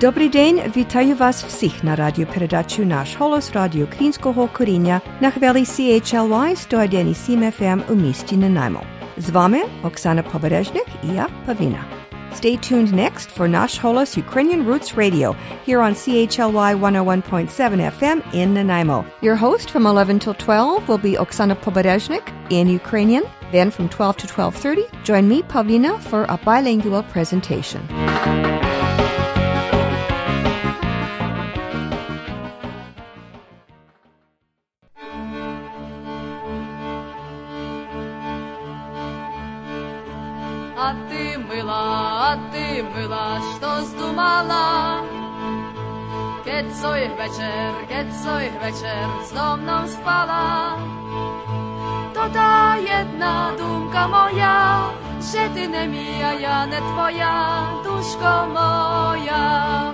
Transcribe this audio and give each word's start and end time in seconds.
Dobrý 0.00 0.30
den, 0.30 0.70
witają 0.74 1.16
Was 1.16 1.42
wszystkich 1.42 1.84
na 1.84 1.96
radioperedaczu 1.96 2.84
Nasz 2.84 3.16
Holos 3.16 3.52
Radio 3.52 3.86
Krinskoho 3.86 4.48
Korynia 4.48 5.00
na 5.20 5.30
chwili 5.30 5.66
CHLY 5.66 6.54
101,7 6.54 7.52
FM 7.52 7.92
u 7.92 7.96
mieście 7.96 8.36
Nanaimo. 8.36 8.80
Z 9.18 9.30
Wami 9.30 9.58
Oksana 9.82 10.22
Pobereżnik 10.22 10.84
i 11.04 11.14
ja, 11.14 11.26
Pawina. 11.46 11.99
Stay 12.34 12.56
tuned 12.56 12.92
next 12.92 13.30
for 13.30 13.48
Nash 13.48 13.78
Holos 13.78 14.16
Ukrainian 14.16 14.64
Roots 14.64 14.96
Radio 14.96 15.32
here 15.64 15.80
on 15.80 15.94
CHLY 15.94 16.74
101.7 16.74 17.90
FM 17.98 18.34
in 18.34 18.54
Nanaimo. 18.54 19.04
Your 19.20 19.36
host 19.36 19.70
from 19.70 19.86
11 19.86 20.18
till 20.20 20.34
12 20.34 20.88
will 20.88 20.98
be 20.98 21.14
Oksana 21.14 21.56
Poberezhnik 21.60 22.32
in 22.50 22.68
Ukrainian. 22.68 23.24
Then 23.52 23.70
from 23.70 23.88
12 23.88 24.16
to 24.18 24.26
12.30, 24.26 25.04
join 25.04 25.28
me, 25.28 25.42
Pavlina, 25.42 26.00
for 26.00 26.24
a 26.28 26.38
bilingual 26.38 27.02
presentation. 27.02 27.80
Getco 46.80 46.94
ich 46.94 47.14
večer, 47.14 47.74
getco 47.88 48.38
ich 48.38 48.56
večer 48.56 49.04
s 49.22 49.32
domnom 49.32 49.84
spala. 49.84 50.80
To 52.14 52.24
ta 52.32 52.80
jedna 52.80 53.52
dumka 53.52 54.08
moja, 54.08 54.88
že 55.20 55.52
ty 55.52 55.68
ne 55.68 55.84
mija, 55.84 56.32
ja 56.40 56.64
ne 56.64 56.80
tvoja, 56.80 57.36
duško 57.84 58.32
moja. 58.56 59.92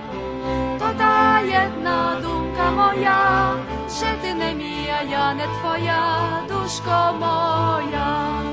To 0.79 0.87
ta 0.95 1.43
jedna 1.43 2.23
dumka 2.23 2.71
moja, 2.71 3.59
že 3.91 4.07
ty 4.23 4.31
ne 4.31 4.55
mija, 4.55 5.03
ja 5.11 5.33
ne 5.35 5.43
tvoja, 5.59 6.03
duško 6.47 7.19
moja. 7.19 8.46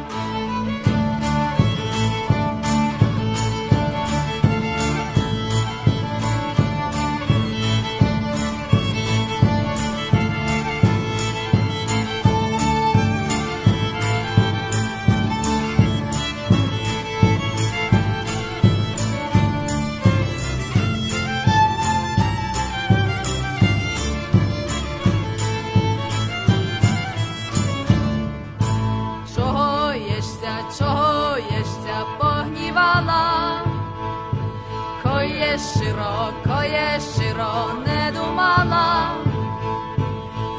Коє 35.55 35.63
щиро, 35.63 36.33
є 36.65 37.01
широ, 37.01 37.71
не 37.87 38.13
думала, 38.13 39.11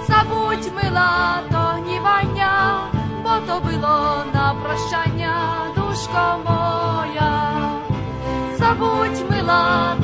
забудь 0.08 0.72
мила 0.76 1.40
то 1.52 1.58
гнівання, 1.58 2.80
бо 3.24 3.30
то 3.30 3.60
було 3.60 4.24
на 4.34 4.56
прощання, 4.64 5.66
душко 5.76 6.40
моя, 6.46 7.52
забудь 8.58 9.32
мила 9.32 9.96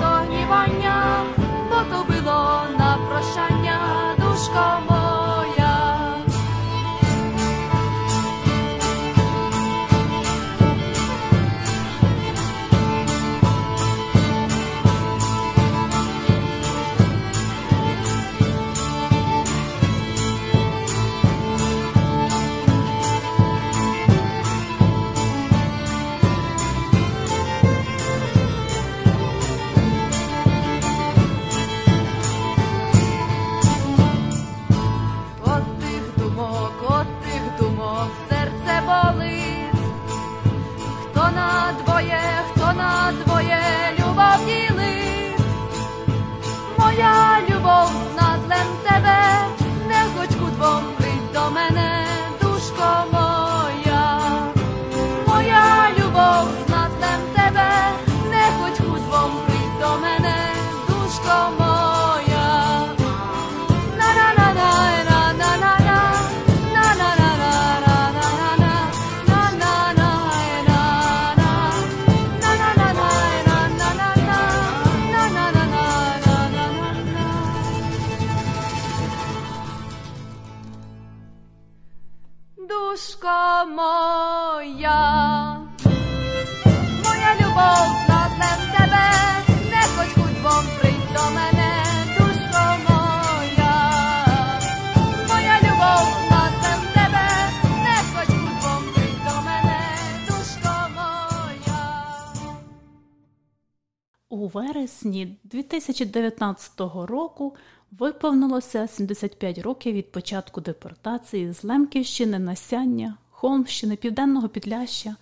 У 104.41 104.47
вересні 104.47 105.37
2019 105.43 106.79
року 106.95 107.55
виповнилося 107.91 108.87
75 108.87 109.57
років 109.57 109.93
від 109.93 110.11
початку 110.11 110.61
депортації 110.61 111.53
з 111.53 111.63
Лемківщини, 111.63 112.39
Насяння, 112.39 113.17
Холмщини, 113.29 113.95
Південного 113.95 114.49
Підляща, 114.49 115.15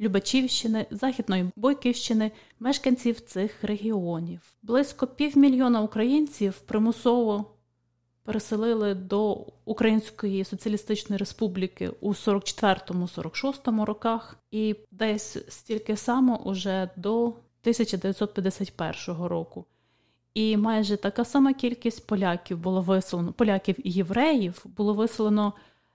Любачівщини, 0.00 0.86
Західної 0.90 1.50
Бойківщини 1.56 2.30
мешканців 2.60 3.20
цих 3.20 3.64
регіонів. 3.64 4.40
Близько 4.62 5.06
півмільйона 5.06 5.80
українців 5.80 6.58
примусово 6.66 7.44
переселили 8.24 8.94
до 8.94 9.46
Української 9.64 10.44
Соціалістичної 10.44 11.18
Республіки 11.18 11.90
у 12.00 12.10
44-46 12.10 13.84
роках, 13.84 14.36
і 14.50 14.76
десь 14.90 15.38
стільки 15.48 15.96
само 15.96 16.36
уже 16.36 16.90
до 16.96 17.32
1951 17.70 19.24
року. 19.24 19.64
І 20.34 20.56
майже 20.56 20.96
така 20.96 21.24
сама 21.24 21.52
кількість 21.52 22.06
поляків 22.06 22.58
було 22.58 22.82
виселено, 22.82 23.32
поляків 23.32 23.86
і 23.86 23.90
євреїв 23.90 24.64
було 24.76 24.94
виселено 24.94 25.52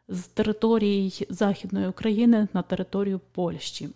з 0.07 0.23
території 0.23 1.27
Західної 1.29 1.87
України 1.87 2.47
на 2.53 2.61
територію 2.61 3.19
Польщі. 3.31 3.89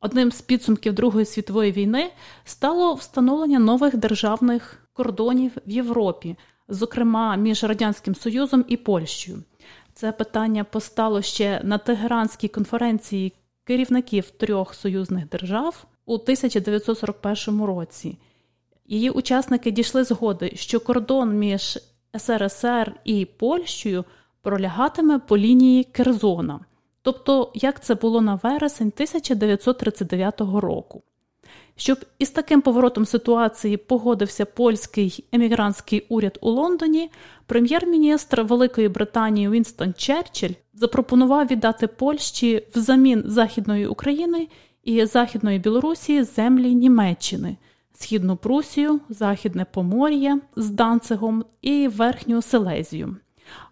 Одним 0.00 0.32
з 0.32 0.40
підсумків 0.40 0.92
Другої 0.92 1.26
світової 1.26 1.72
війни 1.72 2.10
стало 2.44 2.94
встановлення 2.94 3.58
нових 3.58 3.96
державних 3.96 4.88
кордонів 4.92 5.52
в 5.66 5.70
Європі, 5.70 6.36
зокрема 6.68 7.36
між 7.36 7.64
Радянським 7.64 8.14
Союзом 8.14 8.64
і 8.68 8.76
Польщею. 8.76 9.42
Це 9.94 10.12
питання 10.12 10.64
постало 10.64 11.22
ще 11.22 11.60
на 11.64 11.78
Тегеранській 11.78 12.48
конференції 12.48 13.32
керівників 13.64 14.30
трьох 14.30 14.74
союзних 14.74 15.28
держав 15.28 15.86
у 16.08 16.14
1941 16.14 17.62
році. 17.64 18.18
Її 18.86 19.10
учасники 19.10 19.70
дійшли 19.70 20.04
згоди, 20.04 20.52
що 20.54 20.80
кордон 20.80 21.38
між 21.38 21.78
СРСР 22.18 22.92
і 23.04 23.24
Польщею 23.24 24.04
пролягатиме 24.42 25.18
по 25.18 25.38
лінії 25.38 25.84
Керзона, 25.84 26.60
тобто 27.02 27.52
як 27.54 27.84
це 27.84 27.94
було 27.94 28.20
на 28.20 28.40
вересень 28.42 28.92
1939 28.96 30.40
року. 30.40 31.02
Щоб 31.76 31.98
із 32.18 32.30
таким 32.30 32.60
поворотом 32.60 33.06
ситуації 33.06 33.76
погодився 33.76 34.44
польський 34.44 35.24
емігрантський 35.32 36.06
уряд 36.08 36.38
у 36.40 36.50
Лондоні, 36.50 37.10
прем'єр-міністр 37.46 38.42
Великої 38.42 38.88
Британії 38.88 39.48
Вінстон 39.48 39.94
Черчилль 39.94 40.54
запропонував 40.74 41.46
віддати 41.46 41.86
Польщі 41.86 42.66
взамін 42.74 43.22
Західної 43.26 43.86
України 43.86 44.48
і 44.88 45.06
Західної 45.06 45.58
Білорусі 45.58 46.22
землі 46.22 46.74
Німеччини, 46.74 47.56
Східну 47.92 48.36
Прусію, 48.36 49.00
Західне 49.08 49.64
Помор'я 49.64 50.40
з 50.56 50.70
Данцигом 50.70 51.44
і 51.62 51.88
Верхню 51.88 52.42
Селезію. 52.42 53.16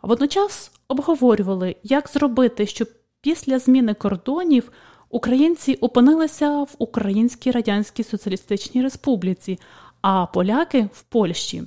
Водночас 0.03 0.73
обговорювали, 0.89 1.77
як 1.83 2.09
зробити, 2.09 2.67
щоб 2.67 2.89
після 3.21 3.59
зміни 3.59 3.95
кордонів 3.95 4.73
українці 5.11 5.75
опинилися 5.75 6.63
в 6.63 6.75
Українській 6.79 7.51
Радянській 7.51 8.05
Соціалістичній 8.05 8.83
Республіці, 8.83 9.59
а 10.01 10.27
поляки 10.27 10.89
в 10.93 11.03
Польщі. 11.03 11.63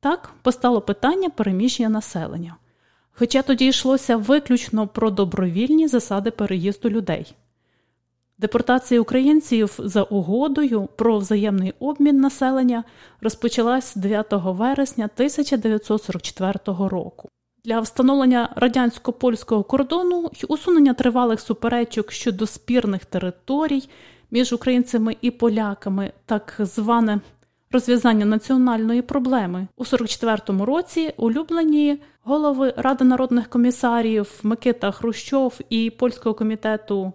Так 0.00 0.30
постало 0.42 0.80
питання 0.80 1.30
переміщення 1.30 1.88
населення. 1.88 2.56
Хоча 3.12 3.42
тоді 3.42 3.66
йшлося 3.66 4.16
виключно 4.16 4.88
про 4.88 5.10
добровільні 5.10 5.88
засади 5.88 6.30
переїзду 6.30 6.90
людей. 6.90 7.34
Депортація 8.42 9.00
українців 9.00 9.78
за 9.78 10.02
угодою 10.02 10.88
про 10.96 11.18
взаємний 11.18 11.74
обмін 11.80 12.20
населення 12.20 12.84
розпочалась 13.20 13.96
9 13.96 14.26
вересня 14.30 15.04
1944 15.04 16.54
року. 16.66 17.28
Для 17.64 17.80
встановлення 17.80 18.52
радянсько 18.56 19.12
польського 19.12 19.62
кордону 19.62 20.30
й 20.34 20.46
усунення 20.48 20.94
тривалих 20.94 21.40
суперечок 21.40 22.12
щодо 22.12 22.46
спірних 22.46 23.04
територій 23.04 23.88
між 24.30 24.52
українцями 24.52 25.16
і 25.20 25.30
поляками, 25.30 26.12
так 26.26 26.56
зване 26.58 27.20
розв'язання 27.70 28.26
національної 28.26 29.02
проблеми 29.02 29.66
у 29.76 29.84
44-му 29.84 30.64
році. 30.64 31.14
Улюблені 31.16 31.98
голови 32.22 32.74
Ради 32.76 33.04
народних 33.04 33.48
комісарів 33.48 34.40
Микита 34.42 34.90
Хрущов 34.90 35.58
і 35.70 35.90
польського 35.90 36.34
комітету 36.34 37.12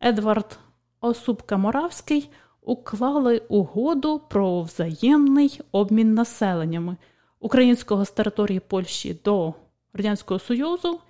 Едвард 0.00 0.58
Осупка 1.00 1.56
Моравський 1.56 2.30
уклали 2.62 3.42
угоду 3.48 4.20
про 4.28 4.62
взаємний 4.62 5.60
обмін 5.72 6.14
населеннями 6.14 6.96
українського 7.40 8.04
з 8.04 8.10
території 8.10 8.60
Польщі 8.60 9.20
до 9.24 9.54
Радянського 9.92 10.40
Союзу 10.40 11.00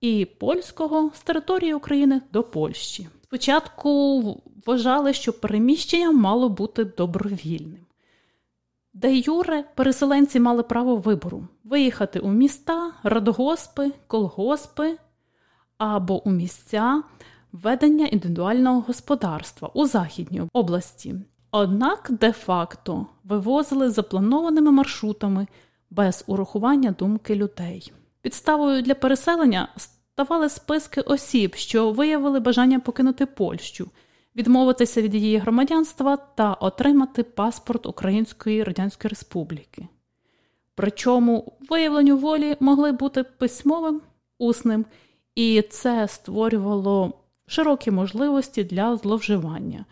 і 0.00 0.24
польського 0.24 1.10
з 1.14 1.20
території 1.20 1.74
України 1.74 2.20
до 2.32 2.42
Польщі. 2.42 3.08
Спочатку 3.22 4.20
вважали, 4.66 5.12
що 5.12 5.32
переміщення 5.32 6.12
мало 6.12 6.48
бути 6.48 6.84
добровільним. 6.84 7.86
Де 8.92 9.16
Юре 9.16 9.64
переселенці 9.74 10.40
мали 10.40 10.62
право 10.62 10.96
вибору 10.96 11.48
виїхати 11.64 12.20
у 12.20 12.28
міста, 12.28 12.92
радгоспи, 13.02 13.92
колгоспи 14.06 14.98
або 15.78 16.28
у 16.28 16.30
місця 16.30 17.02
ведення 17.62 18.06
індивідуального 18.06 18.80
господарства 18.80 19.70
у 19.74 19.86
Західній 19.86 20.42
області. 20.52 21.14
Однак 21.50 22.10
де-факто 22.20 23.06
вивозили 23.24 23.90
запланованими 23.90 24.70
маршрутами 24.70 25.46
без 25.90 26.24
урахування 26.26 26.94
думки 26.98 27.34
людей. 27.34 27.92
Підставою 28.22 28.82
для 28.82 28.94
переселення 28.94 29.68
ставали 29.76 30.48
списки 30.48 31.00
осіб, 31.00 31.54
що 31.54 31.90
виявили 31.90 32.40
бажання 32.40 32.80
покинути 32.80 33.26
Польщу, 33.26 33.90
відмовитися 34.36 35.02
від 35.02 35.14
її 35.14 35.38
громадянства 35.38 36.16
та 36.16 36.54
отримати 36.54 37.22
паспорт 37.22 37.86
Української 37.86 38.64
Радянської 38.64 39.08
Республіки. 39.08 39.88
Причому 40.74 41.58
виявленню 41.70 42.16
волі 42.16 42.56
могли 42.60 42.92
бути 42.92 43.22
письмовим, 43.24 44.00
усним, 44.38 44.84
і 45.34 45.62
це 45.62 46.08
створювало 46.08 47.12
широкі 47.46 47.90
можливості 47.90 48.64
для 48.64 48.96
зловживання. 48.96 49.84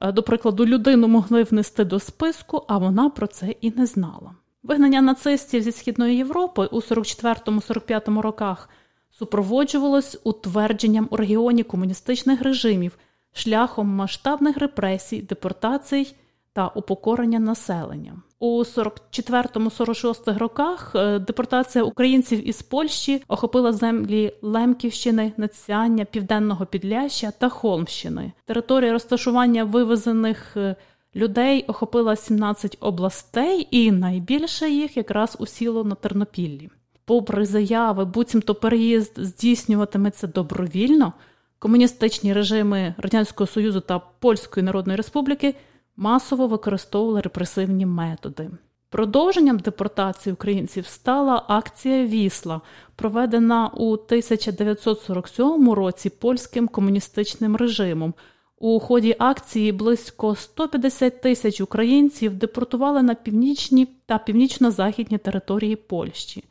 Е, 0.00 0.12
до 0.12 0.22
прикладу, 0.22 0.66
людину 0.66 1.08
могли 1.08 1.42
внести 1.42 1.84
до 1.84 2.00
списку, 2.00 2.64
а 2.68 2.78
вона 2.78 3.10
про 3.10 3.26
це 3.26 3.54
і 3.60 3.70
не 3.70 3.86
знала. 3.86 4.34
Вигнання 4.62 5.00
нацистів 5.00 5.62
зі 5.62 5.72
Східної 5.72 6.16
Європи 6.16 6.68
у 6.72 6.80
44-45 6.80 8.20
роках 8.20 8.68
супроводжувалось 9.10 10.20
утвердженням 10.24 11.08
у 11.10 11.16
регіоні 11.16 11.62
комуністичних 11.62 12.42
режимів 12.42 12.98
шляхом 13.32 13.88
масштабних 13.88 14.56
репресій, 14.56 15.22
депортацій 15.22 16.16
та 16.52 16.68
упокорення 16.68 17.38
населення. 17.38 18.22
У 18.42 18.58
44-46 18.58 20.38
роках 20.38 20.92
е, 20.94 21.18
депортація 21.18 21.84
українців 21.84 22.48
із 22.48 22.62
Польщі 22.62 23.22
охопила 23.28 23.72
землі 23.72 24.32
Лемківщини, 24.42 25.32
Нацяння, 25.36 26.04
Південного 26.04 26.66
Підляща 26.66 27.30
та 27.30 27.48
Холмщини. 27.48 28.32
Територія 28.44 28.92
розташування 28.92 29.64
вивезених 29.64 30.56
е, 30.56 30.76
людей 31.16 31.64
охопила 31.68 32.16
17 32.16 32.76
областей, 32.80 33.68
і 33.70 33.92
найбільше 33.92 34.70
їх 34.70 34.96
якраз 34.96 35.36
усіло 35.40 35.84
на 35.84 35.94
Тернопіллі. 35.94 36.70
Попри 37.04 37.44
заяви, 37.44 38.04
буцімто 38.04 38.54
переїзд 38.54 39.12
здійснюватиметься 39.16 40.26
добровільно, 40.26 41.12
комуністичні 41.58 42.32
режими 42.32 42.94
Радянського 42.98 43.46
Союзу 43.46 43.80
та 43.80 43.98
Польської 43.98 44.66
Народної 44.66 44.96
Республіки 44.96 45.54
масово 46.00 46.46
використовували 46.46 47.20
репресивні 47.20 47.86
методи. 47.86 48.50
Продовженням 48.88 49.58
депортації 49.58 50.32
українців 50.32 50.86
стала 50.86 51.44
акція 51.48 52.06
Вісла, 52.06 52.60
проведена 52.96 53.68
у 53.68 53.92
1947 53.92 55.70
році 55.70 56.10
польським 56.10 56.68
комуністичним 56.68 57.56
режимом. 57.56 58.14
У 58.58 58.80
ході 58.80 59.16
акції 59.18 59.72
близько 59.72 60.36
150 60.36 61.20
тисяч 61.20 61.60
українців 61.60 62.34
депортували 62.34 63.02
на 63.02 63.14
північні 63.14 63.86
та 64.06 64.18
північно-західні 64.18 65.18
території 65.18 65.76
Польщі. 65.76 66.44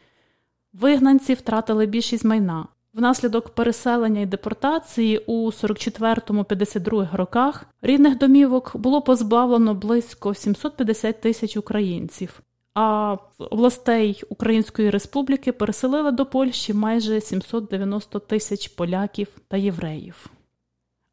Вигнанці 0.74 1.34
втратили 1.34 1.86
більшість 1.86 2.26
майна. 2.26 2.68
Внаслідок 2.94 3.50
переселення 3.50 4.22
і 4.22 4.26
депортації 4.26 5.18
у 5.18 5.46
44-52 5.52 7.16
роках 7.16 7.66
рідних 7.82 8.18
домівок 8.18 8.72
було 8.76 9.02
позбавлено 9.02 9.74
близько 9.74 10.34
750 10.34 11.22
тисяч 11.22 11.58
українців, 11.58 12.42
а 12.74 13.18
областей 13.40 14.24
Української 14.30 14.90
Республіки 14.90 15.52
переселили 15.52 16.12
до 16.12 16.26
Польщі 16.26 16.74
майже 16.74 17.22
790 17.22 18.20
тисяч 18.20 18.68
поляків 18.68 19.28
та 19.48 19.58
євреїв. 19.58 20.28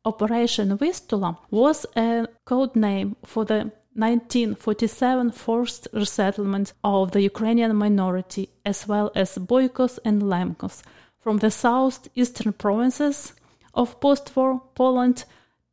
Operation 0.05 0.79
Vistula 0.79 1.35
was 1.51 1.97
a 1.97 2.27
code 2.47 2.77
name 2.77 3.11
for 3.35 3.45
the 3.45 3.71
1947 3.97 5.33
forced 5.47 5.93
resettlement 5.93 6.75
of 6.83 7.11
the 7.11 7.31
Ukrainian 7.33 7.73
minority 7.73 8.49
as 8.65 8.87
well 8.87 9.11
as 9.17 9.39
Boykos 9.39 10.01
and 10.05 10.23
Lemkos– 10.23 10.85
from 11.27 11.39
the 11.39 11.51
southeastern 11.51 12.53
provinces 12.53 13.33
of 13.75 13.99
post 13.99 14.31
war 14.37 14.63
Poland 14.77 15.25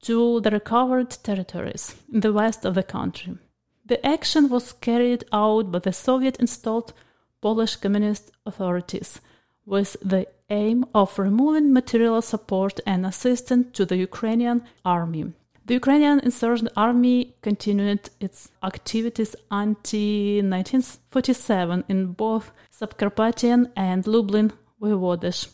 to 0.01 0.41
the 0.41 0.49
recovered 0.49 1.11
territories 1.21 1.95
in 2.11 2.21
the 2.21 2.33
west 2.33 2.65
of 2.65 2.73
the 2.73 2.81
country. 2.81 3.37
The 3.85 4.03
action 4.03 4.49
was 4.49 4.73
carried 4.73 5.25
out 5.31 5.71
by 5.71 5.77
the 5.77 5.93
Soviet 5.93 6.37
installed 6.37 6.93
Polish 7.39 7.75
Communist 7.75 8.31
authorities 8.47 9.21
with 9.63 9.95
the 10.01 10.25
aim 10.49 10.85
of 10.95 11.19
removing 11.19 11.71
material 11.71 12.23
support 12.23 12.79
and 12.87 13.05
assistance 13.05 13.67
to 13.73 13.85
the 13.85 13.97
Ukrainian 13.97 14.63
army. 14.83 15.33
The 15.67 15.75
Ukrainian 15.75 16.19
Insurgent 16.21 16.71
Army 16.75 17.35
continued 17.43 18.09
its 18.19 18.49
activities 18.63 19.35
until 19.51 20.43
1947 20.49 21.83
in 21.89 22.07
both 22.13 22.51
Subcarpathian 22.71 23.71
and 23.75 24.07
Lublin 24.07 24.51
voivodas, 24.83 25.47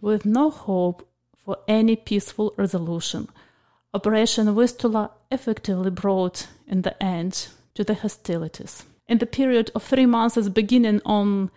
with 0.00 0.24
no 0.24 0.50
hope 0.50 1.06
for 1.44 1.58
any 1.68 1.96
peaceful 1.96 2.54
resolution. 2.56 3.28
Operation 3.92 4.54
Vistula 4.54 5.10
effectively 5.30 5.90
brought 5.90 6.46
in 6.66 6.80
the 6.82 7.02
end 7.02 7.48
to 7.74 7.84
the 7.84 7.94
hostilities. 7.94 8.84
In 9.08 9.18
the 9.18 9.26
period 9.26 9.70
of 9.74 9.82
three 9.82 10.06
months 10.06 10.48
beginning 10.48 11.02
on 11.04 11.50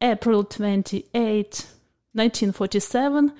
April 0.00 0.44
28, 0.44 1.66
1947, 2.14 3.32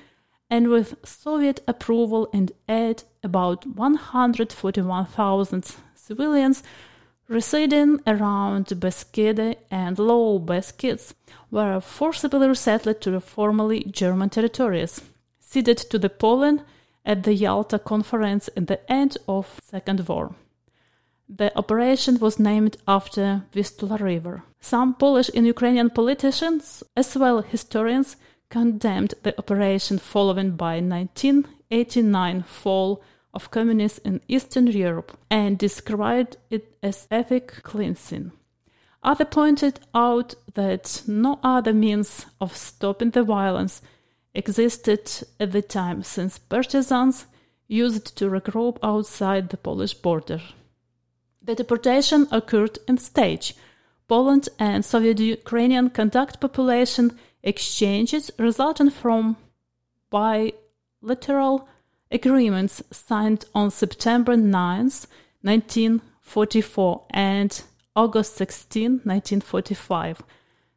and 0.50 0.68
with 0.68 0.96
Soviet 1.04 1.60
approval 1.66 2.28
and 2.32 2.52
aid, 2.68 3.04
about 3.22 3.66
141,000 3.66 5.76
civilians 5.94 6.62
residing 7.32 8.00
around 8.06 8.66
Beskid 8.66 9.56
and 9.70 9.98
Low 9.98 10.38
Beskids 10.38 11.14
were 11.50 11.80
forcibly 11.80 12.46
resettled 12.48 13.00
to 13.00 13.10
the 13.10 13.20
formerly 13.20 13.84
German 13.84 14.30
territories. 14.30 15.00
ceded 15.40 15.78
to 15.90 15.98
the 15.98 16.08
Poland 16.08 16.62
at 17.04 17.24
the 17.24 17.34
Yalta 17.34 17.78
Conference 17.78 18.48
at 18.56 18.66
the 18.68 18.80
end 18.90 19.18
of 19.28 19.60
Second 19.62 20.08
War. 20.08 20.34
The 21.28 21.56
operation 21.56 22.18
was 22.18 22.38
named 22.38 22.76
after 22.86 23.42
Vistula 23.52 23.96
River. 23.96 24.44
Some 24.60 24.94
Polish 24.94 25.30
and 25.34 25.46
Ukrainian 25.46 25.90
politicians, 25.90 26.82
as 26.96 27.16
well 27.16 27.42
historians, 27.42 28.16
condemned 28.50 29.14
the 29.22 29.36
operation 29.38 29.98
following 29.98 30.52
by 30.52 30.74
1989 30.80 32.42
fall 32.42 33.02
of 33.34 33.50
communists 33.50 33.98
in 33.98 34.20
Eastern 34.28 34.66
Europe 34.66 35.16
and 35.30 35.58
described 35.58 36.36
it 36.50 36.76
as 36.82 37.06
ethnic 37.10 37.62
cleansing. 37.62 38.32
Others 39.02 39.28
pointed 39.30 39.80
out 39.94 40.34
that 40.54 41.02
no 41.06 41.40
other 41.42 41.72
means 41.72 42.26
of 42.40 42.56
stopping 42.56 43.10
the 43.10 43.24
violence 43.24 43.82
existed 44.34 45.10
at 45.40 45.52
the 45.52 45.62
time 45.62 46.02
since 46.02 46.38
partisans 46.38 47.26
used 47.66 48.16
to 48.16 48.30
regroup 48.30 48.78
outside 48.82 49.48
the 49.48 49.56
Polish 49.56 49.94
border. 49.94 50.40
The 51.42 51.54
deportation 51.54 52.28
occurred 52.30 52.78
in 52.86 52.98
stage. 52.98 53.54
Poland 54.08 54.48
and 54.58 54.84
Soviet 54.84 55.18
Ukrainian 55.18 55.90
conduct 55.90 56.40
population 56.40 57.18
exchanges 57.42 58.30
resulting 58.38 58.90
from 58.90 59.36
bilateral 60.10 61.66
agreements 62.12 62.82
signed 62.90 63.44
on 63.54 63.70
September 63.70 64.36
9, 64.36 64.90
1944 65.42 67.04
and 67.10 67.62
August 67.96 68.36
16, 68.36 69.00
1945. 69.04 70.22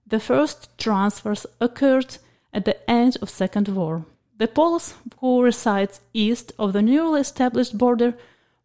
The 0.07 0.19
first 0.19 0.69
transfers 0.77 1.45
occurred 1.59 2.17
at 2.53 2.65
the 2.65 2.77
end 2.89 3.17
of 3.21 3.29
Second 3.29 3.67
War. 3.69 4.05
The 4.37 4.47
Poles 4.47 4.95
who 5.19 5.41
reside 5.41 5.97
east 6.13 6.51
of 6.59 6.73
the 6.73 6.81
newly 6.81 7.21
established 7.21 7.77
border 7.77 8.15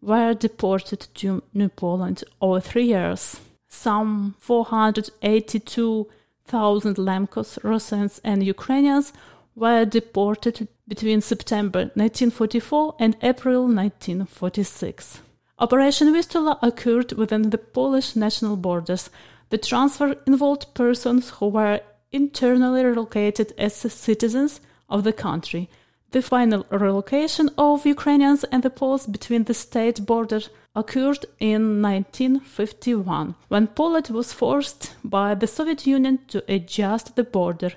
were 0.00 0.34
deported 0.34 1.06
to 1.14 1.44
New 1.54 1.68
Poland 1.68 2.24
over 2.40 2.58
three 2.60 2.86
years. 2.86 3.38
Some 3.68 4.34
482,000 4.40 6.96
Lemkos, 6.96 7.62
Russians, 7.62 8.20
and 8.24 8.42
Ukrainians 8.42 9.12
were 9.60 9.84
deported 9.84 10.66
between 10.88 11.20
September 11.20 11.80
1944 11.94 12.96
and 12.98 13.16
April 13.22 13.62
1946. 13.64 15.20
Operation 15.58 16.12
Vistula 16.14 16.58
occurred 16.62 17.12
within 17.12 17.50
the 17.50 17.58
Polish 17.58 18.16
national 18.16 18.56
borders. 18.56 19.10
The 19.50 19.58
transfer 19.58 20.16
involved 20.26 20.72
persons 20.72 21.30
who 21.30 21.48
were 21.48 21.80
internally 22.10 22.82
relocated 22.82 23.52
as 23.58 23.74
citizens 23.74 24.60
of 24.88 25.04
the 25.04 25.12
country. 25.12 25.68
The 26.12 26.22
final 26.22 26.66
relocation 26.70 27.50
of 27.58 27.86
Ukrainians 27.86 28.44
and 28.44 28.62
the 28.62 28.70
Poles 28.70 29.06
between 29.06 29.44
the 29.44 29.54
state 29.54 30.06
borders 30.06 30.48
occurred 30.74 31.26
in 31.38 31.82
1951, 31.82 33.34
when 33.48 33.66
Poland 33.66 34.08
was 34.08 34.32
forced 34.32 34.94
by 35.04 35.34
the 35.34 35.46
Soviet 35.46 35.86
Union 35.86 36.18
to 36.28 36.42
adjust 36.48 37.14
the 37.14 37.24
border 37.24 37.72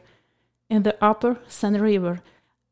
in 0.74 0.82
the 0.82 0.98
upper 1.06 1.38
San 1.48 1.80
River 1.80 2.24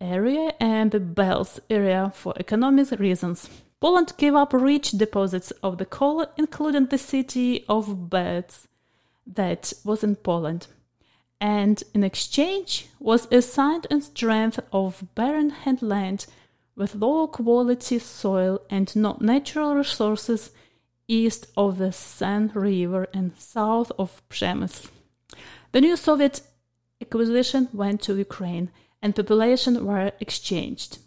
area 0.01 0.51
and 0.59 0.89
the 0.89 0.99
Belz 0.99 1.59
area 1.69 2.11
for 2.15 2.33
economic 2.39 2.89
reasons. 2.99 3.47
Poland 3.79 4.13
gave 4.17 4.33
up 4.33 4.53
rich 4.53 4.89
deposits 4.91 5.51
of 5.61 5.77
the 5.77 5.85
coal, 5.85 6.25
including 6.35 6.87
the 6.87 6.97
city 6.97 7.63
of 7.69 8.09
Belz 8.09 8.65
that 9.27 9.71
was 9.85 10.03
in 10.03 10.15
Poland, 10.15 10.65
and 11.39 11.83
in 11.93 12.03
exchange 12.03 12.87
was 12.99 13.31
assigned 13.31 13.85
a 13.91 14.01
strength 14.01 14.59
of 14.73 15.03
barren 15.13 15.51
headland 15.51 16.25
with 16.75 16.95
low 16.95 17.27
quality 17.27 17.99
soil 17.99 18.59
and 18.71 18.95
no 18.95 19.15
natural 19.21 19.75
resources 19.75 20.49
east 21.07 21.45
of 21.55 21.77
the 21.77 21.91
San 21.91 22.51
River 22.55 23.07
and 23.13 23.37
south 23.37 23.91
of 23.99 24.23
Przemysl. 24.27 24.89
The 25.71 25.81
new 25.81 25.95
Soviet 25.95 26.41
acquisition 27.01 27.67
went 27.73 28.01
to 28.03 28.17
Ukraine 28.17 28.69
and 29.01 29.15
population 29.15 29.85
were 29.85 30.11
exchanged. 30.19 30.99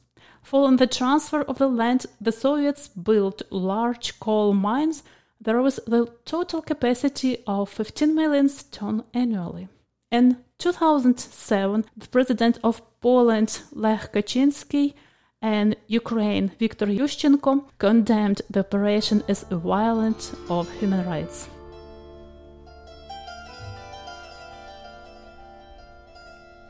Following 0.42 0.76
the 0.76 0.86
transfer 0.86 1.42
of 1.42 1.58
the 1.58 1.68
land, 1.68 2.06
the 2.20 2.32
Soviets 2.32 2.88
built 2.88 3.42
large 3.50 4.20
coal 4.20 4.52
mines. 4.52 5.02
There 5.40 5.62
was 5.62 5.80
the 5.86 6.06
total 6.24 6.60
capacity 6.60 7.38
of 7.46 7.70
15 7.70 8.14
million 8.14 8.50
tons 8.70 9.04
annually. 9.14 9.68
In 10.10 10.36
2007, 10.58 11.84
the 11.96 12.08
president 12.08 12.58
of 12.62 12.82
Poland, 13.00 13.62
Lech 13.72 14.12
Kaczynski, 14.12 14.94
and 15.40 15.76
Ukraine, 15.88 16.52
Viktor 16.58 16.86
Yushchenko, 16.86 17.64
condemned 17.78 18.42
the 18.48 18.60
operation 18.60 19.22
as 19.28 19.44
a 19.50 19.56
violation 19.56 20.38
of 20.48 20.70
human 20.78 21.06
rights. 21.06 21.48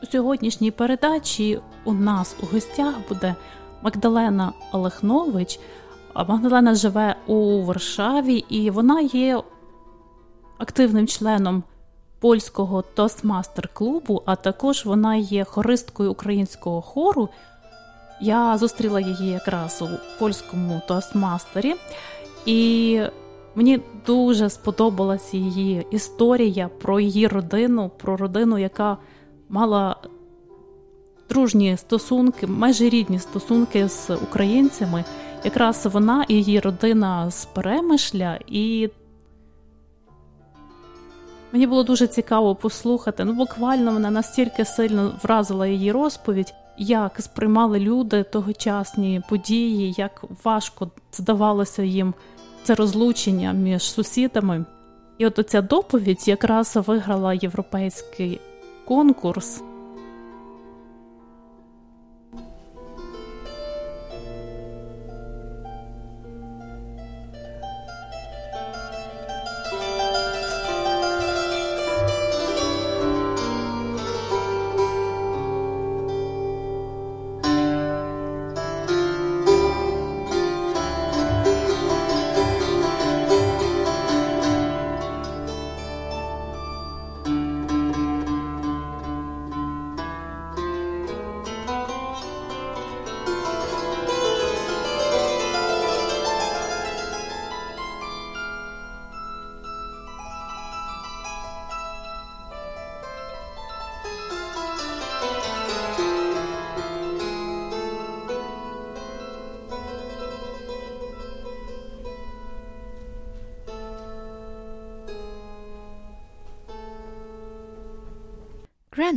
У 0.05 0.11
сьогоднішній 0.11 0.71
передачі 0.71 1.59
у 1.83 1.93
нас 1.93 2.35
у 2.43 2.45
гостях 2.45 2.93
буде 3.09 3.35
Магдалена 3.81 4.53
Олехнович. 4.71 5.59
Магдалена 6.27 6.75
живе 6.75 7.15
у 7.27 7.61
Варшаві, 7.61 8.45
і 8.49 8.69
вона 8.69 9.01
є 9.01 9.41
активним 10.57 11.07
членом 11.07 11.63
польського 12.19 12.81
тостмастер 12.81 13.69
клубу, 13.73 14.23
а 14.25 14.35
також 14.35 14.85
вона 14.85 15.15
є 15.15 15.43
хористкою 15.43 16.11
українського 16.11 16.81
хору. 16.81 17.29
Я 18.21 18.57
зустріла 18.57 18.99
її 18.99 19.29
якраз 19.29 19.81
у 19.81 20.19
польському 20.19 20.81
тостмастері, 20.87 21.75
і 22.45 23.01
мені 23.55 23.81
дуже 24.05 24.49
сподобалася 24.49 25.37
її 25.37 25.87
історія 25.91 26.69
про 26.81 26.99
її 26.99 27.27
родину, 27.27 27.91
про 27.97 28.17
родину, 28.17 28.57
яка 28.57 28.97
мала 29.49 29.95
дружні 31.29 31.77
стосунки, 31.77 32.47
майже 32.47 32.89
рідні 32.89 33.19
стосунки 33.19 33.89
з 33.89 34.09
українцями. 34.09 35.03
Якраз 35.43 35.85
вона 35.85 36.25
і 36.27 36.33
її 36.33 36.59
родина 36.59 37.31
з 37.31 37.45
Перемишля, 37.45 38.39
і 38.47 38.89
мені 41.51 41.67
було 41.67 41.83
дуже 41.83 42.07
цікаво 42.07 42.55
послухати. 42.55 43.25
Ну, 43.25 43.33
буквально 43.33 43.91
вона 43.91 44.11
настільки 44.11 44.65
сильно 44.65 45.13
вразила 45.23 45.67
її 45.67 45.91
розповідь, 45.91 46.53
як 46.77 47.21
сприймали 47.21 47.79
люди 47.79 48.23
тогочасні 48.23 49.21
події, 49.29 49.93
як 49.97 50.23
важко 50.43 50.91
здавалося 51.13 51.83
їм 51.83 52.13
це 52.63 52.75
розлучення 52.75 53.53
між 53.53 53.83
сусідами. 53.83 54.65
І 55.17 55.25
от 55.25 55.39
оця 55.39 55.61
доповідь 55.61 56.27
якраз 56.27 56.77
виграла 56.87 57.33
європейський 57.33 58.39
конкурс. 58.85 59.61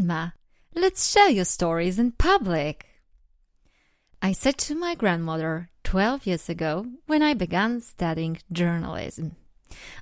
Grandma, 0.08 0.30
let's 0.74 1.10
share 1.10 1.28
your 1.28 1.44
stories 1.44 1.98
in 1.98 2.12
public. 2.12 2.86
I 4.22 4.32
said 4.32 4.56
to 4.58 4.74
my 4.74 4.94
grandmother 4.94 5.68
12 5.84 6.26
years 6.26 6.48
ago 6.48 6.86
when 7.06 7.22
I 7.22 7.34
began 7.34 7.82
studying 7.82 8.38
journalism. 8.50 9.36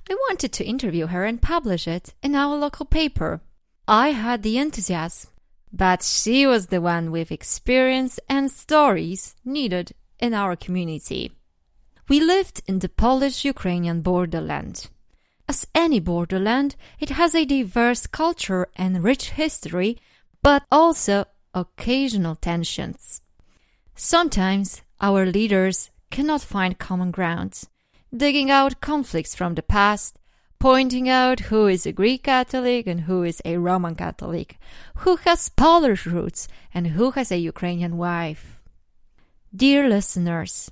I 0.09 0.13
wanted 0.13 0.53
to 0.53 0.65
interview 0.65 1.07
her 1.07 1.25
and 1.25 1.41
publish 1.41 1.89
it 1.89 2.13
in 2.23 2.35
our 2.35 2.55
local 2.55 2.85
paper. 2.85 3.41
I 3.85 4.11
had 4.11 4.43
the 4.43 4.57
enthusiasm, 4.57 5.29
but 5.73 6.03
she 6.03 6.47
was 6.47 6.67
the 6.67 6.79
one 6.79 7.11
with 7.11 7.29
experience 7.29 8.17
and 8.29 8.49
stories 8.49 9.35
needed 9.43 9.91
in 10.21 10.33
our 10.33 10.55
community. 10.55 11.33
We 12.07 12.21
lived 12.21 12.61
in 12.65 12.79
the 12.79 12.87
Polish 12.87 13.43
Ukrainian 13.43 14.03
borderland. 14.03 14.89
As 15.49 15.65
any 15.73 15.99
borderland, 15.99 16.75
it 16.99 17.09
has 17.11 17.33
a 17.33 17.45
diverse 17.45 18.05
culture 18.05 18.67
and 18.75 19.03
rich 19.03 19.31
history, 19.31 19.97
but 20.43 20.63
also 20.71 21.25
occasional 21.53 22.35
tensions. 22.35 23.21
Sometimes 23.95 24.81
our 24.99 25.25
leaders 25.25 25.89
cannot 26.11 26.41
find 26.41 26.77
common 26.77 27.11
ground, 27.11 27.63
digging 28.15 28.51
out 28.51 28.81
conflicts 28.81 29.35
from 29.35 29.55
the 29.55 29.63
past, 29.63 30.19
pointing 30.59 31.07
out 31.07 31.39
who 31.41 31.67
is 31.67 31.85
a 31.85 31.91
Greek 31.91 32.23
Catholic 32.23 32.87
and 32.87 33.01
who 33.01 33.23
is 33.23 33.41
a 33.45 33.57
Roman 33.57 33.95
Catholic, 33.95 34.59
who 34.97 35.15
has 35.17 35.49
Polish 35.49 36.05
roots 36.05 36.47
and 36.73 36.87
who 36.87 37.11
has 37.11 37.31
a 37.31 37.37
Ukrainian 37.37 37.97
wife. 37.97 38.59
Dear 39.55 39.87
listeners, 39.87 40.71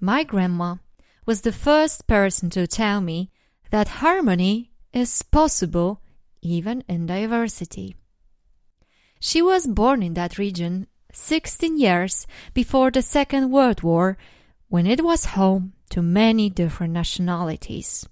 my 0.00 0.24
grandma 0.24 0.76
was 1.24 1.42
the 1.42 1.52
first 1.52 2.06
person 2.06 2.50
to 2.50 2.66
tell 2.66 3.00
me 3.00 3.30
that 3.72 3.88
harmony 3.88 4.70
is 4.92 5.22
possible 5.22 5.98
even 6.42 6.84
in 6.88 7.06
diversity. 7.06 7.96
She 9.18 9.40
was 9.40 9.66
born 9.66 10.02
in 10.02 10.12
that 10.12 10.36
region 10.36 10.86
16 11.14 11.78
years 11.78 12.26
before 12.52 12.90
the 12.90 13.00
Second 13.00 13.50
World 13.50 13.82
War 13.82 14.18
when 14.68 14.86
it 14.86 15.02
was 15.02 15.36
home 15.36 15.72
to 15.88 16.02
many 16.02 16.50
different 16.50 16.92
nationalities. 16.92 18.06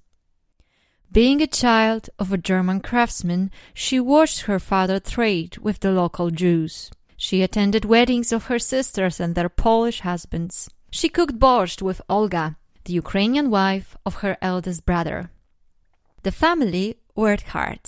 Being 1.13 1.43
a 1.43 1.47
child 1.47 2.09
of 2.19 2.33
a 2.33 2.39
German 2.39 2.81
craftsman, 2.81 3.51
she 3.75 4.01
watched 4.01 4.43
her 4.43 4.59
father 4.59 4.99
trade 4.99 5.59
with 5.59 5.81
the 5.81 5.91
local 5.91 6.31
Jews. 6.31 6.91
She 7.19 7.43
attended 7.43 7.85
weddings 7.85 8.33
of 8.33 8.45
her 8.45 8.59
sisters 8.59 9.21
and 9.21 9.35
their 9.35 9.51
Polish 9.51 10.01
husbands. 10.01 10.71
She 10.91 11.11
cooked 11.11 11.39
borscht 11.39 11.83
with 11.83 12.01
Olga, 12.09 12.57
the 12.85 12.95
Ukrainian 12.95 13.51
wife 13.51 13.95
of 14.07 14.23
her 14.23 14.39
eldest 14.41 14.87
brother. 14.87 15.31
The 16.23 16.33
family 16.33 16.97
worked 17.15 17.49
hard, 17.49 17.81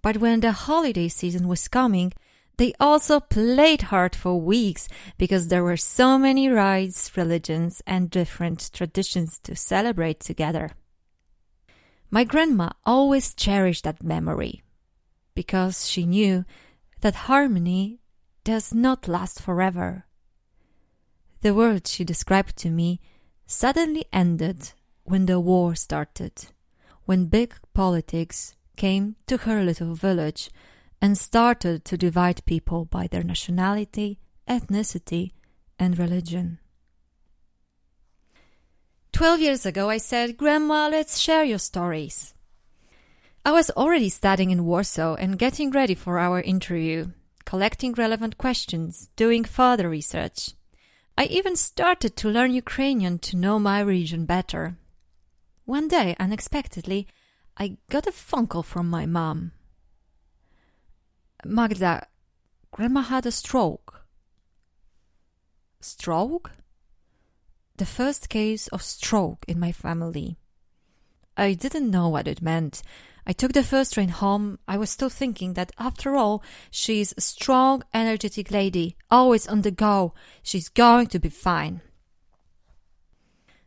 but 0.00 0.16
when 0.16 0.40
the 0.40 0.52
holiday 0.52 1.08
season 1.08 1.48
was 1.48 1.68
coming, 1.68 2.12
they 2.56 2.72
also 2.80 3.20
played 3.20 3.82
hard 3.82 4.16
for 4.16 4.40
weeks 4.40 4.88
because 5.18 5.48
there 5.48 5.62
were 5.62 5.76
so 5.76 6.18
many 6.18 6.48
rites, 6.48 7.14
religions, 7.16 7.82
and 7.86 8.10
different 8.10 8.70
traditions 8.72 9.38
to 9.44 9.54
celebrate 9.54 10.20
together. 10.20 10.70
My 12.10 12.24
grandma 12.24 12.70
always 12.86 13.34
cherished 13.34 13.84
that 13.84 14.02
memory 14.02 14.62
because 15.34 15.86
she 15.88 16.06
knew 16.06 16.46
that 17.02 17.28
harmony 17.28 18.00
does 18.44 18.72
not 18.72 19.06
last 19.06 19.42
forever. 19.42 20.06
The 21.42 21.54
world 21.54 21.86
she 21.86 22.02
described 22.02 22.56
to 22.58 22.70
me 22.70 23.00
suddenly 23.46 24.06
ended 24.10 24.72
when 25.04 25.26
the 25.26 25.38
war 25.38 25.74
started 25.74 26.46
when 27.08 27.24
big 27.24 27.54
politics 27.72 28.54
came 28.76 29.16
to 29.26 29.38
her 29.38 29.64
little 29.64 29.94
village 29.94 30.50
and 31.00 31.16
started 31.16 31.82
to 31.82 31.96
divide 31.96 32.44
people 32.44 32.84
by 32.84 33.06
their 33.06 33.22
nationality, 33.22 34.18
ethnicity, 34.46 35.32
and 35.78 35.98
religion. 35.98 36.58
Twelve 39.10 39.40
years 39.40 39.64
ago, 39.64 39.88
I 39.88 39.96
said, 39.96 40.36
Grandma, 40.36 40.88
let's 40.88 41.16
share 41.16 41.44
your 41.44 41.58
stories. 41.58 42.34
I 43.42 43.52
was 43.52 43.70
already 43.70 44.10
studying 44.10 44.50
in 44.50 44.66
Warsaw 44.66 45.14
and 45.14 45.38
getting 45.38 45.70
ready 45.70 45.94
for 45.94 46.18
our 46.18 46.42
interview, 46.42 47.06
collecting 47.46 47.94
relevant 47.94 48.36
questions, 48.36 49.08
doing 49.16 49.44
further 49.44 49.88
research. 49.88 50.50
I 51.16 51.24
even 51.24 51.56
started 51.56 52.16
to 52.18 52.28
learn 52.28 52.52
Ukrainian 52.52 53.18
to 53.20 53.38
know 53.38 53.58
my 53.58 53.80
region 53.80 54.26
better. 54.26 54.76
One 55.68 55.86
day, 55.86 56.16
unexpectedly, 56.18 57.06
I 57.58 57.76
got 57.90 58.06
a 58.06 58.10
phone 58.10 58.46
call 58.46 58.62
from 58.62 58.88
my 58.88 59.04
mom. 59.04 59.52
Magda, 61.44 62.06
Grandma 62.70 63.02
had 63.02 63.26
a 63.26 63.30
stroke. 63.30 64.06
Stroke? 65.82 66.52
The 67.76 67.84
first 67.84 68.30
case 68.30 68.68
of 68.68 68.80
stroke 68.80 69.44
in 69.46 69.60
my 69.60 69.70
family. 69.70 70.38
I 71.36 71.52
didn't 71.52 71.90
know 71.90 72.08
what 72.08 72.26
it 72.26 72.40
meant. 72.40 72.80
I 73.26 73.34
took 73.34 73.52
the 73.52 73.62
first 73.62 73.92
train 73.92 74.08
home. 74.08 74.58
I 74.66 74.78
was 74.78 74.88
still 74.88 75.10
thinking 75.10 75.52
that 75.52 75.72
after 75.78 76.16
all, 76.16 76.42
she's 76.70 77.12
a 77.14 77.20
strong, 77.20 77.82
energetic 77.92 78.50
lady, 78.50 78.96
always 79.10 79.46
on 79.46 79.60
the 79.60 79.70
go. 79.70 80.14
She's 80.42 80.70
going 80.70 81.08
to 81.08 81.18
be 81.18 81.28
fine. 81.28 81.82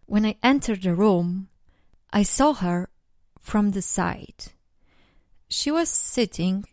When 0.07 0.25
I 0.25 0.37
entered 0.41 0.81
the 0.81 0.95
room, 0.95 1.49
I 2.13 2.23
saw 2.23 2.53
her 2.53 2.89
from 3.39 3.71
the 3.71 3.81
side. 3.81 4.51
She 5.49 5.71
was 5.71 5.89
sitting 5.89 6.65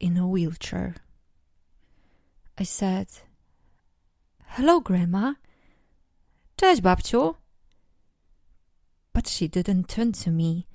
in 0.00 0.16
a 0.16 0.26
wheelchair. 0.26 0.94
I 2.58 2.64
said, 2.64 3.08
Hello, 4.46 4.80
Grandma. 4.80 5.34
Cześć, 6.56 6.80
babciu. 6.80 7.36
But 9.12 9.28
she 9.28 9.48
didn't 9.48 9.88
turn 9.88 10.12
to 10.12 10.30
me, 10.30 10.66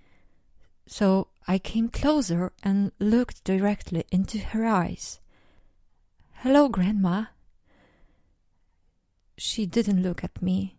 so 0.85 1.29
I 1.47 1.57
came 1.57 1.89
closer 1.89 2.51
and 2.61 2.91
looked 2.99 3.43
directly 3.43 4.03
into 4.11 4.37
her 4.37 4.65
eyes. 4.65 5.19
Hello, 6.43 6.69
Grandma. 6.69 7.25
She 9.37 9.65
didn't 9.65 10.03
look 10.03 10.23
at 10.23 10.41
me, 10.41 10.77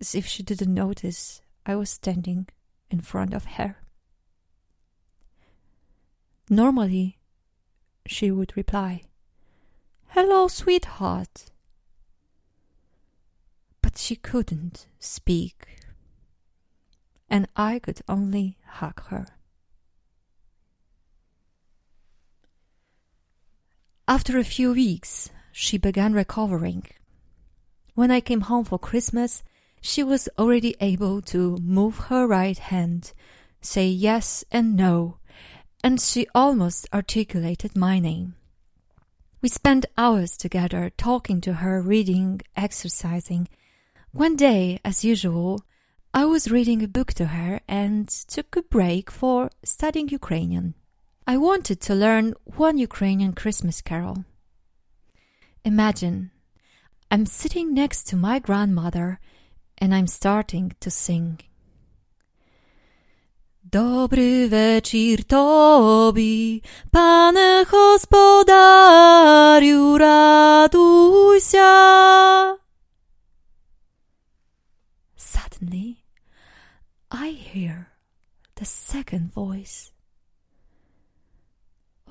as 0.00 0.14
if 0.14 0.26
she 0.26 0.42
didn't 0.42 0.74
notice 0.74 1.40
I 1.64 1.76
was 1.76 1.88
standing 1.88 2.48
in 2.92 3.00
front 3.00 3.32
of 3.32 3.44
her. 3.56 3.76
Normally, 6.50 7.18
she 8.06 8.30
would 8.30 8.56
reply, 8.56 9.02
Hello, 10.08 10.46
sweetheart. 10.46 11.46
But 13.80 13.96
she 13.96 14.14
couldn't 14.14 14.86
speak, 14.98 15.78
and 17.30 17.48
I 17.56 17.78
could 17.78 18.02
only 18.08 18.58
hug 18.66 19.02
her. 19.06 19.26
After 24.06 24.38
a 24.38 24.44
few 24.44 24.72
weeks, 24.72 25.30
she 25.52 25.78
began 25.78 26.12
recovering. 26.12 26.84
When 27.94 28.10
I 28.10 28.20
came 28.20 28.42
home 28.42 28.64
for 28.64 28.78
Christmas, 28.78 29.42
she 29.82 30.02
was 30.02 30.28
already 30.38 30.76
able 30.80 31.20
to 31.20 31.56
move 31.56 31.98
her 32.08 32.24
right 32.26 32.56
hand, 32.56 33.12
say 33.60 33.86
yes 33.88 34.44
and 34.50 34.76
no, 34.76 35.18
and 35.82 36.00
she 36.00 36.26
almost 36.34 36.88
articulated 36.94 37.76
my 37.76 37.98
name. 37.98 38.36
We 39.42 39.48
spent 39.48 39.86
hours 39.98 40.36
together 40.36 40.92
talking 40.96 41.40
to 41.40 41.54
her, 41.54 41.82
reading, 41.82 42.42
exercising. 42.56 43.48
One 44.12 44.36
day, 44.36 44.78
as 44.84 45.04
usual, 45.04 45.62
I 46.14 46.26
was 46.26 46.50
reading 46.50 46.80
a 46.82 46.88
book 46.88 47.12
to 47.14 47.26
her 47.26 47.60
and 47.66 48.08
took 48.08 48.54
a 48.54 48.62
break 48.62 49.10
for 49.10 49.50
studying 49.64 50.08
Ukrainian. 50.10 50.74
I 51.26 51.38
wanted 51.38 51.80
to 51.82 51.94
learn 51.94 52.34
one 52.44 52.78
Ukrainian 52.78 53.32
Christmas 53.32 53.80
carol. 53.80 54.24
Imagine, 55.64 56.30
I'm 57.10 57.26
sitting 57.26 57.74
next 57.74 58.04
to 58.08 58.16
my 58.16 58.38
grandmother 58.38 59.18
and 59.82 59.92
I'm 59.92 60.06
starting 60.06 60.72
to 60.78 60.90
sing. 60.90 61.38
Dobry 63.64 64.48
wieczór 64.48 65.24
Tobie, 65.26 66.60
Panie 66.90 67.66
Gospodariu, 67.70 68.78
raduj 69.98 71.40
się. 71.40 71.72
Suddenly, 75.16 75.96
I 77.10 77.34
hear 77.34 77.86
the 78.54 78.64
second 78.64 79.32
voice. 79.34 79.92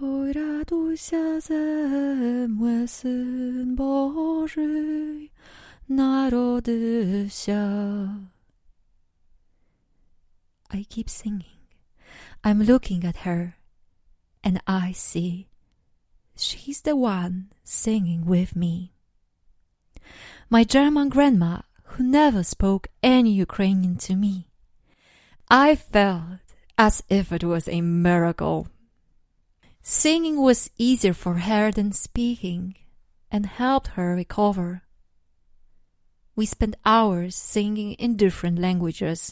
Oj, 0.01 0.34
raduj 0.34 0.97
się 0.97 1.41
ze 1.41 1.55
mnie, 2.47 2.88
Syn 2.88 3.75
Boży, 3.75 5.29
narodysia. 5.91 7.63
I 10.71 10.86
keep 10.89 11.10
singing. 11.10 11.45
I'm 12.43 12.63
looking 12.63 13.04
at 13.04 13.17
her, 13.27 13.58
and 14.43 14.62
I 14.65 14.93
see 14.93 15.47
she's 16.36 16.82
the 16.82 16.95
one 16.95 17.51
singing 17.63 18.25
with 18.25 18.56
me. 18.56 18.93
My 20.49 20.63
German 20.63 21.10
grandma, 21.10 21.60
who 21.84 22.04
never 22.04 22.43
spoke 22.43 22.88
any 23.04 23.32
Ukrainian 23.34 23.97
to 23.97 24.15
me. 24.15 24.47
I 25.49 25.75
felt 25.75 26.39
as 26.77 27.04
if 27.10 27.32
it 27.32 27.43
was 27.43 27.67
a 27.67 27.82
miracle. 27.82 28.67
Singing 29.82 30.41
was 30.41 30.69
easier 30.77 31.13
for 31.13 31.36
her 31.39 31.71
than 31.71 31.91
speaking 31.91 32.75
and 33.30 33.45
helped 33.45 33.89
her 33.89 34.15
recover. 34.15 34.84
We 36.41 36.47
spent 36.47 36.75
hours 36.88 37.36
singing 37.36 37.93
in 38.01 38.17
different 38.17 38.58
languages, 38.58 39.32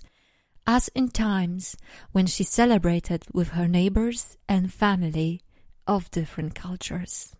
as 0.67 0.89
in 0.89 1.09
times 1.09 1.75
when 2.11 2.27
she 2.27 2.43
celebrated 2.43 3.23
with 3.33 3.57
her 3.57 3.67
neighbors 3.67 4.37
and 4.47 4.71
family 4.71 5.41
of 5.87 6.11
different 6.11 6.53
cultures. 6.53 7.33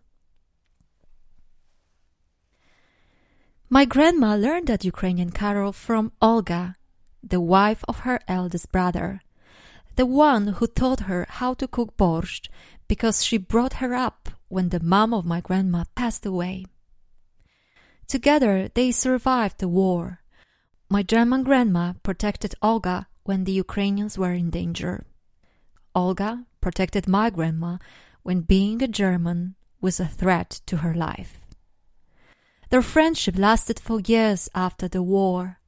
My 3.68 3.84
grandma 3.84 4.34
learned 4.34 4.66
that 4.66 4.84
Ukrainian 4.84 5.30
carol 5.30 5.72
from 5.72 6.10
Olga, 6.20 6.74
the 7.22 7.40
wife 7.40 7.84
of 7.86 8.00
her 8.00 8.18
eldest 8.26 8.72
brother, 8.72 9.20
the 9.94 10.04
one 10.04 10.48
who 10.58 10.66
taught 10.66 11.06
her 11.06 11.26
how 11.38 11.54
to 11.54 11.68
cook 11.68 11.96
borscht 11.96 12.48
because 12.88 13.22
she 13.22 13.38
brought 13.38 13.74
her 13.74 13.94
up 13.94 14.30
when 14.48 14.70
the 14.70 14.80
mom 14.80 15.14
of 15.14 15.24
my 15.24 15.40
grandma 15.40 15.84
passed 15.94 16.26
away. 16.26 16.66
Together 18.10 18.68
they 18.74 18.90
survived 18.90 19.60
the 19.60 19.68
war. 19.68 20.20
My 20.88 21.00
German 21.00 21.44
grandma 21.44 21.92
protected 22.02 22.56
Olga 22.60 23.06
when 23.22 23.44
the 23.44 23.52
Ukrainians 23.52 24.18
were 24.18 24.32
in 24.32 24.50
danger. 24.50 25.06
Olga 25.94 26.44
protected 26.60 27.06
my 27.06 27.30
grandma 27.30 27.78
when 28.24 28.40
being 28.40 28.82
a 28.82 28.88
German 28.88 29.54
was 29.80 30.00
a 30.00 30.08
threat 30.08 30.60
to 30.66 30.78
her 30.78 30.92
life. 30.92 31.38
Their 32.70 32.82
friendship 32.82 33.38
lasted 33.38 33.78
for 33.78 34.00
years 34.00 34.48
after 34.56 34.88
the 34.88 35.04
war, 35.04 35.60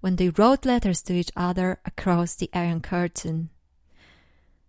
when 0.00 0.16
they 0.16 0.30
wrote 0.30 0.64
letters 0.64 1.02
to 1.02 1.12
each 1.12 1.32
other 1.36 1.80
across 1.84 2.34
the 2.34 2.48
Iron 2.54 2.80
Curtain. 2.80 3.50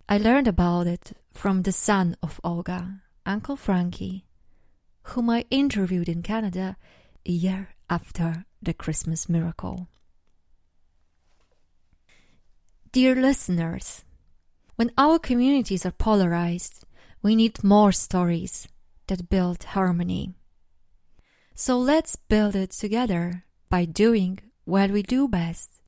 I 0.06 0.18
learned 0.18 0.48
about 0.48 0.86
it 0.86 1.16
from 1.32 1.62
the 1.62 1.72
son 1.72 2.14
of 2.22 2.42
Olga, 2.44 3.00
Uncle 3.24 3.56
Frankie, 3.56 4.26
whom 5.04 5.30
I 5.30 5.46
interviewed 5.48 6.10
in 6.10 6.20
Canada 6.20 6.76
a 7.26 7.30
year 7.30 7.70
after 7.88 8.44
the 8.62 8.74
Christmas 8.74 9.28
miracle. 9.28 9.88
Dear 12.92 13.14
listeners, 13.14 14.04
when 14.76 14.92
our 14.98 15.18
communities 15.18 15.86
are 15.86 15.92
polarized, 15.92 16.84
we 17.22 17.34
need 17.36 17.64
more 17.64 17.92
stories 17.92 18.68
that 19.06 19.30
build 19.30 19.64
harmony. 19.64 20.34
So 21.54 21.78
let's 21.78 22.16
build 22.16 22.56
it 22.56 22.70
together 22.72 23.44
by 23.68 23.84
doing 23.84 24.38
what 24.64 24.90
we 24.90 25.02
do 25.02 25.28
best. 25.28 25.80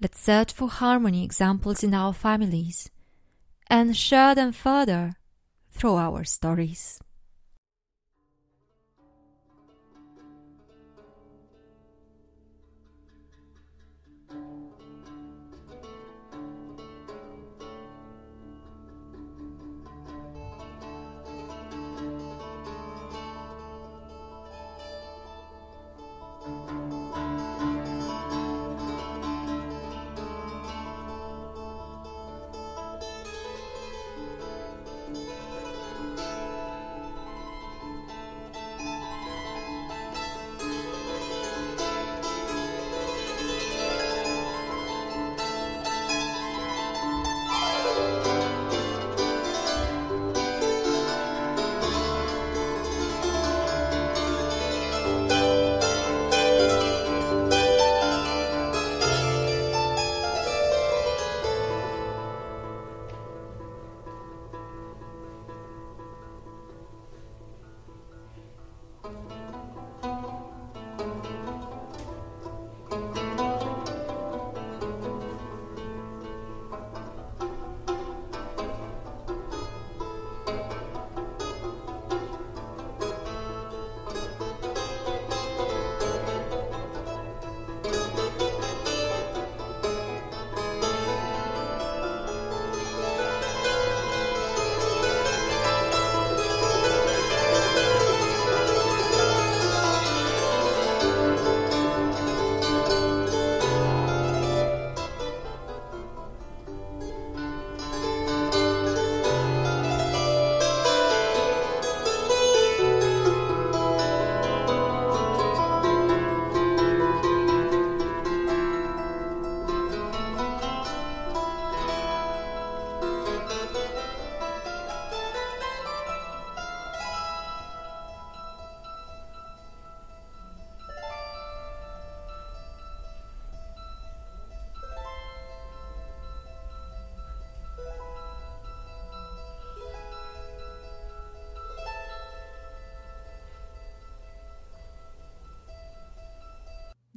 Let's 0.00 0.20
search 0.20 0.52
for 0.52 0.68
harmony 0.68 1.24
examples 1.24 1.84
in 1.84 1.94
our 1.94 2.12
families 2.12 2.90
and 3.68 3.96
share 3.96 4.34
them 4.34 4.52
further 4.52 5.14
through 5.70 5.96
our 5.96 6.24
stories. 6.24 7.00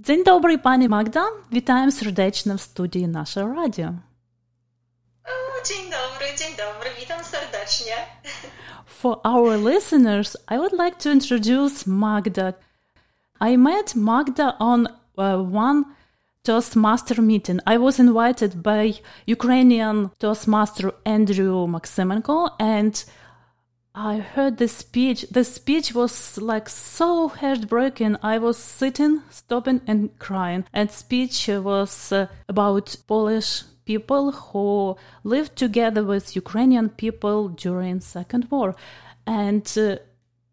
Dzień 0.06 0.24
dobry, 0.24 0.58
pani 0.58 0.90
Magda. 0.90 1.26
Witam 1.52 1.92
serdecznie 1.92 2.58
w 2.58 2.62
studii 2.62 3.08
nasze 3.08 3.54
radio. 3.56 3.94
Dzień 5.68 5.84
dobry, 5.84 6.26
dzień 6.38 6.58
dobry, 6.58 6.90
witam 7.00 7.24
serdecznie. 7.24 7.94
For 8.86 9.20
our 9.24 9.60
listeners, 9.74 10.38
I 10.52 10.58
would 10.58 10.74
like 10.74 10.98
to 10.98 11.12
introduce 11.12 11.84
Magda. 11.88 12.54
I 13.50 13.58
met 13.58 13.96
Magda 13.96 14.58
on 14.60 14.88
uh, 14.88 15.56
one 15.56 15.84
Toastmaster 16.44 17.22
meeting. 17.22 17.60
I 17.76 17.78
was 17.78 18.00
invited 18.00 18.56
by 18.56 18.94
Ukrainian 19.28 20.10
Toastmaster 20.20 20.92
Andrew 21.06 21.68
Maximenko 21.68 22.50
and 22.60 23.06
I 23.98 24.18
heard 24.18 24.58
the 24.58 24.68
speech. 24.68 25.26
The 25.32 25.46
speech 25.46 25.96
was 25.96 26.38
like 26.38 26.68
so 26.68 27.30
heartbreaking. 27.30 28.18
I 28.22 28.38
was 28.40 28.58
sitting, 28.58 29.22
stopping, 29.30 29.80
and 29.88 30.18
crying. 30.20 30.66
And 30.74 30.92
speech 30.92 31.48
was 31.48 32.12
uh, 32.12 32.28
about 32.50 32.94
Polish 33.08 33.64
people 33.86 34.34
who 34.34 34.98
lived 35.24 35.56
together 35.56 36.04
with 36.04 36.36
Ukrainian 36.36 36.90
people 36.90 37.48
during 37.48 38.02
Second 38.02 38.52
War. 38.52 38.76
And 39.26 39.66
uh, 39.78 39.98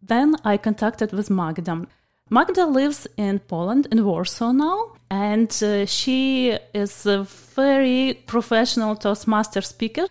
then 0.00 0.36
I 0.44 0.56
contacted 0.56 1.12
with 1.12 1.28
Magda. 1.28 1.86
Magda 2.30 2.64
lives 2.64 3.08
in 3.16 3.40
Poland, 3.40 3.88
in 3.90 4.04
Warsaw 4.04 4.52
now, 4.52 4.92
and 5.10 5.50
uh, 5.62 5.84
she 5.84 6.56
is 6.72 7.06
a 7.06 7.24
very 7.24 8.22
professional 8.26 8.94
Toastmaster 8.94 9.62
speaker. 9.62 10.06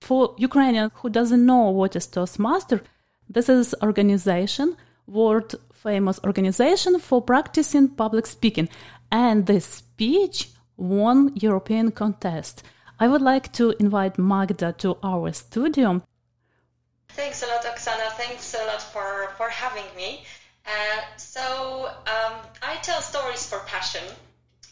For 0.00 0.34
Ukrainian 0.38 0.90
who 0.96 1.08
doesn't 1.08 1.46
know 1.46 1.70
what 1.70 1.96
is 1.96 2.06
Toastmaster, 2.06 2.82
this 3.28 3.48
is 3.48 3.74
organization, 3.82 4.76
world 5.06 5.54
famous 5.72 6.18
organization 6.24 6.98
for 6.98 7.20
practicing 7.22 7.88
public 7.88 8.26
speaking. 8.26 8.68
And 9.10 9.46
this 9.46 9.66
speech 9.66 10.50
won 10.76 11.32
European 11.36 11.90
contest. 11.90 12.62
I 12.98 13.08
would 13.08 13.22
like 13.22 13.52
to 13.54 13.74
invite 13.78 14.18
Magda 14.18 14.72
to 14.78 14.96
our 15.02 15.32
studio. 15.32 16.02
Thanks 17.08 17.42
a 17.42 17.46
lot, 17.46 17.64
Oksana. 17.64 18.10
Thanks 18.12 18.54
a 18.54 18.64
lot 18.66 18.82
for, 18.82 19.30
for 19.36 19.48
having 19.48 19.84
me. 19.96 20.24
Uh, 20.66 21.02
so, 21.16 21.90
um, 22.06 22.34
I 22.62 22.76
tell 22.82 23.00
stories 23.00 23.46
for 23.46 23.58
passion. 23.66 24.04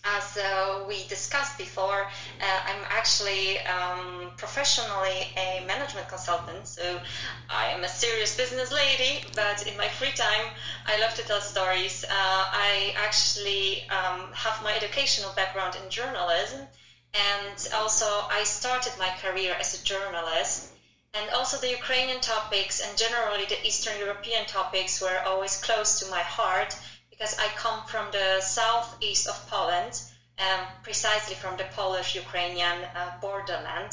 As 0.05 0.37
uh, 0.37 0.85
we 0.89 1.07
discussed 1.07 1.57
before, 1.59 2.11
uh, 2.41 2.61
I'm 2.67 2.85
actually 2.89 3.61
um, 3.61 4.33
professionally 4.37 5.33
a 5.37 5.65
management 5.65 6.09
consultant, 6.09 6.67
so 6.67 7.01
I'm 7.49 7.85
a 7.85 7.89
serious 7.89 8.37
business 8.37 8.73
lady, 8.73 9.25
but 9.37 9.65
in 9.65 9.77
my 9.77 9.87
free 9.87 10.11
time, 10.11 10.51
I 10.87 10.99
love 11.01 11.15
to 11.15 11.23
tell 11.23 11.41
stories. 11.41 12.05
Uh, 12.05 12.11
I 12.11 12.93
actually 12.97 13.89
um, 13.91 14.33
have 14.33 14.61
my 14.65 14.75
educational 14.75 15.31
background 15.37 15.77
in 15.77 15.89
journalism, 15.89 16.67
and 17.15 17.69
also 17.73 18.07
I 18.29 18.43
started 18.43 18.95
my 18.99 19.11
career 19.11 19.55
as 19.61 19.81
a 19.81 19.85
journalist 19.85 20.69
and 21.15 21.29
also 21.31 21.59
the 21.59 21.69
Ukrainian 21.69 22.21
topics 22.21 22.81
and 22.81 22.97
generally 22.97 23.45
the 23.45 23.67
Eastern 23.67 23.99
European 23.99 24.47
topics 24.47 24.99
were 25.01 25.21
always 25.27 25.57
close 25.57 25.99
to 26.01 26.07
my 26.07 26.23
heart 26.23 26.75
because 27.23 27.39
I 27.39 27.51
come 27.55 27.85
from 27.87 28.11
the 28.11 28.41
southeast 28.41 29.29
of 29.29 29.47
Poland, 29.47 30.03
um, 30.41 30.67
precisely 30.83 31.37
from 31.37 31.57
the 31.57 31.63
Polish-Ukrainian 31.63 32.79
uh, 32.97 33.11
borderland. 33.21 33.93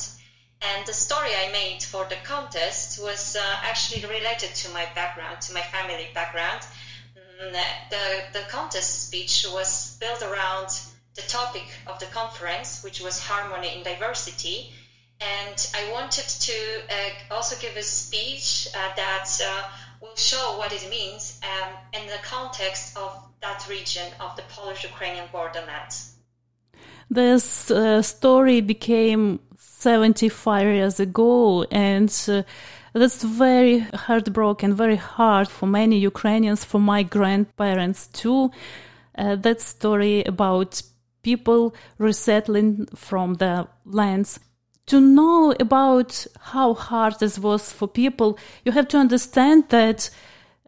And 0.62 0.84
the 0.88 0.94
story 0.94 1.30
I 1.36 1.52
made 1.52 1.84
for 1.84 2.06
the 2.06 2.16
contest 2.24 2.98
was 2.98 3.36
uh, 3.36 3.42
actually 3.62 4.02
related 4.08 4.56
to 4.62 4.70
my 4.70 4.88
background, 4.96 5.42
to 5.42 5.54
my 5.54 5.62
family 5.62 6.10
background. 6.12 6.66
Mm, 7.16 7.54
the, 7.92 8.06
the 8.34 8.44
contest 8.50 9.06
speech 9.06 9.46
was 9.48 9.96
built 10.00 10.24
around 10.24 10.82
the 11.14 11.22
topic 11.22 11.68
of 11.86 12.00
the 12.00 12.08
conference, 12.08 12.82
which 12.82 13.00
was 13.00 13.20
harmony 13.20 13.76
in 13.76 13.84
diversity 13.84 14.66
and 15.22 15.68
I 15.74 15.84
wanted 15.84 16.28
to 16.28 16.82
uh, 16.90 17.10
also 17.30 17.56
give 17.58 17.76
a 17.76 17.84
speech 17.84 18.68
uh, 18.74 18.88
that 18.96 19.28
uh, 19.44 19.64
will 20.02 20.16
show 20.16 20.58
what 20.58 20.72
it 20.72 20.90
means 20.90 21.40
um, 21.44 21.74
in 21.94 22.08
the 22.08 22.18
context 22.24 22.98
of 22.98 23.12
that 23.42 23.68
region 23.70 24.08
of 24.20 24.36
the 24.36 24.44
Polish-Ukrainian 24.50 25.26
borderlands. 25.32 26.16
This 27.10 27.72
uh, 27.72 28.02
story 28.02 28.62
became 28.62 29.40
75 29.58 30.64
years 30.64 31.00
ago, 31.00 31.64
and 31.72 32.14
uh, 32.28 32.44
that's 32.94 33.24
very 33.24 33.80
heartbroken, 33.80 34.76
very 34.76 34.96
hard 34.96 35.48
for 35.48 35.66
many 35.66 35.98
Ukrainians, 35.98 36.64
for 36.64 36.80
my 36.80 37.04
grandparents 37.04 38.08
too. 38.08 38.52
Uh, 39.18 39.36
that 39.38 39.62
story 39.62 40.24
about 40.24 40.82
people 41.24 41.74
resettling 41.98 42.88
from 42.96 43.36
the 43.36 43.68
lands 43.86 44.40
to 44.90 45.00
know 45.00 45.56
about 45.60 46.28
how 46.40 46.74
hard 46.74 47.20
this 47.20 47.40
was 47.40 47.72
for 47.72 47.88
people, 47.88 48.38
you 48.66 48.72
have 48.72 48.88
to 48.90 48.98
understand 48.98 49.70
that 49.70 50.10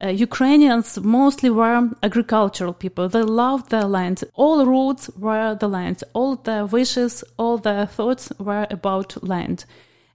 uh, 0.04 0.08
Ukrainians 0.08 1.00
mostly 1.00 1.50
were 1.50 1.90
agricultural 2.02 2.74
people. 2.74 3.08
They 3.08 3.22
loved 3.22 3.70
their 3.70 3.86
land. 3.86 4.24
All 4.34 4.66
roots 4.66 5.10
were 5.18 5.56
the 5.56 5.68
land. 5.68 6.04
All 6.14 6.36
their 6.36 6.66
wishes, 6.66 7.24
all 7.38 7.58
their 7.58 7.86
thoughts 7.86 8.32
were 8.40 8.66
about 8.72 9.24
land. 9.24 9.66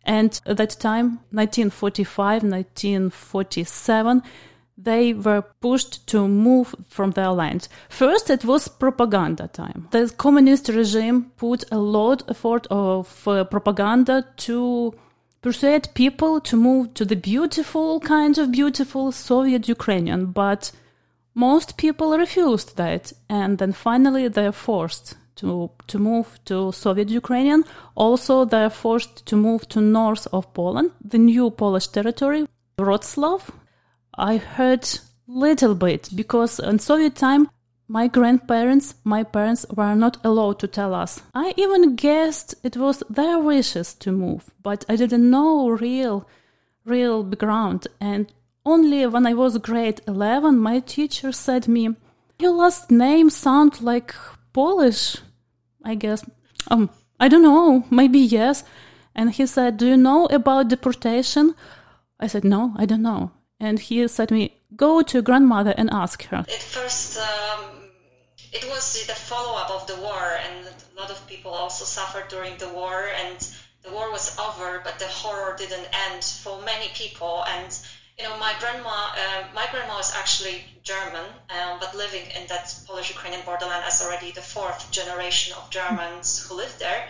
And 0.04 0.40
at 0.46 0.56
that 0.56 0.76
time, 0.80 1.20
1945, 1.30 2.42
1947, 2.42 4.22
they 4.76 5.14
were 5.14 5.42
pushed 5.60 6.06
to 6.08 6.28
move 6.28 6.74
from 6.88 7.12
their 7.12 7.30
land. 7.30 7.68
First, 7.88 8.30
it 8.30 8.44
was 8.44 8.68
propaganda 8.68 9.48
time. 9.48 9.88
The 9.90 10.12
communist 10.16 10.68
regime 10.68 11.32
put 11.36 11.64
a 11.72 11.78
lot 11.78 12.22
of 12.22 12.30
effort 12.30 12.66
of 12.70 13.28
uh, 13.28 13.44
propaganda 13.44 14.26
to 14.38 14.94
persuade 15.40 15.88
people 15.94 16.40
to 16.40 16.56
move 16.56 16.94
to 16.94 17.04
the 17.04 17.16
beautiful, 17.16 18.00
kind 18.00 18.36
of 18.38 18.52
beautiful 18.52 19.12
Soviet 19.12 19.68
Ukrainian, 19.68 20.26
but 20.26 20.72
most 21.34 21.76
people 21.76 22.18
refused 22.18 22.76
that, 22.76 23.12
and 23.28 23.58
then 23.58 23.72
finally 23.72 24.28
they're 24.28 24.52
forced 24.52 25.16
to 25.36 25.70
to 25.86 25.98
move 25.98 26.38
to 26.46 26.72
Soviet 26.72 27.10
Ukrainian. 27.10 27.64
Also, 27.94 28.44
they're 28.44 28.70
forced 28.70 29.26
to 29.26 29.36
move 29.36 29.68
to 29.68 29.80
north 29.80 30.26
of 30.32 30.52
Poland, 30.54 30.90
the 31.12 31.18
new 31.18 31.50
Polish 31.50 31.88
territory, 31.88 32.46
Wroclaw, 32.78 33.40
I 34.18 34.38
heard 34.38 34.88
little 35.26 35.74
bit 35.74 36.08
because 36.14 36.58
in 36.58 36.78
Soviet 36.78 37.16
time 37.16 37.48
my 37.88 38.08
grandparents, 38.08 38.94
my 39.04 39.22
parents 39.22 39.64
were 39.72 39.94
not 39.94 40.18
allowed 40.24 40.58
to 40.58 40.66
tell 40.66 40.92
us. 40.94 41.22
I 41.34 41.54
even 41.56 41.94
guessed 41.94 42.54
it 42.64 42.76
was 42.76 43.02
their 43.08 43.38
wishes 43.38 43.94
to 43.94 44.10
move, 44.10 44.50
but 44.62 44.84
I 44.88 44.96
didn't 44.96 45.30
know 45.30 45.68
real 45.68 46.26
real 46.84 47.22
background 47.24 47.86
and 48.00 48.32
only 48.64 49.06
when 49.06 49.26
I 49.26 49.34
was 49.34 49.58
grade 49.58 50.00
11 50.06 50.58
my 50.58 50.80
teacher 50.80 51.32
said 51.32 51.66
me 51.68 51.96
your 52.38 52.52
last 52.52 52.90
name 52.90 53.30
sounds 53.30 53.82
like 53.82 54.14
Polish. 54.52 55.16
I 55.84 55.94
guess 55.94 56.24
um 56.70 56.90
I 57.18 57.28
don't 57.28 57.42
know, 57.42 57.84
maybe 57.90 58.18
yes. 58.18 58.64
And 59.14 59.32
he 59.32 59.46
said, 59.46 59.78
"Do 59.78 59.86
you 59.86 59.96
know 59.96 60.26
about 60.26 60.68
deportation?" 60.68 61.54
I 62.20 62.26
said, 62.26 62.44
"No, 62.44 62.74
I 62.76 62.84
don't 62.84 63.02
know." 63.02 63.30
And 63.60 63.78
he 63.78 64.06
said 64.08 64.30
me, 64.30 64.56
"Go 64.74 65.02
to 65.02 65.22
grandmother 65.22 65.74
and 65.76 65.88
ask 65.92 66.24
her." 66.24 66.38
At 66.38 66.62
first, 66.76 67.18
um, 67.18 67.90
it 68.52 68.64
was 68.68 69.06
the 69.06 69.14
follow-up 69.14 69.70
of 69.70 69.86
the 69.86 69.96
war, 69.96 70.38
and 70.46 70.66
a 70.66 71.00
lot 71.00 71.10
of 71.10 71.26
people 71.26 71.52
also 71.52 71.84
suffered 71.84 72.28
during 72.28 72.56
the 72.58 72.68
war, 72.68 73.08
and 73.24 73.38
the 73.82 73.90
war 73.90 74.10
was 74.10 74.38
over, 74.38 74.80
but 74.84 74.98
the 74.98 75.06
horror 75.08 75.54
didn't 75.56 75.88
end 76.08 76.24
for 76.24 76.60
many 76.62 76.88
people. 76.94 77.44
And 77.46 77.70
you 78.18 78.24
know, 78.24 78.36
my 78.38 78.54
grandma, 78.60 79.12
uh, 79.24 79.44
my 79.54 79.66
grandma 79.70 79.96
was 79.96 80.14
actually 80.14 80.64
German, 80.82 81.26
um, 81.50 81.78
but 81.80 81.94
living 81.94 82.26
in 82.38 82.46
that 82.48 82.74
Polish-Ukrainian 82.86 83.42
borderland 83.44 83.84
as 83.86 84.00
already 84.02 84.30
the 84.32 84.40
fourth 84.40 84.90
generation 84.90 85.54
of 85.58 85.68
Germans 85.70 86.46
who 86.46 86.56
lived 86.56 86.78
there 86.78 87.08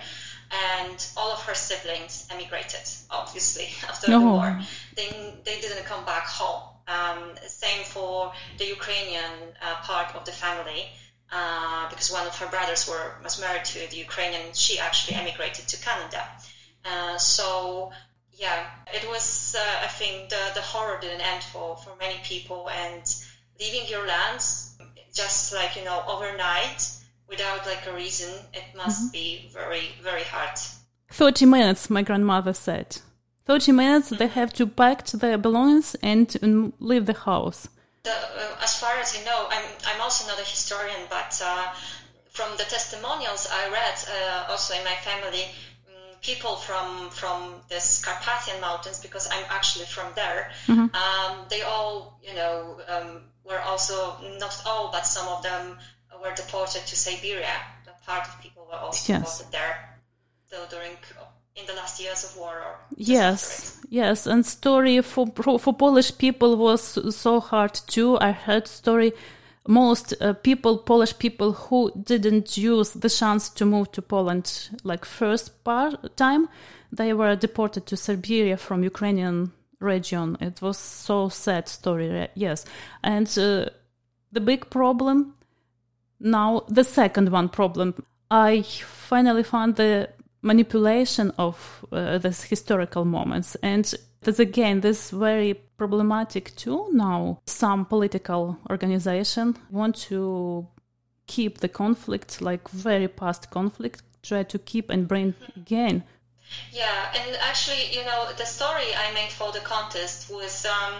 and 0.50 1.08
all 1.16 1.32
of 1.32 1.40
her 1.42 1.54
siblings 1.54 2.26
emigrated, 2.30 2.88
obviously, 3.10 3.68
after 3.88 4.10
the 4.10 4.20
war. 4.20 4.60
They, 4.94 5.08
they 5.44 5.60
didn't 5.60 5.84
come 5.84 6.04
back 6.04 6.26
home. 6.26 6.62
Um, 6.88 7.36
same 7.48 7.84
for 7.84 8.32
the 8.58 8.66
Ukrainian 8.66 9.32
uh, 9.60 9.74
part 9.82 10.14
of 10.14 10.24
the 10.24 10.30
family, 10.30 10.86
uh, 11.32 11.88
because 11.88 12.12
one 12.12 12.26
of 12.26 12.36
her 12.38 12.46
brothers 12.46 12.88
were, 12.88 13.14
was 13.24 13.40
married 13.40 13.64
to 13.64 13.90
the 13.90 13.96
Ukrainian. 13.96 14.52
She 14.52 14.78
actually 14.78 15.16
emigrated 15.16 15.66
to 15.68 15.76
Canada. 15.78 16.22
Uh, 16.84 17.18
so, 17.18 17.90
yeah, 18.32 18.70
it 18.94 19.08
was, 19.08 19.56
uh, 19.58 19.84
I 19.84 19.88
think, 19.88 20.28
the, 20.28 20.42
the 20.54 20.60
horror 20.60 20.98
didn't 21.00 21.22
end 21.22 21.42
for, 21.42 21.76
for 21.76 21.96
many 21.98 22.20
people, 22.22 22.70
and 22.70 23.02
leaving 23.58 23.88
your 23.88 24.06
lands 24.06 24.78
just 25.12 25.52
like, 25.54 25.76
you 25.76 25.84
know, 25.84 26.04
overnight 26.06 26.88
without 27.28 27.66
like 27.66 27.86
a 27.86 27.94
reason, 27.94 28.32
it 28.52 28.64
must 28.76 29.02
mm-hmm. 29.02 29.12
be 29.12 29.50
very, 29.52 29.90
very 30.02 30.22
hard. 30.22 30.58
30 31.10 31.46
minutes, 31.46 31.90
my 31.90 32.02
grandmother 32.02 32.52
said. 32.52 32.98
30 33.46 33.72
minutes, 33.72 34.08
they 34.10 34.26
have 34.26 34.52
to 34.54 34.66
pack 34.66 35.06
their 35.06 35.38
belongings 35.38 35.94
and 36.02 36.72
leave 36.80 37.06
the 37.06 37.14
house. 37.14 37.68
The, 38.02 38.10
uh, 38.10 38.56
as 38.62 38.78
far 38.78 38.96
as 38.98 39.16
I 39.18 39.24
know, 39.24 39.46
I'm, 39.50 39.64
I'm 39.86 40.00
also 40.00 40.26
not 40.28 40.38
a 40.38 40.44
historian, 40.44 41.06
but 41.08 41.40
uh, 41.44 41.72
from 42.30 42.56
the 42.56 42.64
testimonials 42.64 43.48
I 43.50 43.70
read, 43.70 43.98
uh, 44.10 44.50
also 44.50 44.74
in 44.74 44.84
my 44.84 44.94
family, 44.96 45.44
um, 45.88 46.16
people 46.22 46.56
from 46.56 47.10
from 47.10 47.54
the 47.68 47.80
Carpathian 48.04 48.60
Mountains, 48.60 49.00
because 49.00 49.28
I'm 49.30 49.44
actually 49.48 49.86
from 49.86 50.12
there, 50.14 50.50
mm-hmm. 50.66 50.94
um, 50.94 51.46
they 51.48 51.62
all, 51.62 52.20
you 52.22 52.34
know, 52.34 52.80
um, 52.88 53.22
were 53.44 53.60
also 53.60 54.16
not 54.38 54.60
all, 54.66 54.90
but 54.90 55.06
some 55.06 55.28
of 55.28 55.42
them 55.42 55.78
were 56.22 56.34
deported 56.34 56.86
to 56.86 56.96
Siberia. 56.96 57.56
Part 58.04 58.28
of 58.28 58.40
people 58.40 58.66
were 58.70 58.78
also 58.78 59.12
yes. 59.12 59.38
deported 59.38 59.52
there. 59.52 59.98
So 60.48 60.64
during 60.70 60.96
in 61.56 61.66
the 61.66 61.72
last 61.72 62.00
years 62.00 62.24
of 62.24 62.36
war 62.36 62.54
or 62.58 62.78
yes 62.96 63.80
yes 63.88 64.26
and 64.26 64.44
story 64.44 65.00
for 65.00 65.26
for 65.58 65.72
polish 65.72 66.16
people 66.18 66.56
was 66.56 66.98
so 67.16 67.40
hard 67.40 67.72
too 67.86 68.18
i 68.20 68.30
heard 68.30 68.68
story 68.68 69.12
most 69.66 70.14
uh, 70.20 70.34
people 70.34 70.76
polish 70.76 71.18
people 71.18 71.52
who 71.52 71.90
didn't 72.04 72.56
use 72.56 72.90
the 72.90 73.08
chance 73.08 73.48
to 73.48 73.64
move 73.64 73.90
to 73.90 74.02
poland 74.02 74.68
like 74.84 75.04
first 75.04 75.64
part 75.64 76.16
time 76.16 76.46
they 76.92 77.12
were 77.12 77.34
deported 77.34 77.86
to 77.86 77.96
siberia 77.96 78.56
from 78.56 78.84
ukrainian 78.84 79.50
region 79.80 80.36
it 80.40 80.60
was 80.60 80.78
so 80.78 81.28
sad 81.28 81.68
story 81.68 82.28
yes 82.34 82.64
and 83.02 83.26
uh, 83.38 83.66
the 84.32 84.40
big 84.40 84.68
problem 84.68 85.35
now, 86.20 86.64
the 86.68 86.84
second 86.84 87.30
one 87.30 87.48
problem. 87.48 87.94
I 88.30 88.62
finally 88.62 89.42
found 89.42 89.76
the 89.76 90.10
manipulation 90.42 91.32
of 91.38 91.84
uh, 91.92 92.18
these 92.18 92.42
historical 92.42 93.04
moments. 93.04 93.56
And 93.56 93.92
that's 94.22 94.38
again, 94.38 94.80
this 94.80 95.10
very 95.10 95.54
problematic 95.76 96.54
too 96.56 96.88
now. 96.92 97.40
Some 97.46 97.84
political 97.84 98.58
organization 98.70 99.56
want 99.70 99.96
to 100.08 100.66
keep 101.26 101.58
the 101.58 101.68
conflict, 101.68 102.40
like 102.40 102.68
very 102.68 103.08
past 103.08 103.50
conflict, 103.50 104.02
try 104.22 104.42
to 104.44 104.58
keep 104.58 104.90
and 104.90 105.06
bring 105.06 105.34
again. 105.56 106.04
Yeah, 106.72 107.12
and 107.16 107.36
actually, 107.40 107.92
you 107.92 108.04
know, 108.04 108.28
the 108.38 108.46
story 108.46 108.94
I 108.96 109.12
made 109.12 109.30
for 109.30 109.50
the 109.50 109.60
contest 109.60 110.30
was 110.30 110.64
um, 110.64 110.94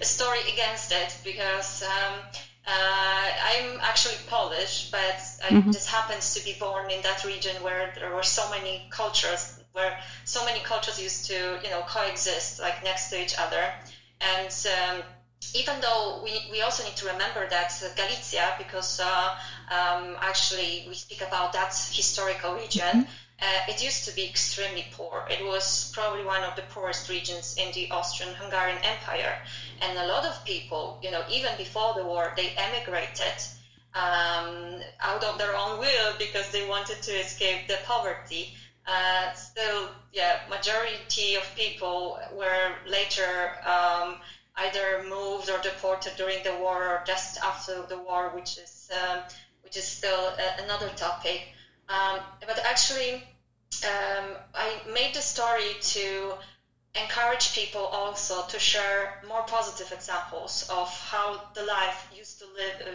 a 0.00 0.04
story 0.04 0.38
against 0.52 0.92
it 0.92 1.18
because 1.24 1.82
um, 1.82 2.20
uh, 2.66 3.28
I'm 3.44 3.78
actually 3.80 4.16
Polish, 4.26 4.88
but 4.90 5.18
I 5.42 5.56
Mhm. 5.56 5.72
just 5.72 5.88
happens 5.88 6.34
to 6.34 6.44
be 6.44 6.52
born 6.52 6.90
in 6.90 7.00
that 7.02 7.24
region 7.24 7.62
where 7.62 7.92
there 7.98 8.12
were 8.12 8.22
so 8.22 8.48
many 8.48 8.86
cultures, 8.90 9.52
where 9.72 9.96
so 10.24 10.44
many 10.44 10.60
cultures 10.60 10.98
used 10.98 11.26
to, 11.26 11.58
you 11.62 11.70
know, 11.70 11.82
coexist 11.82 12.60
like 12.60 12.82
next 12.82 13.08
to 13.10 13.20
each 13.20 13.34
other. 13.38 13.72
And 14.20 14.50
um, 14.66 15.02
even 15.54 15.80
though 15.80 16.20
we, 16.22 16.46
we 16.50 16.60
also 16.60 16.82
need 16.84 16.96
to 16.96 17.06
remember 17.06 17.46
that 17.48 17.72
Galicia, 17.96 18.54
because 18.58 19.00
uh, 19.00 19.30
um, 19.68 20.16
actually 20.20 20.84
we 20.86 20.94
speak 20.94 21.20
about 21.20 21.52
that 21.52 21.74
historical 21.90 22.52
region, 22.52 23.02
uh, 23.42 23.60
it 23.68 23.82
used 23.82 24.04
to 24.04 24.14
be 24.14 24.24
extremely 24.24 24.86
poor. 24.92 25.26
It 25.28 25.44
was 25.44 25.90
probably 25.92 26.24
one 26.24 26.44
of 26.44 26.54
the 26.54 26.62
poorest 26.62 27.08
regions 27.08 27.56
in 27.58 27.72
the 27.72 27.90
Austrian-Hungarian 27.90 28.78
Empire, 28.84 29.34
and 29.80 29.98
a 29.98 30.06
lot 30.06 30.24
of 30.24 30.44
people, 30.44 30.98
you 31.02 31.10
know, 31.10 31.22
even 31.28 31.56
before 31.56 31.92
the 31.94 32.04
war, 32.04 32.32
they 32.36 32.54
emigrated 32.56 33.34
um, 33.94 34.80
out 35.00 35.24
of 35.24 35.38
their 35.38 35.54
own 35.56 35.80
will 35.80 36.14
because 36.18 36.50
they 36.50 36.62
wanted 36.62 37.02
to 37.02 37.10
escape 37.10 37.66
the 37.66 37.78
poverty. 37.84 38.52
Uh, 38.86 39.32
still, 39.32 39.90
yeah, 40.12 40.36
majority 40.48 41.34
of 41.34 41.54
people 41.56 42.18
were 42.32 42.76
later 42.86 43.52
um, 43.66 44.16
either 44.56 45.02
moved 45.08 45.50
or 45.50 45.58
deported 45.58 46.14
during 46.16 46.42
the 46.42 46.52
war 46.52 46.78
or 46.90 47.02
just 47.04 47.38
after 47.42 47.84
the 47.88 47.96
war, 47.96 48.30
which 48.34 48.56
is 48.56 48.88
um, 48.92 49.18
which 49.62 49.76
is 49.76 49.84
still 49.84 50.30
a, 50.38 50.62
another 50.62 50.88
topic. 50.90 51.42
Um, 51.88 52.20
but 52.46 52.58
actually, 52.64 53.22
um, 53.84 54.36
I 54.54 54.80
made 54.86 55.14
the 55.14 55.20
story 55.22 55.76
to 55.94 56.36
encourage 56.94 57.52
people 57.52 57.86
also 57.90 58.42
to 58.42 58.58
share 58.58 59.10
more 59.26 59.42
positive 59.42 59.90
examples 59.92 60.64
of 60.68 60.88
how 61.00 61.40
the 61.54 61.62
life 61.62 62.06
used 62.10 62.38
to 62.38 62.46
live 62.46 62.74
uh, 62.86 62.90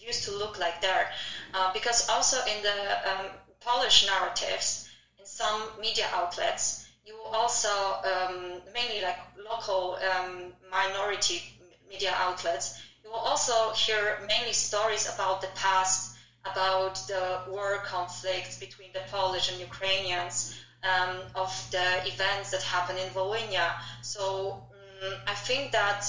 used- 0.00 0.22
to 0.24 0.30
look 0.30 0.58
like 0.58 0.80
there. 0.80 1.06
Uh, 1.52 1.68
because 1.72 2.08
also 2.08 2.38
in 2.46 2.62
the 2.62 2.98
um, 3.10 3.30
Polish 3.60 4.04
narratives 4.06 4.80
in 5.18 5.26
some 5.26 5.70
media 5.78 6.08
outlets 6.12 6.74
you 7.04 7.16
also 7.32 7.68
um, 8.02 8.60
mainly 8.72 9.00
like 9.00 9.18
local 9.36 9.96
um, 10.00 10.52
minority 10.70 11.42
media 11.88 12.12
outlets 12.16 12.72
you 13.02 13.10
will 13.10 13.18
also 13.30 13.70
hear 13.72 14.16
mainly 14.28 14.52
stories 14.52 15.06
about 15.06 15.40
the 15.40 15.48
past 15.48 16.13
about 16.44 16.94
the 17.06 17.40
war 17.48 17.78
conflicts 17.84 18.58
between 18.58 18.92
the 18.92 19.00
Polish 19.10 19.50
and 19.50 19.58
Ukrainians 19.60 20.54
um, 20.82 21.20
of 21.34 21.50
the 21.70 22.06
events 22.06 22.50
that 22.50 22.62
happened 22.62 22.98
in 22.98 23.08
Volhynia. 23.08 23.72
So 24.02 24.66
um, 25.02 25.12
I 25.26 25.34
think 25.34 25.72
that 25.72 26.04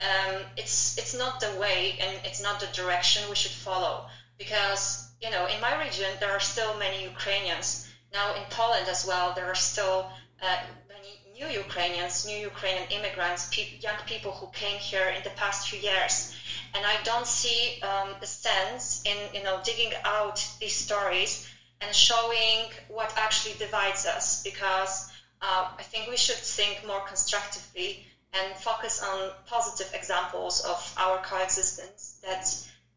um, 0.00 0.36
it's 0.56 0.96
it's 0.96 1.14
not 1.14 1.40
the 1.40 1.52
way 1.58 1.96
and 2.00 2.12
it's 2.24 2.40
not 2.42 2.60
the 2.60 2.66
direction 2.66 3.28
we 3.28 3.34
should 3.34 3.50
follow 3.50 4.06
because 4.38 5.10
you 5.20 5.30
know 5.30 5.46
in 5.46 5.60
my 5.60 5.78
region 5.84 6.10
there 6.20 6.30
are 6.30 6.40
still 6.40 6.72
many 6.78 7.02
Ukrainians. 7.02 7.86
Now 8.12 8.34
in 8.34 8.44
Poland 8.50 8.88
as 8.88 9.04
well 9.04 9.34
there 9.34 9.46
are 9.46 9.60
still 9.72 10.10
uh, 10.42 10.56
many 10.88 11.20
new 11.38 11.46
Ukrainians, 11.64 12.24
new 12.24 12.36
Ukrainian 12.52 12.86
immigrants, 12.90 13.48
pe- 13.52 13.76
young 13.80 13.98
people 14.06 14.32
who 14.32 14.46
came 14.62 14.78
here 14.78 15.08
in 15.16 15.22
the 15.22 15.30
past 15.30 15.68
few 15.68 15.78
years, 15.78 16.32
and 16.74 16.84
I 16.86 16.96
don't 17.04 17.26
see 17.26 17.80
um, 17.82 18.14
a 18.20 18.26
sense 18.26 19.02
in 19.04 19.16
you 19.34 19.42
know 19.42 19.60
digging 19.64 19.92
out 20.04 20.46
these 20.60 20.74
stories 20.74 21.48
and 21.80 21.94
showing 21.94 22.70
what 22.88 23.12
actually 23.16 23.54
divides 23.58 24.06
us 24.06 24.42
because 24.42 25.10
uh, 25.42 25.68
I 25.78 25.82
think 25.82 26.08
we 26.08 26.16
should 26.16 26.36
think 26.36 26.86
more 26.86 27.00
constructively 27.06 28.04
and 28.32 28.56
focus 28.56 29.02
on 29.02 29.30
positive 29.46 29.92
examples 29.94 30.60
of 30.60 30.94
our 30.98 31.18
coexistence 31.18 32.20
that 32.22 32.44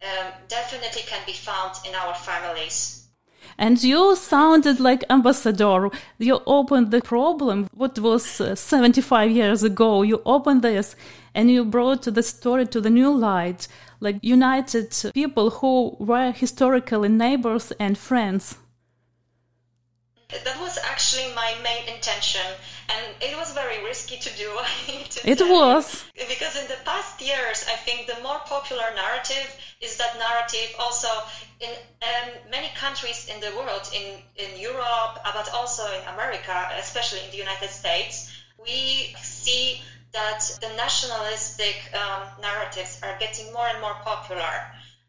um, 0.03 0.31
definitely 0.47 1.01
can 1.03 1.21
be 1.25 1.33
found 1.33 1.75
in 1.87 1.95
our 1.95 2.13
families. 2.13 3.07
And 3.57 3.81
you 3.83 4.15
sounded 4.15 4.79
like 4.79 5.03
ambassador. 5.09 5.89
You 6.17 6.41
opened 6.45 6.91
the 6.91 7.01
problem. 7.01 7.67
What 7.73 7.97
was 7.99 8.41
uh, 8.41 8.55
75 8.55 9.31
years 9.31 9.63
ago? 9.63 10.01
You 10.01 10.21
opened 10.25 10.61
this 10.61 10.95
and 11.35 11.49
you 11.49 11.65
brought 11.65 12.03
the 12.03 12.23
story 12.23 12.65
to 12.67 12.81
the 12.81 12.89
new 12.89 13.11
light, 13.11 13.67
like 13.99 14.17
united 14.21 14.93
people 15.13 15.49
who 15.49 15.95
were 15.99 16.31
historically 16.31 17.09
neighbors 17.09 17.71
and 17.79 17.97
friends. 17.97 18.57
That 20.45 20.59
was 20.59 20.79
actually 20.79 21.31
my 21.35 21.53
main 21.63 21.87
intention, 21.95 22.47
and 22.89 23.05
it 23.21 23.37
was 23.37 23.53
very 23.53 23.83
risky 23.83 24.17
to 24.17 24.29
do. 24.35 24.49
To 25.13 25.29
It 25.29 25.41
was. 25.41 26.05
because 26.27 26.55
in 26.55 26.67
the 26.67 26.79
past 26.85 27.21
years, 27.21 27.65
I 27.69 27.75
think 27.85 28.07
the 28.07 28.19
more 28.23 28.39
popular 28.45 28.89
narrative 28.95 29.47
is 29.79 29.97
that 29.97 30.17
narrative 30.17 30.73
also 30.79 31.09
in 31.59 31.69
um, 32.01 32.29
many 32.49 32.69
countries 32.75 33.29
in 33.33 33.39
the 33.41 33.51
world, 33.55 33.85
in, 33.93 34.17
in 34.35 34.59
Europe, 34.59 35.19
but 35.23 35.49
also 35.53 35.85
in 35.85 36.03
America, 36.15 36.69
especially 36.79 37.21
in 37.25 37.31
the 37.31 37.37
United 37.37 37.69
States, 37.69 38.31
we 38.65 39.13
see 39.21 39.81
that 40.13 40.41
the 40.61 40.69
nationalistic 40.75 41.75
um, 41.95 42.27
narratives 42.41 42.99
are 43.03 43.17
getting 43.19 43.51
more 43.51 43.67
and 43.67 43.81
more 43.81 43.95
popular. 44.03 44.53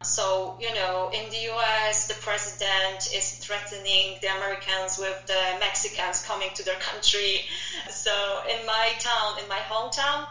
So, 0.03 0.57
you 0.59 0.73
know, 0.73 1.09
in 1.13 1.29
the 1.29 1.49
US, 1.53 2.07
the 2.07 2.15
president 2.15 3.09
is 3.13 3.37
threatening 3.37 4.17
the 4.21 4.27
Americans 4.27 4.97
with 4.99 5.25
the 5.25 5.57
Mexicans 5.59 6.23
coming 6.25 6.49
to 6.55 6.65
their 6.65 6.75
country. 6.75 7.45
So, 7.89 8.41
in 8.49 8.65
my 8.65 8.91
town, 8.99 9.39
in 9.41 9.47
my 9.47 9.59
hometown, 9.59 10.27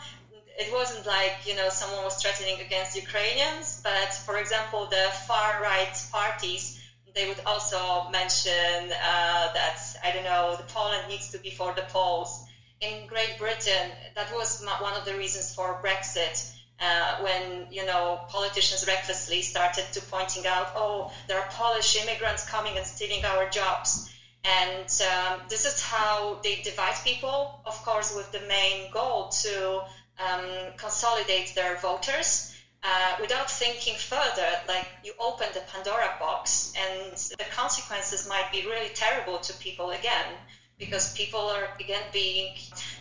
it 0.58 0.72
wasn't 0.72 1.06
like, 1.06 1.46
you 1.46 1.56
know, 1.56 1.68
someone 1.68 2.04
was 2.04 2.22
threatening 2.22 2.60
against 2.60 2.94
Ukrainians, 2.94 3.80
but 3.82 4.12
for 4.12 4.38
example, 4.38 4.86
the 4.86 5.10
far 5.26 5.60
right 5.62 5.94
parties, 6.12 6.80
they 7.14 7.26
would 7.28 7.40
also 7.46 8.08
mention 8.10 8.92
uh, 8.92 9.52
that, 9.52 9.78
I 10.04 10.12
don't 10.12 10.24
know, 10.24 10.56
the 10.56 10.64
Poland 10.64 11.08
needs 11.08 11.30
to 11.32 11.38
be 11.38 11.50
for 11.50 11.72
the 11.74 11.82
Poles. 11.82 12.43
In 12.84 13.06
Great 13.06 13.38
Britain, 13.38 13.92
that 14.14 14.30
was 14.34 14.62
one 14.62 14.92
of 14.92 15.06
the 15.06 15.14
reasons 15.14 15.54
for 15.54 15.80
Brexit 15.82 16.52
uh, 16.80 17.16
when 17.22 17.66
you 17.70 17.86
know 17.86 18.20
politicians 18.28 18.86
recklessly 18.86 19.40
started 19.40 19.86
to 19.92 20.02
pointing 20.02 20.46
out, 20.46 20.68
oh, 20.76 21.10
there 21.26 21.40
are 21.40 21.48
Polish 21.50 21.96
immigrants 22.02 22.46
coming 22.46 22.76
and 22.76 22.84
stealing 22.84 23.24
our 23.24 23.48
jobs, 23.48 24.12
and 24.44 24.88
um, 25.12 25.40
this 25.48 25.64
is 25.64 25.80
how 25.80 26.38
they 26.42 26.56
divide 26.56 26.96
people. 27.04 27.58
Of 27.64 27.82
course, 27.86 28.14
with 28.14 28.30
the 28.32 28.46
main 28.48 28.90
goal 28.90 29.28
to 29.28 29.82
um, 30.18 30.46
consolidate 30.76 31.54
their 31.54 31.76
voters. 31.76 32.50
Uh, 32.86 33.16
without 33.18 33.50
thinking 33.50 33.94
further, 33.94 34.50
like 34.68 34.86
you 35.02 35.14
open 35.18 35.46
the 35.54 35.60
Pandora 35.72 36.16
box, 36.20 36.74
and 36.76 37.16
the 37.38 37.44
consequences 37.50 38.28
might 38.28 38.52
be 38.52 38.66
really 38.66 38.90
terrible 38.90 39.38
to 39.38 39.54
people 39.54 39.92
again 39.92 40.26
because 40.78 41.14
people 41.14 41.40
are 41.40 41.68
again 41.80 42.02
being 42.12 42.54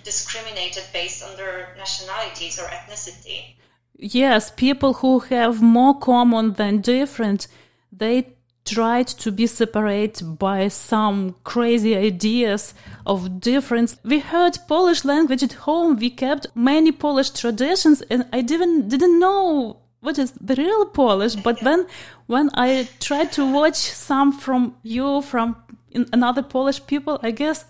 discriminated 0.03 0.83
based 0.93 1.23
on 1.23 1.35
their 1.37 1.75
nationalities 1.77 2.59
or 2.59 2.65
ethnicity. 2.65 3.55
Yes, 3.97 4.51
people 4.51 4.93
who 4.93 5.19
have 5.19 5.61
more 5.61 5.97
common 5.99 6.53
than 6.53 6.81
different, 6.81 7.47
they 7.91 8.33
tried 8.65 9.07
to 9.07 9.31
be 9.31 9.47
separate 9.47 10.21
by 10.39 10.67
some 10.67 11.35
crazy 11.43 11.95
ideas 11.95 12.73
of 13.05 13.39
difference. 13.39 13.97
We 14.03 14.19
heard 14.19 14.57
Polish 14.67 15.03
language 15.05 15.43
at 15.43 15.53
home. 15.53 15.97
We 15.97 16.09
kept 16.09 16.47
many 16.55 16.91
Polish 16.91 17.31
traditions, 17.31 18.01
and 18.09 18.25
I 18.31 18.41
didn't 18.41 18.89
didn't 18.89 19.19
know 19.19 19.77
what 19.99 20.17
is 20.17 20.31
the 20.31 20.55
real 20.55 20.85
Polish. 20.85 21.35
But 21.35 21.59
then, 21.63 21.87
when 22.27 22.49
I 22.53 22.87
tried 22.99 23.31
to 23.33 23.51
watch 23.51 23.75
some 23.75 24.31
from 24.31 24.75
you 24.83 25.21
from 25.21 25.55
in 25.93 26.07
another 26.13 26.43
Polish 26.43 26.85
people, 26.85 27.19
I 27.21 27.31
guess, 27.31 27.65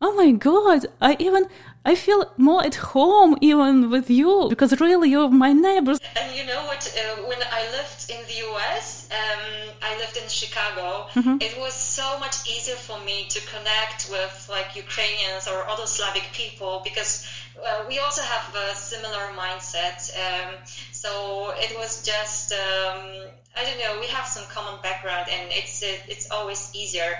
oh 0.00 0.14
my 0.14 0.32
God, 0.32 0.86
I 1.00 1.16
even 1.18 1.48
I 1.84 1.94
feel 1.94 2.32
more 2.36 2.64
at 2.64 2.76
home 2.76 3.36
even 3.40 3.90
with 3.90 4.08
you 4.08 4.46
because 4.48 4.80
really 4.80 5.10
you're 5.10 5.28
my 5.28 5.52
neighbors. 5.52 5.98
And 6.16 6.34
you 6.36 6.46
know 6.46 6.64
what? 6.64 6.82
Uh, 6.96 7.22
when 7.28 7.38
I 7.50 7.62
lived 7.72 8.10
in 8.10 8.20
the 8.30 8.38
US, 8.48 9.08
um, 9.12 9.68
I 9.82 9.96
lived 9.98 10.16
in 10.16 10.28
Chicago. 10.28 11.08
It 11.40 11.58
was 11.58 11.74
so 11.74 12.18
much 12.18 12.36
easier 12.48 12.76
for 12.76 12.98
me 13.00 13.26
to 13.28 13.40
connect 13.52 14.10
with 14.10 14.34
like 14.50 14.76
Ukrainians 14.76 15.46
or 15.46 15.68
other 15.68 15.86
Slavic 15.86 16.26
people 16.32 16.80
because 16.84 17.26
uh, 17.62 17.84
we 17.88 17.98
also 17.98 18.22
have 18.22 18.54
a 18.54 18.74
similar 18.74 19.24
mindset. 19.36 19.98
Um, 20.24 20.54
so 20.92 21.52
it 21.56 21.76
was 21.78 22.02
just 22.02 22.52
um, 22.52 23.28
I 23.56 23.62
don't 23.64 23.78
know. 23.78 24.00
We 24.00 24.06
have 24.08 24.26
some 24.26 24.44
common 24.46 24.80
background, 24.82 25.26
and 25.30 25.48
it's 25.52 25.82
it, 25.82 26.00
it's 26.08 26.30
always 26.30 26.70
easier. 26.74 27.12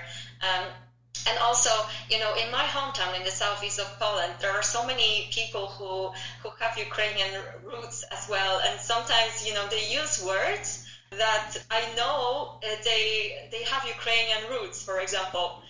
Um, 0.43 0.64
and 1.26 1.39
also, 1.39 1.70
you 2.11 2.18
know, 2.18 2.35
in 2.35 2.51
my 2.51 2.64
hometown 2.64 3.16
in 3.16 3.24
the 3.24 3.30
southeast 3.30 3.78
of 3.78 3.87
Poland, 3.99 4.35
there 4.41 4.51
are 4.51 4.62
so 4.62 4.87
many 4.87 5.28
people 5.30 5.66
who 5.66 6.11
who 6.43 6.51
have 6.61 6.76
Ukrainian 6.76 7.32
roots 7.62 8.05
as 8.11 8.28
well, 8.28 8.61
and 8.66 8.80
sometimes, 8.80 9.47
you 9.47 9.55
know, 9.55 9.66
they 9.68 9.85
use 10.01 10.22
words 10.22 10.85
that 11.11 11.57
I 11.70 11.95
know 11.95 12.59
uh, 12.62 12.76
they 12.85 13.49
they 13.51 13.62
have 13.64 13.87
Ukrainian 13.87 14.43
roots. 14.51 14.82
For 14.82 15.01
example, 15.01 15.62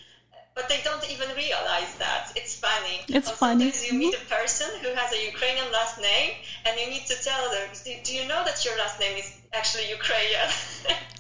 but 0.55 0.69
they 0.69 0.81
don't 0.83 1.09
even 1.11 1.29
realize 1.37 1.93
that. 1.99 2.33
It's 2.37 2.55
funny. 2.59 2.97
It's 3.09 3.31
or 3.31 3.35
funny. 3.35 3.71
Sometimes 3.71 3.87
you 3.87 3.99
meet 3.99 4.15
a 4.15 4.25
person 4.37 4.69
who 4.83 4.91
has 4.95 5.13
a 5.13 5.21
Ukrainian 5.33 5.71
last 5.73 6.01
name, 6.01 6.33
and 6.65 6.81
you 6.81 6.87
need 6.89 7.07
to 7.07 7.17
tell 7.23 7.51
them, 7.51 7.69
"Do 8.07 8.13
you 8.19 8.27
know 8.27 8.43
that 8.45 8.65
your 8.65 8.77
last 8.79 8.99
name 8.99 9.17
is 9.23 9.29
actually 9.53 9.89
Ukrainian?" 9.99 10.49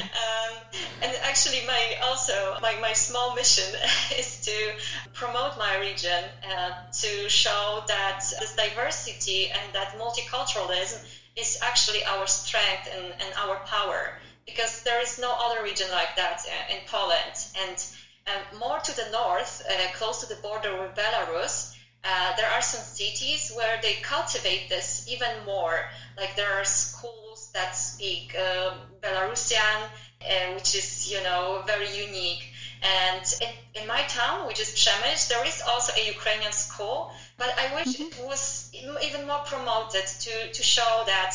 um, 0.00 0.56
and 1.02 1.12
actually, 1.22 1.60
my 1.66 1.96
also 2.02 2.56
my, 2.60 2.74
my 2.80 2.92
small 2.92 3.34
mission 3.34 3.74
is 4.18 4.40
to 4.42 4.72
promote 5.12 5.56
my 5.58 5.78
region 5.78 6.24
uh, 6.50 6.70
to 6.92 7.28
show 7.28 7.82
that 7.88 8.24
this 8.40 8.54
diversity 8.56 9.50
and 9.50 9.72
that 9.72 9.96
multiculturalism 9.98 11.04
is 11.36 11.58
actually 11.62 12.04
our 12.04 12.26
strength 12.26 12.88
and, 12.94 13.06
and 13.06 13.34
our 13.36 13.56
power 13.66 14.18
because 14.46 14.82
there 14.82 15.00
is 15.00 15.18
no 15.18 15.34
other 15.38 15.62
region 15.62 15.86
like 15.90 16.14
that 16.16 16.44
uh, 16.46 16.74
in 16.74 16.80
Poland. 16.86 17.34
And 17.62 17.84
um, 18.26 18.58
more 18.58 18.78
to 18.78 18.96
the 18.96 19.10
north, 19.10 19.62
uh, 19.68 19.92
close 19.94 20.20
to 20.20 20.34
the 20.34 20.40
border 20.40 20.72
with 20.80 20.94
Belarus, 20.94 21.74
uh, 22.04 22.36
there 22.36 22.50
are 22.50 22.60
some 22.60 22.82
cities 22.82 23.52
where 23.56 23.80
they 23.82 23.94
cultivate 24.02 24.68
this 24.68 25.06
even 25.10 25.44
more. 25.46 25.88
Like 26.16 26.36
there 26.36 26.52
are 26.52 26.64
schools 26.64 27.23
that 27.54 27.74
speak 27.74 28.36
uh, 28.38 28.74
Belarusian, 29.00 29.78
uh, 29.84 30.54
which 30.54 30.74
is, 30.74 31.10
you 31.10 31.22
know, 31.22 31.62
very 31.66 31.88
unique. 32.06 32.44
And 32.82 33.24
in, 33.40 33.82
in, 33.82 33.88
my 33.88 34.02
town, 34.02 34.46
which 34.46 34.60
is 34.60 34.68
Przemyśl, 34.70 35.28
there 35.28 35.46
is 35.46 35.62
also 35.66 35.92
a 35.96 36.06
Ukrainian 36.06 36.52
school, 36.52 37.12
but 37.38 37.48
I 37.58 37.74
wish 37.76 37.96
mm-hmm. 37.96 38.20
it 38.20 38.26
was 38.26 38.70
even 38.74 39.26
more 39.26 39.42
promoted 39.46 40.06
to, 40.24 40.52
to 40.52 40.62
show 40.62 41.04
that 41.06 41.34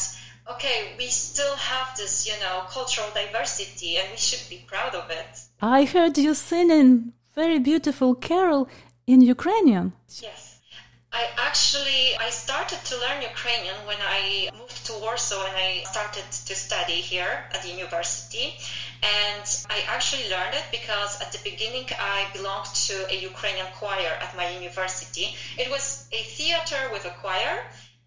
okay, 0.54 0.94
we 0.98 1.08
still 1.08 1.56
have 1.56 1.96
this, 1.96 2.28
you 2.28 2.34
know, 2.44 2.64
cultural 2.70 3.08
diversity 3.14 3.98
and 3.98 4.08
we 4.12 4.18
should 4.18 4.50
be 4.50 4.64
proud 4.68 4.96
of 4.96 5.10
it. 5.12 5.40
I 5.62 5.86
heard 5.86 6.18
you 6.18 6.34
singing 6.34 7.14
a 7.32 7.42
very 7.42 7.60
beautiful 7.60 8.16
carol 8.16 8.68
in 9.06 9.22
Ukrainian. 9.22 9.94
Yes. 10.22 10.49
I 11.12 11.28
actually 11.38 12.16
I 12.18 12.30
started 12.30 12.80
to 12.86 12.98
learn 12.98 13.22
Ukrainian 13.22 13.76
when 13.86 13.98
I 14.00 14.50
moved 14.58 14.86
to 14.86 14.94
Warsaw 14.94 15.44
and 15.48 15.56
I 15.56 15.84
started 15.84 16.24
to 16.48 16.56
study 16.56 17.02
here 17.02 17.46
at 17.54 17.64
the 17.64 17.70
university. 17.70 18.56
And 19.02 19.46
I 19.70 19.84
actually 19.88 20.30
learned 20.30 20.54
it 20.54 20.66
because 20.72 21.20
at 21.22 21.32
the 21.32 21.40
beginning 21.50 21.88
I 22.00 22.28
belonged 22.34 22.74
to 22.90 22.96
a 23.10 23.16
Ukrainian 23.32 23.68
choir 23.80 24.12
at 24.22 24.36
my 24.38 24.50
university. 24.50 25.36
It 25.58 25.70
was 25.70 26.08
a 26.12 26.22
theater 26.38 26.82
with 26.94 27.06
a 27.06 27.16
choir 27.22 27.56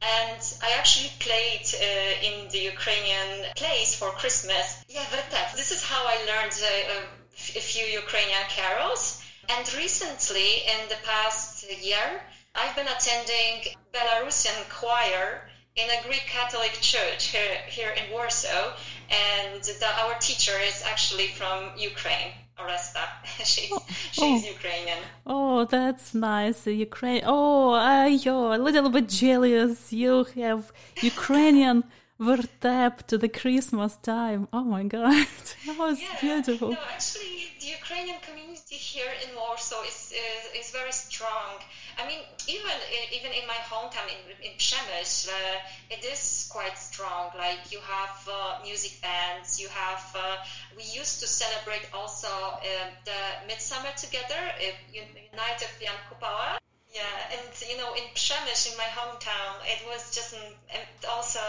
and 0.03 0.41
I 0.63 0.71
actually 0.79 1.11
played 1.19 1.67
uh, 1.75 2.29
in 2.29 2.49
the 2.51 2.59
Ukrainian 2.75 3.47
plays 3.57 3.95
for 3.95 4.11
Christmas. 4.11 4.85
Yeah, 4.89 5.07
that, 5.13 5.55
this 5.57 5.71
is 5.71 5.83
how 5.83 6.03
I 6.07 6.17
learned 6.31 6.57
uh, 6.61 7.59
a 7.61 7.63
few 7.73 7.87
Ukrainian 7.87 8.45
carols. 8.49 9.23
And 9.49 9.65
recently, 9.75 10.51
in 10.75 10.89
the 10.89 10.99
past 11.05 11.65
year, 11.83 12.23
I've 12.55 12.77
been 12.77 12.89
attending 12.89 13.75
Belarusian 13.95 14.69
choir 14.69 15.49
in 15.77 15.89
a 15.89 16.03
Greek 16.07 16.27
Catholic 16.27 16.73
church 16.81 17.29
here, 17.29 17.57
here 17.67 17.91
in 17.91 18.13
Warsaw, 18.13 18.75
and 19.11 19.63
the, 19.63 19.87
our 20.03 20.15
teacher 20.21 20.53
is 20.59 20.83
actually 20.87 21.29
from 21.29 21.71
Ukraine. 21.77 22.33
Oresta. 22.59 23.05
she's, 23.45 23.71
oh, 23.73 23.83
she's 24.13 24.45
oh. 24.45 24.49
Ukrainian. 24.57 24.99
Oh, 25.27 25.65
that's 25.65 26.15
nice. 26.15 26.67
Ukraine. 26.67 27.23
Oh, 27.25 27.73
uh, 27.73 28.05
you're 28.05 28.55
a 28.55 28.59
little 28.59 28.91
bit 28.91 29.09
jealous. 29.09 29.93
You 29.93 30.25
have 30.37 30.71
Ukrainian 31.01 31.85
vertep 32.21 33.07
to 33.09 33.19
the 33.19 33.29
Christmas 33.29 33.97
time. 33.97 34.49
Oh 34.53 34.65
my 34.65 34.85
God, 34.85 35.27
that 35.67 35.79
was 35.79 36.01
yeah, 36.01 36.21
beautiful. 36.21 36.71
No, 36.73 36.79
actually, 36.95 37.51
the 37.61 37.69
Ukrainian 37.81 38.19
community 38.29 38.77
here 38.77 39.13
in 39.25 39.35
Warsaw 39.35 39.83
is, 39.83 40.13
is, 40.27 40.43
is 40.61 40.71
very 40.71 40.93
strong. 40.93 41.55
I 41.99 42.07
mean, 42.07 42.21
even 42.49 42.77
even 43.13 43.33
in 43.33 43.47
my 43.47 43.61
hometown 43.71 44.07
in, 44.09 44.21
in 44.47 44.53
Przemyśl, 44.59 45.29
uh, 45.29 45.59
it 45.91 46.05
is 46.05 46.49
quite 46.51 46.77
strong. 46.79 47.31
Like 47.37 47.73
you 47.73 47.81
have 47.81 48.17
uh, 48.29 48.59
music 48.65 49.01
bands, 49.01 49.61
you 49.61 49.69
have. 49.69 50.05
Uh, 50.15 50.37
we 50.77 50.85
used 50.85 51.21
to 51.21 51.27
celebrate 51.27 51.87
also 51.93 52.29
uh, 52.29 52.61
the 53.05 53.21
midsummer 53.47 53.93
together, 53.97 54.41
uh, 54.41 55.37
Night 55.37 55.61
of 55.63 55.71
Jan 55.81 55.99
Kupala. 56.09 56.59
Yeah, 56.93 57.33
and 57.33 57.49
you 57.71 57.79
know, 57.79 57.95
in 57.95 58.05
Przemyśl, 58.15 58.73
in 58.73 58.77
my 58.77 58.91
hometown, 58.99 59.55
it 59.65 59.81
was 59.89 60.15
just 60.15 60.35
an, 60.35 60.85
also 61.09 61.41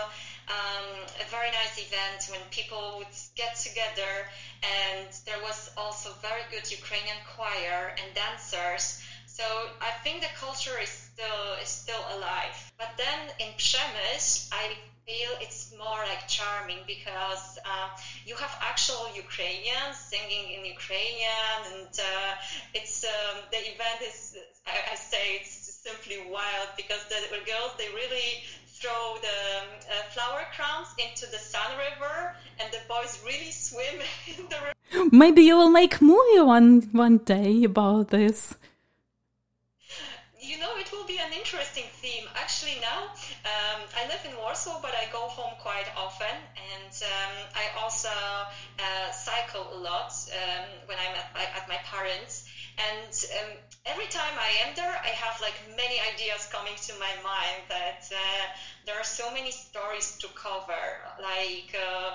um, 0.48 0.88
a 1.20 1.28
very 1.30 1.52
nice 1.52 1.76
event 1.80 2.28
when 2.32 2.42
people 2.52 2.96
would 3.00 3.16
get 3.36 3.56
together, 3.56 4.28
and 4.64 5.10
there 5.26 5.42
was 5.44 5.70
also 5.76 6.10
very 6.22 6.44
good 6.52 6.70
Ukrainian 6.72 7.18
choir 7.36 7.96
and 8.00 8.08
dancers 8.16 9.04
so 9.38 9.44
I 9.82 9.92
think 10.04 10.22
the 10.22 10.34
culture 10.40 10.78
is 10.80 10.94
still 11.10 11.44
is 11.64 11.70
still 11.84 12.04
alive. 12.16 12.56
But 12.78 12.92
then 13.04 13.20
in 13.40 13.52
Przemyśl, 13.58 14.50
I 14.54 14.66
feel 15.08 15.32
it's 15.42 15.74
more 15.84 16.02
like 16.12 16.28
charming 16.28 16.82
because 16.86 17.58
uh, 17.66 17.90
you 18.28 18.36
have 18.36 18.54
actual 18.62 19.04
Ukrainians 19.26 19.98
singing 20.12 20.46
in 20.56 20.62
Ukrainian, 20.78 21.58
and 21.74 21.94
uh, 22.12 22.78
it's 22.78 22.98
um, 23.16 23.36
the 23.54 23.62
event 23.74 24.00
is 24.12 24.38
I, 24.68 24.76
I, 24.94 24.96
say 25.12 25.24
it's 25.40 25.56
simply 25.88 26.20
wild 26.38 26.70
because 26.78 27.04
the 27.10 27.42
girls 27.52 27.72
they 27.80 27.90
really 28.02 28.30
throw 28.78 29.04
the 29.30 29.40
uh, 29.66 29.96
flower 30.14 30.44
crowns 30.56 30.90
into 31.06 31.26
the 31.34 31.42
San 31.52 31.72
River, 31.86 32.16
and 32.60 32.68
the 32.76 32.84
boys 32.94 33.14
really 33.30 33.54
swim 33.66 33.98
in 34.38 34.44
the 34.52 34.60
river. 34.66 35.10
Maybe 35.12 35.42
you 35.42 35.56
will 35.58 35.74
make 35.82 35.94
movie 36.14 36.44
one 36.56 36.70
one 37.04 37.18
day 37.36 37.64
about 37.64 38.10
this 38.10 38.54
you 40.44 40.58
know, 40.60 40.76
it 40.78 40.92
will 40.92 41.06
be 41.06 41.18
an 41.18 41.32
interesting 41.32 41.86
theme. 42.02 42.28
Actually, 42.36 42.76
now 42.82 43.04
um, 43.46 43.80
I 43.96 44.06
live 44.08 44.20
in 44.30 44.36
Warsaw, 44.38 44.78
but 44.82 44.94
I 44.94 45.06
go 45.12 45.28
home 45.28 45.56
quite 45.58 45.88
often, 45.96 46.36
and 46.76 46.92
um, 47.02 47.32
I 47.56 47.70
also 47.80 48.10
uh, 48.10 49.10
cycle 49.12 49.66
a 49.72 49.80
lot 49.80 50.12
um, 50.36 50.64
when 50.86 50.98
I'm 51.00 51.16
at 51.16 51.28
my, 51.34 51.48
at 51.56 51.68
my 51.68 51.78
parents. 51.84 52.44
And 52.78 53.12
um, 53.40 53.56
every 53.86 54.08
time 54.08 54.36
I 54.38 54.50
am 54.68 54.74
there, 54.76 54.96
I 55.04 55.10
have 55.16 55.40
like 55.40 55.62
many 55.76 55.98
ideas 56.00 56.46
coming 56.52 56.76
to 56.88 56.94
my 57.00 57.14
mind 57.24 57.64
that 57.70 58.04
uh, 58.12 58.48
there 58.86 58.96
are 58.96 59.04
so 59.04 59.32
many 59.32 59.52
stories 59.52 60.12
to 60.20 60.28
cover, 60.36 60.84
like. 61.22 61.74
Uh, 61.74 62.12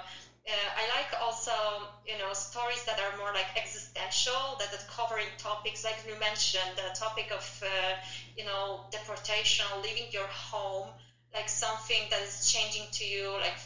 uh, 0.49 0.80
I 0.80 0.88
like 0.96 1.12
also, 1.20 1.53
you 2.07 2.16
know, 2.16 2.32
stories 2.32 2.82
that 2.84 2.99
are 2.99 3.18
more 3.18 3.32
like 3.34 3.46
existential, 3.55 4.57
that 4.59 4.72
are 4.72 4.86
covering 4.88 5.28
topics 5.36 5.84
like 5.84 6.01
you 6.09 6.18
mentioned, 6.18 6.72
the 6.76 6.94
topic 6.99 7.30
of, 7.30 7.44
uh, 7.62 7.94
you 8.36 8.44
know, 8.44 8.80
deportation, 8.90 9.66
leaving 9.82 10.11
your 10.11 10.26
home, 10.26 10.88
like 11.34 11.49
something 11.49 12.01
that 12.11 12.22
is 12.22 12.51
changing 12.51 12.86
to 12.92 13.05
you, 13.05 13.28
like 13.40 13.59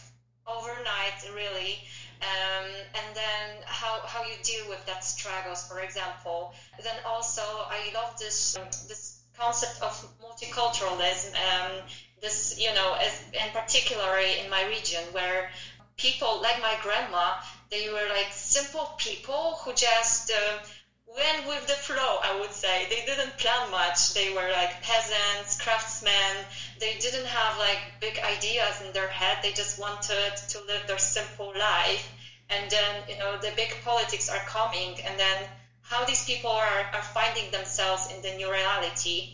overnight, 0.47 1.23
really. 1.35 1.79
Um, 2.21 2.67
and 2.95 3.17
then 3.17 3.63
how, 3.65 4.01
how 4.05 4.25
you 4.25 4.35
deal 4.43 4.69
with 4.69 4.85
that 4.87 5.05
struggles, 5.05 5.67
for 5.69 5.81
example. 5.81 6.53
Then 6.83 6.97
also, 7.07 7.43
I 7.43 7.91
love 7.95 8.19
this 8.19 8.57
um, 8.57 8.67
this 8.89 9.23
concept 9.39 9.83
of 9.83 9.93
multiculturalism. 10.21 11.35
Um, 11.35 11.83
this, 12.21 12.57
you 12.59 12.73
know, 12.75 12.97
as, 13.01 13.25
and 13.41 13.53
particularly 13.53 14.39
in 14.39 14.49
my 14.49 14.65
region, 14.67 15.03
where 15.11 15.51
people 15.97 16.41
like 16.41 16.61
my 16.61 16.77
grandma, 16.83 17.35
they 17.71 17.89
were 17.89 18.07
like 18.09 18.33
simple 18.33 18.95
people 18.99 19.55
who 19.65 19.73
just 19.73 20.31
uh, 20.31 20.59
went 21.07 21.47
with 21.47 21.67
the 21.67 21.75
flow, 21.75 22.19
I 22.23 22.39
would 22.41 22.53
say. 22.53 22.87
They 22.89 23.05
didn't 23.05 23.37
plan 23.37 23.71
much. 23.71 24.15
They 24.15 24.31
were 24.31 24.49
like 24.51 24.81
peasants, 24.81 25.57
craftsmen. 25.57 26.47
They 26.79 26.95
didn't 26.95 27.27
have 27.27 27.59
like 27.59 27.81
big 28.01 28.19
ideas 28.21 28.81
in 28.81 28.93
their 28.93 29.09
head. 29.09 29.39
They 29.43 29.51
just 29.53 29.79
wanted 29.79 30.37
to 30.49 30.59
live 30.67 30.87
their 30.87 30.99
simple 30.99 31.53
life. 31.59 32.11
And 32.49 32.71
then, 32.71 33.05
you 33.09 33.17
know, 33.17 33.37
the 33.41 33.53
big 33.57 33.81
politics 33.83 34.29
are 34.29 34.41
coming. 34.41 34.97
And 35.05 35.19
then 35.19 35.37
how 35.83 36.05
these 36.05 36.23
people 36.23 36.51
are, 36.51 36.85
are 36.93 37.03
finding 37.03 37.51
themselves 37.51 38.07
in 38.07 38.21
the 38.23 38.31
new 38.33 38.51
reality. 38.51 39.29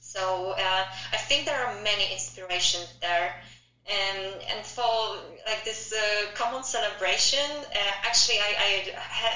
So 0.00 0.54
uh, 0.56 0.82
I 1.12 1.16
think 1.16 1.44
there 1.44 1.58
are 1.60 1.82
many 1.82 2.10
inspirations 2.10 2.88
there 3.00 3.32
and 3.88 4.42
and 4.50 4.64
for 4.66 5.16
like 5.46 5.64
this 5.64 5.92
uh, 5.92 6.26
common 6.34 6.62
celebration 6.62 7.48
uh, 7.74 7.92
actually 8.02 8.38
i, 8.38 8.54
I 8.58 8.82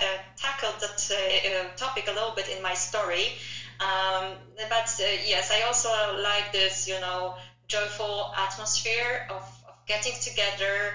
uh, 0.05 0.17
tackled 0.37 0.81
that 0.81 0.99
uh, 1.11 1.49
uh, 1.49 1.69
topic 1.77 2.09
a 2.09 2.13
little 2.13 2.33
bit 2.33 2.49
in 2.49 2.61
my 2.61 2.75
story. 2.75 3.33
Um, 3.81 4.37
but 4.69 5.01
uh, 5.01 5.05
yes 5.25 5.51
i 5.51 5.63
also 5.63 5.89
like 6.23 6.53
this 6.53 6.87
you 6.87 6.99
know 6.99 7.35
joyful 7.69 8.31
atmosphere 8.37 9.25
of, 9.31 9.43
of 9.67 9.75
getting 9.87 10.15
together 10.15 10.95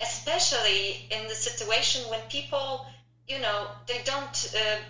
especially 0.00 0.96
in 1.10 1.26
the 1.26 1.34
situation 1.34 2.08
when 2.08 2.20
people 2.28 2.84
you 3.28 3.38
know 3.38 3.68
they 3.86 3.98
don't 3.98 4.46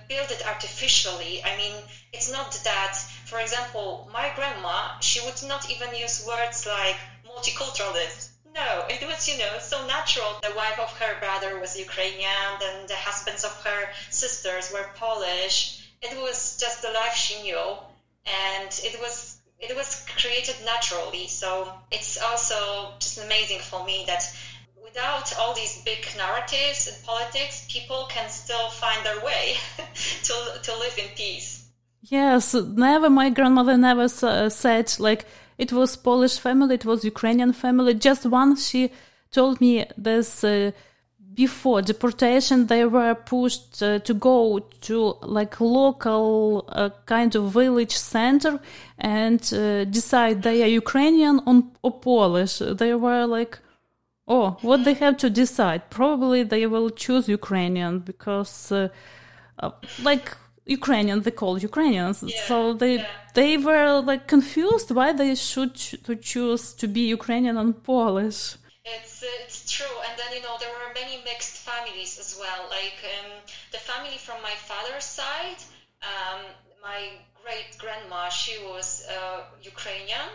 build 0.09 0.31
it 0.31 0.43
artificially. 0.45 1.41
I 1.43 1.53
mean 1.57 1.73
it's 2.12 2.29
not 2.29 2.51
that 2.64 2.95
for 3.25 3.39
example 3.39 4.03
my 4.07 4.31
grandma 4.35 4.89
she 5.01 5.21
would 5.21 5.43
not 5.43 5.71
even 5.71 5.95
use 5.95 6.21
words 6.21 6.67
like 6.67 6.97
multiculturalist. 7.37 8.30
No, 8.55 8.84
it 8.89 9.07
was, 9.07 9.28
you 9.28 9.37
know, 9.39 9.59
so 9.61 9.87
natural. 9.87 10.39
The 10.43 10.57
wife 10.57 10.78
of 10.78 10.91
her 10.99 11.18
brother 11.20 11.61
was 11.61 11.78
Ukrainian, 11.78 12.53
and 12.68 12.89
the 12.89 12.97
husbands 12.97 13.45
of 13.45 13.53
her 13.64 13.91
sisters 14.11 14.72
were 14.72 14.89
Polish. 14.97 15.82
it 16.03 16.16
was 16.18 16.57
just 16.59 16.82
the 16.82 16.93
life 17.01 17.14
she 17.14 17.43
knew, 17.43 17.66
and 18.24 18.70
it 18.89 18.99
was 19.01 19.39
it 19.59 19.74
was 19.74 20.05
created 20.22 20.57
naturally. 20.64 21.26
So 21.28 21.72
it's 21.91 22.18
also 22.28 22.95
just 22.99 23.18
amazing 23.18 23.61
for 23.61 23.84
me 23.84 24.05
that 24.07 24.22
without 24.82 25.37
all 25.39 25.55
these 25.55 25.82
big 25.82 26.07
narratives 26.16 26.89
and 26.89 26.97
politics, 27.05 27.66
people 27.68 28.07
can 28.09 28.28
still 28.28 28.68
find 28.68 29.05
their 29.05 29.20
way 29.24 29.57
to 30.26 30.34
to 30.62 30.72
live 30.84 30.97
in 30.99 31.09
peace. 31.16 31.68
Yes, 32.03 32.55
never. 32.55 33.11
My 33.11 33.28
grandmother 33.30 33.76
never 33.76 34.09
uh, 34.22 34.49
said 34.49 34.95
like 34.99 35.26
it 35.59 35.73
was 35.73 35.97
Polish 35.97 36.39
family, 36.39 36.75
it 36.75 36.85
was 36.85 37.05
Ukrainian 37.05 37.53
family. 37.53 37.95
Just 37.95 38.27
once 38.27 38.69
she 38.69 38.91
told 39.31 39.61
me 39.61 39.85
this. 39.97 40.45
Uh, 40.45 40.73
before 41.37 41.83
deportation 41.83 42.67
they 42.67 42.85
were 42.85 43.15
pushed 43.15 43.83
uh, 43.83 43.99
to 44.01 44.15
go 44.15 44.59
to 44.81 45.15
like 45.23 45.61
local 45.61 46.65
uh, 46.69 46.89
kind 47.05 47.37
of 47.37 47.53
village 47.53 47.95
center 47.97 48.59
and 48.99 49.53
uh, 49.53 49.85
decide 49.85 50.43
they 50.43 50.63
are 50.63 50.79
ukrainian 50.85 51.41
or 51.83 51.93
polish 52.01 52.59
they 52.59 52.95
were 52.95 53.27
like 53.27 53.59
oh 54.27 54.57
what 54.63 54.85
they 54.85 54.95
have 54.95 55.17
to 55.19 55.29
decide 55.29 55.91
probably 55.91 56.43
they 56.43 56.67
will 56.67 56.89
choose 56.89 57.29
ukrainian 57.29 57.99
because 57.99 58.73
uh, 58.73 58.89
uh, 59.59 59.71
like 60.03 60.35
ukrainian 60.67 61.21
they 61.23 61.31
called 61.31 61.62
ukrainians 61.62 62.23
yeah, 62.23 62.43
so 62.49 62.75
they 62.75 62.97
yeah. 62.97 63.07
they 63.35 63.57
were 63.57 64.01
like 64.01 64.27
confused 64.27 64.91
why 64.91 65.12
they 65.12 65.35
should 65.35 65.75
ch- 65.75 65.97
to 66.03 66.14
choose 66.17 66.73
to 66.73 66.87
be 66.89 67.03
ukrainian 67.19 67.57
and 67.57 67.83
polish 67.85 68.57
it's 68.87 69.25
it's 69.45 69.71
true, 69.71 69.97
and 70.09 70.19
then 70.19 70.33
you 70.37 70.43
know 70.43 70.57
there 70.61 70.71
were 70.71 70.95
many 70.95 71.21
mixed 71.25 71.57
families 71.59 72.19
as 72.19 72.39
well. 72.39 72.69
Like 72.71 72.99
um, 73.19 73.33
the 73.73 73.79
family 73.79 74.17
from 74.17 74.41
my 74.43 74.55
father's 74.71 75.05
side, 75.05 75.59
um, 76.03 76.41
my 76.83 77.19
great 77.43 77.77
grandma 77.79 78.29
she 78.29 78.59
was 78.64 79.05
uh, 79.11 79.43
Ukrainian, 79.62 80.29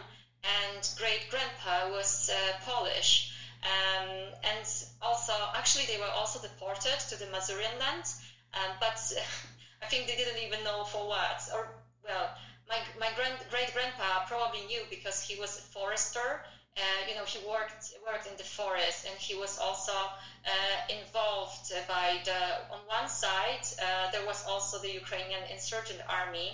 and 0.44 0.82
great 0.98 1.28
grandpa 1.30 1.92
was 1.92 2.30
uh, 2.30 2.36
Polish, 2.66 3.32
um, 3.64 4.10
and 4.44 4.68
also 5.02 5.34
actually 5.56 5.86
they 5.86 5.98
were 5.98 6.14
also 6.20 6.42
deported 6.42 7.00
to 7.10 7.16
the 7.18 7.28
Masurian 7.32 7.80
land, 7.80 8.06
um, 8.54 8.72
but 8.82 9.00
I 9.82 9.88
think 9.88 10.08
they 10.08 10.16
didn't 10.16 10.42
even 10.46 10.64
know 10.64 10.84
for 10.84 11.08
what. 11.08 11.42
Or 11.54 11.68
well, 12.04 12.30
my 12.70 12.80
my 13.00 13.12
grand 13.16 13.36
great 13.50 13.74
grandpa 13.74 14.26
probably 14.28 14.62
knew 14.68 14.82
because 14.90 15.22
he 15.22 15.40
was 15.40 15.58
a 15.58 15.62
forester 15.62 16.44
uh, 16.78 16.82
you 17.10 17.16
know, 17.16 17.26
he 17.26 17.40
worked 17.46 17.92
worked 18.08 18.28
in 18.28 18.38
the 18.38 18.44
forest, 18.44 19.06
and 19.06 19.18
he 19.20 19.36
was 19.36 19.60
also 19.60 19.92
uh, 19.92 20.78
involved 20.90 21.72
by 21.88 22.20
the. 22.24 22.40
On 22.74 22.80
one 22.88 23.10
side, 23.10 23.66
uh, 23.82 24.12
there 24.12 24.26
was 24.26 24.46
also 24.48 24.80
the 24.80 24.92
Ukrainian 24.92 25.44
insurgent 25.52 26.00
army 26.08 26.54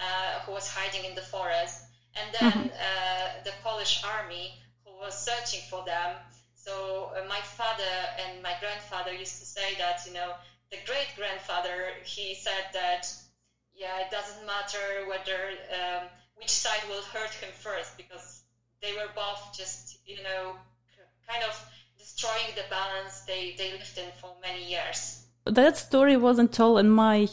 uh, 0.00 0.40
who 0.44 0.52
was 0.52 0.66
hiding 0.66 1.04
in 1.04 1.14
the 1.14 1.26
forest, 1.34 1.84
and 2.16 2.34
then 2.40 2.52
mm-hmm. 2.52 2.68
uh, 2.68 3.44
the 3.44 3.52
Polish 3.62 4.02
army 4.04 4.54
who 4.84 4.92
was 5.04 5.12
searching 5.12 5.60
for 5.68 5.84
them. 5.84 6.16
So 6.54 7.12
uh, 7.12 7.28
my 7.28 7.40
father 7.40 7.94
and 8.24 8.42
my 8.42 8.54
grandfather 8.60 9.12
used 9.12 9.38
to 9.40 9.46
say 9.46 9.74
that 9.76 10.00
you 10.06 10.14
know 10.14 10.32
the 10.70 10.78
great 10.86 11.10
grandfather 11.16 11.88
he 12.04 12.34
said 12.34 12.64
that 12.72 13.06
yeah 13.74 14.00
it 14.00 14.10
doesn't 14.10 14.44
matter 14.46 15.06
whether 15.08 15.38
um, 15.78 16.08
which 16.36 16.50
side 16.50 16.82
will 16.88 17.02
hurt 17.02 17.30
him 17.30 17.50
first 17.52 17.96
because 17.96 18.42
they 18.82 18.92
were 18.92 19.10
both 19.14 19.56
just, 19.56 19.98
you 20.06 20.22
know, 20.22 20.54
kind 21.28 21.42
of 21.44 21.70
destroying 21.98 22.54
the 22.54 22.62
balance 22.70 23.20
they, 23.26 23.54
they 23.58 23.72
lived 23.72 23.98
in 23.98 24.10
for 24.20 24.30
many 24.40 24.68
years. 24.70 25.26
That 25.44 25.76
story 25.76 26.16
wasn't 26.16 26.52
told 26.52 26.80
in 26.80 26.90
my 26.90 27.28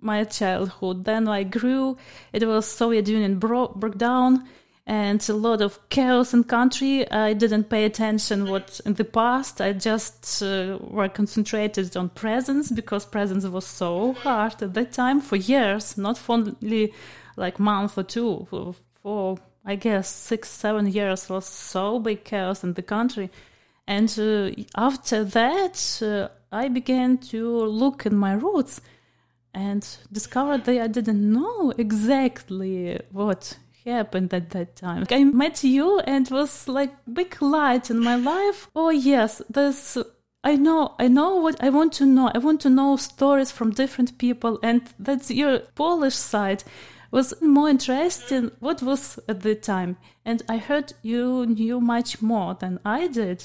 my 0.00 0.22
childhood. 0.24 1.04
Then 1.04 1.26
I 1.26 1.42
grew. 1.42 1.96
It 2.32 2.46
was 2.46 2.66
Soviet 2.66 3.08
Union 3.08 3.38
bro- 3.38 3.72
broke 3.74 3.98
down 3.98 4.48
and 4.88 5.28
a 5.28 5.34
lot 5.34 5.60
of 5.60 5.78
chaos 5.90 6.32
in 6.32 6.42
country. 6.42 7.08
I 7.10 7.34
didn't 7.34 7.68
pay 7.68 7.84
attention 7.84 8.48
what 8.48 8.80
in 8.86 8.94
the 8.94 9.04
past. 9.04 9.60
I 9.60 9.74
just 9.74 10.42
uh, 10.42 10.78
were 10.80 11.10
concentrated 11.10 11.94
on 11.94 12.08
presence 12.08 12.70
because 12.70 13.04
presence 13.04 13.44
was 13.44 13.66
so 13.66 14.14
hard 14.14 14.62
at 14.62 14.72
that 14.72 14.92
time 14.92 15.20
for 15.20 15.36
years, 15.36 15.98
not 15.98 16.18
only 16.26 16.94
like 17.36 17.60
month 17.60 17.98
or 17.98 18.02
two, 18.02 18.46
for, 18.48 18.74
for 19.02 19.36
I 19.62 19.74
guess 19.74 20.08
six, 20.08 20.48
seven 20.48 20.86
years 20.86 21.28
was 21.28 21.44
so 21.44 21.98
big 21.98 22.24
chaos 22.24 22.64
in 22.64 22.72
the 22.72 22.82
country. 22.82 23.30
And 23.86 24.08
uh, 24.18 24.52
after 24.74 25.22
that, 25.22 26.02
uh, 26.02 26.28
I 26.50 26.68
began 26.68 27.18
to 27.28 27.62
look 27.64 28.06
at 28.06 28.12
my 28.12 28.32
roots 28.32 28.80
and 29.52 29.86
discovered 30.10 30.64
that 30.64 30.80
I 30.80 30.86
didn't 30.86 31.30
know 31.30 31.74
exactly 31.76 32.98
what 33.12 33.58
happened 33.88 34.32
at 34.32 34.50
that 34.50 34.76
time. 34.76 35.04
I 35.10 35.24
met 35.24 35.64
you 35.64 36.00
and 36.00 36.26
it 36.26 36.32
was 36.32 36.68
like 36.68 36.94
big 37.12 37.40
light 37.42 37.90
in 37.90 37.98
my 37.98 38.16
life. 38.16 38.70
Oh 38.74 38.90
yes, 38.90 39.42
this 39.50 39.98
I 40.44 40.54
know, 40.54 40.94
I 40.98 41.08
know 41.08 41.34
what 41.36 41.62
I 41.62 41.68
want 41.68 41.92
to 41.94 42.06
know. 42.06 42.30
I 42.32 42.38
want 42.38 42.60
to 42.60 42.70
know 42.70 42.96
stories 42.96 43.50
from 43.50 43.72
different 43.72 44.18
people, 44.18 44.60
and 44.62 44.82
that's 44.98 45.30
your 45.30 45.58
Polish 45.74 46.14
side 46.14 46.62
was 47.10 47.34
more 47.42 47.68
interesting 47.68 48.52
what 48.60 48.82
was 48.82 49.18
at 49.28 49.42
the 49.42 49.54
time. 49.54 49.96
And 50.24 50.42
I 50.48 50.58
heard 50.58 50.92
you 51.02 51.46
knew 51.46 51.80
much 51.80 52.22
more 52.22 52.54
than 52.54 52.78
I 52.84 53.08
did. 53.08 53.44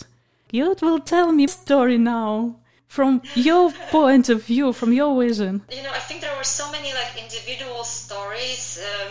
You 0.51 0.75
will 0.81 0.99
tell 0.99 1.31
me 1.31 1.47
story 1.47 1.97
now 1.97 2.59
from 2.93 3.23
your 3.33 3.71
point 3.89 4.29
of 4.29 4.43
view, 4.43 4.71
from 4.71 4.93
your 4.93 5.11
vision? 5.19 5.63
You 5.71 5.81
know, 5.81 5.89
I 5.89 6.03
think 6.07 6.21
there 6.21 6.37
were 6.37 6.43
so 6.43 6.71
many 6.71 6.93
like 6.93 7.17
individual 7.17 7.83
stories. 7.83 8.79
Um, 8.89 9.09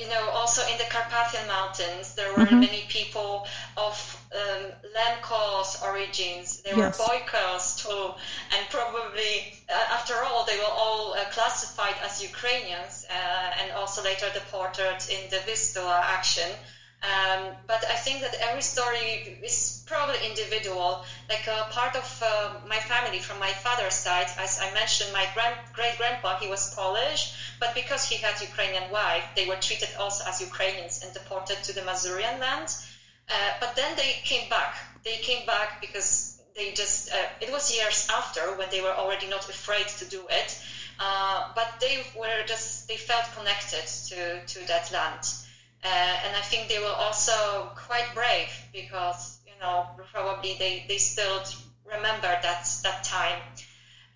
you 0.00 0.08
know, 0.08 0.24
also 0.30 0.62
in 0.66 0.76
the 0.78 0.88
Carpathian 0.90 1.46
Mountains, 1.46 2.16
there 2.16 2.32
were 2.32 2.44
mm-hmm. 2.44 2.66
many 2.66 2.82
people 2.88 3.46
of 3.76 3.94
um, 4.34 4.72
Lemko's 4.96 5.80
origins. 5.80 6.60
There 6.62 6.76
yes. 6.76 6.98
were 6.98 7.04
Boykos 7.04 7.64
too, 7.82 8.04
and 8.54 8.62
probably 8.68 9.34
uh, 9.70 9.94
after 9.96 10.14
all, 10.24 10.44
they 10.44 10.58
were 10.58 10.74
all 10.84 11.14
uh, 11.14 11.22
classified 11.30 11.94
as 12.02 12.20
Ukrainians 12.20 13.06
uh, 13.08 13.60
and 13.62 13.70
also 13.78 14.02
later 14.02 14.26
deported 14.34 14.98
in 15.08 15.30
the 15.30 15.38
Vistula 15.46 16.02
action. 16.02 16.50
Um, 17.02 17.54
but 17.66 17.82
I 17.88 17.94
think 17.94 18.20
that 18.20 18.34
every 18.40 18.60
story 18.60 19.22
is 19.42 19.82
probably 19.86 20.18
individual. 20.22 21.00
Like 21.30 21.46
a 21.46 21.66
part 21.70 21.96
of 21.96 22.22
uh, 22.22 22.50
my 22.66 22.78
family 22.78 23.18
from 23.18 23.38
my 23.38 23.52
father's 23.52 23.94
side, 23.94 24.26
as 24.36 24.58
I 24.60 24.70
mentioned, 24.72 25.10
my 25.12 25.26
grand, 25.32 25.56
great 25.72 25.96
grandpa, 25.96 26.36
he 26.36 26.46
was 26.46 26.66
Polish, 26.66 27.30
but 27.58 27.74
because 27.74 28.04
he 28.04 28.16
had 28.16 28.40
Ukrainian 28.40 28.90
wife, 28.90 29.26
they 29.34 29.46
were 29.46 29.56
treated 29.56 29.94
also 29.98 30.24
as 30.26 30.40
Ukrainians 30.40 31.00
and 31.02 31.10
deported 31.12 31.62
to 31.62 31.72
the 31.72 31.80
Masurian 31.80 32.38
land. 32.38 32.68
Uh, 33.28 33.52
but 33.60 33.74
then 33.76 33.94
they 33.96 34.20
came 34.24 34.44
back. 34.48 34.74
They 35.02 35.16
came 35.16 35.44
back 35.46 35.80
because 35.80 36.26
they 36.54 36.72
just, 36.72 37.08
uh, 37.10 37.26
it 37.40 37.50
was 37.50 37.70
years 37.70 38.04
after 38.10 38.52
when 38.52 38.68
they 38.68 38.80
were 38.80 38.92
already 38.92 39.26
not 39.26 39.48
afraid 39.48 39.86
to 39.88 40.04
do 40.04 40.26
it. 40.28 40.56
Uh, 40.98 41.42
but 41.54 41.68
they 41.78 41.96
were 42.14 42.42
just, 42.44 42.88
they 42.88 42.96
felt 42.96 43.30
connected 43.30 43.86
to, 43.86 44.40
to 44.46 44.66
that 44.66 44.90
land. 44.90 45.22
Uh, 45.82 45.86
and 46.24 46.36
I 46.36 46.40
think 46.42 46.68
they 46.68 46.78
were 46.78 46.96
also 47.04 47.68
quite 47.74 48.12
brave 48.14 48.66
because 48.72 49.38
you 49.46 49.54
know 49.60 49.86
probably 50.12 50.54
they, 50.54 50.84
they 50.88 50.98
still 50.98 51.40
remember 51.84 52.36
that 52.42 52.78
that 52.82 53.02
time. 53.02 53.38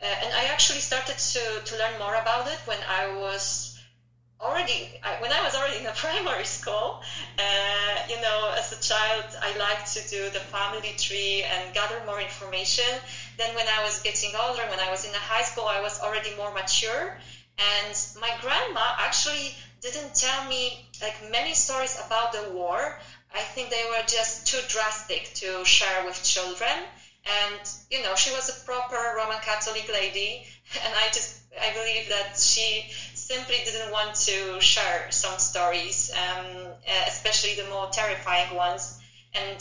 Uh, 0.01 0.15
and 0.21 0.33
I 0.33 0.45
actually 0.45 0.81
started 0.81 1.19
to, 1.19 1.61
to 1.65 1.77
learn 1.77 1.97
more 1.97 2.15
about 2.15 2.47
it 2.47 2.61
when 2.67 2.83
I 2.87 3.07
was 3.07 3.71
already 4.41 4.83
when 5.19 5.33
I 5.33 5.41
was 5.41 5.55
already 5.55 5.77
in 5.77 5.87
a 5.87 5.93
primary 6.05 6.45
school. 6.45 6.99
Uh, 7.39 7.99
you 8.09 8.17
know, 8.19 8.53
as 8.57 8.73
a 8.73 8.77
child, 8.77 9.25
I 9.41 9.53
liked 9.53 9.87
to 9.95 10.03
do 10.03 10.29
the 10.31 10.41
family 10.41 10.93
tree 10.93 11.43
and 11.43 11.73
gather 11.73 12.01
more 12.01 12.21
information. 12.21 13.01
Then 13.37 13.55
when 13.55 13.69
I 13.69 13.81
was 13.81 13.99
getting 13.99 14.35
older, 14.35 14.67
when 14.67 14.81
I 14.81 14.89
was 14.89 15.05
in 15.05 15.13
the 15.13 15.19
high 15.19 15.43
school, 15.43 15.65
I 15.67 15.79
was 15.79 15.99
already 15.99 16.31
more 16.31 16.51
mature. 16.51 17.13
And 17.59 17.97
my 18.17 18.33
grandma 18.41 18.95
actually 18.99 19.55
didn't 19.81 20.15
tell 20.15 20.47
me 20.49 20.79
like 21.01 21.21
many 21.23 21.55
stories 21.55 21.97
about 21.97 22.33
the 22.33 22.43
war. 22.51 22.99
I 23.33 23.43
think 23.43 23.71
they 23.71 23.85
were 23.85 24.03
just 24.07 24.47
too 24.47 24.61
drastic 24.69 25.33
to 25.35 25.65
share 25.65 26.05
with 26.05 26.23
children. 26.23 26.87
And 27.25 27.61
you 27.91 28.03
know, 28.03 28.15
she 28.15 28.31
was 28.31 28.49
a 28.49 28.53
proper 28.65 29.15
Roman 29.17 29.39
Catholic 29.41 29.89
lady, 29.89 30.43
and 30.83 30.95
I 30.95 31.09
just 31.09 31.35
I 31.61 31.71
believe 31.71 32.09
that 32.09 32.37
she 32.37 32.87
simply 33.15 33.61
didn't 33.65 33.91
want 33.91 34.15
to 34.27 34.61
share 34.61 35.11
some 35.11 35.39
stories, 35.39 36.11
um, 36.15 36.75
especially 37.07 37.55
the 37.55 37.65
more 37.65 37.87
terrifying 37.87 38.55
ones. 38.55 38.95
And 39.33 39.61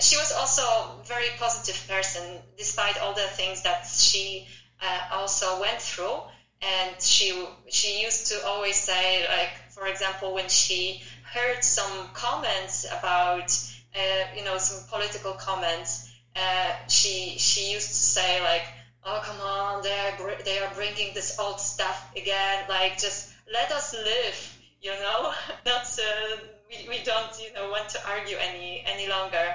she 0.00 0.16
was 0.16 0.30
also 0.32 0.62
a 0.62 1.02
very 1.04 1.30
positive 1.30 1.86
person, 1.86 2.42
despite 2.56 2.98
all 2.98 3.12
the 3.12 3.28
things 3.28 3.60
that 3.62 3.84
she 3.84 4.42
uh, 4.80 5.00
also 5.10 5.58
went 5.58 5.80
through 5.80 6.20
and 6.62 7.00
she 7.00 7.32
she 7.68 8.02
used 8.02 8.26
to 8.26 8.46
always 8.46 8.76
say 8.76 9.26
like 9.28 9.70
for 9.70 9.86
example 9.86 10.34
when 10.34 10.48
she 10.48 11.02
heard 11.22 11.62
some 11.62 12.08
comments 12.14 12.84
about 12.86 13.50
uh, 13.94 14.24
you 14.36 14.44
know 14.44 14.58
some 14.58 14.86
political 14.88 15.32
comments 15.32 16.08
uh, 16.36 16.72
she 16.88 17.36
she 17.38 17.72
used 17.72 17.88
to 17.88 17.94
say 17.94 18.40
like 18.42 18.64
oh 19.04 19.20
come 19.22 19.40
on, 19.40 19.82
they 19.82 19.90
are 19.90 20.42
they 20.44 20.58
are 20.58 20.72
bringing 20.74 21.14
this 21.14 21.38
old 21.38 21.60
stuff 21.60 22.10
again. 22.16 22.64
Like 22.68 22.98
just 22.98 23.30
let 23.52 23.70
us 23.72 23.94
live, 23.94 24.58
you 24.80 24.90
know. 24.90 25.32
not 25.66 25.86
uh, 25.98 26.36
we, 26.68 26.88
we 26.88 27.02
don't 27.04 27.32
you 27.42 27.52
know 27.54 27.70
want 27.70 27.88
to 27.90 28.08
argue 28.08 28.36
any 28.36 28.82
any 28.86 29.08
longer. 29.08 29.54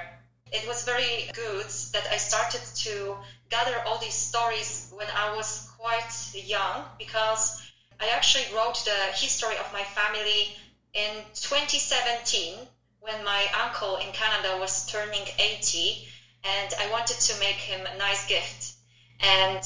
It 0.52 0.66
was 0.68 0.84
very 0.84 1.30
good 1.32 1.66
that 1.92 2.06
I 2.12 2.16
started 2.16 2.60
to 2.84 3.16
gather 3.54 3.78
all 3.86 3.98
these 3.98 4.20
stories 4.30 4.90
when 4.96 5.06
I 5.14 5.36
was 5.36 5.68
quite 5.78 6.12
young 6.34 6.82
because 6.98 7.62
I 8.00 8.08
actually 8.08 8.46
wrote 8.52 8.84
the 8.84 9.00
history 9.14 9.56
of 9.58 9.72
my 9.72 9.84
family 9.98 10.56
in 10.92 11.12
2017 11.34 12.58
when 12.98 13.22
my 13.22 13.42
uncle 13.62 13.96
in 13.98 14.10
Canada 14.12 14.56
was 14.58 14.86
turning 14.86 15.24
80 15.38 16.08
and 16.42 16.74
I 16.80 16.90
wanted 16.90 17.20
to 17.28 17.38
make 17.38 17.60
him 17.70 17.86
a 17.86 17.96
nice 17.96 18.26
gift. 18.26 18.74
And 19.20 19.62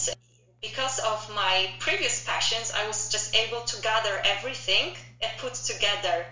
because 0.61 0.99
of 0.99 1.34
my 1.34 1.70
previous 1.78 2.24
passions, 2.26 2.70
I 2.70 2.86
was 2.86 3.11
just 3.11 3.34
able 3.34 3.62
to 3.62 3.80
gather 3.80 4.20
everything 4.24 4.97
and 5.22 5.32
put 5.39 5.55
together. 5.55 6.26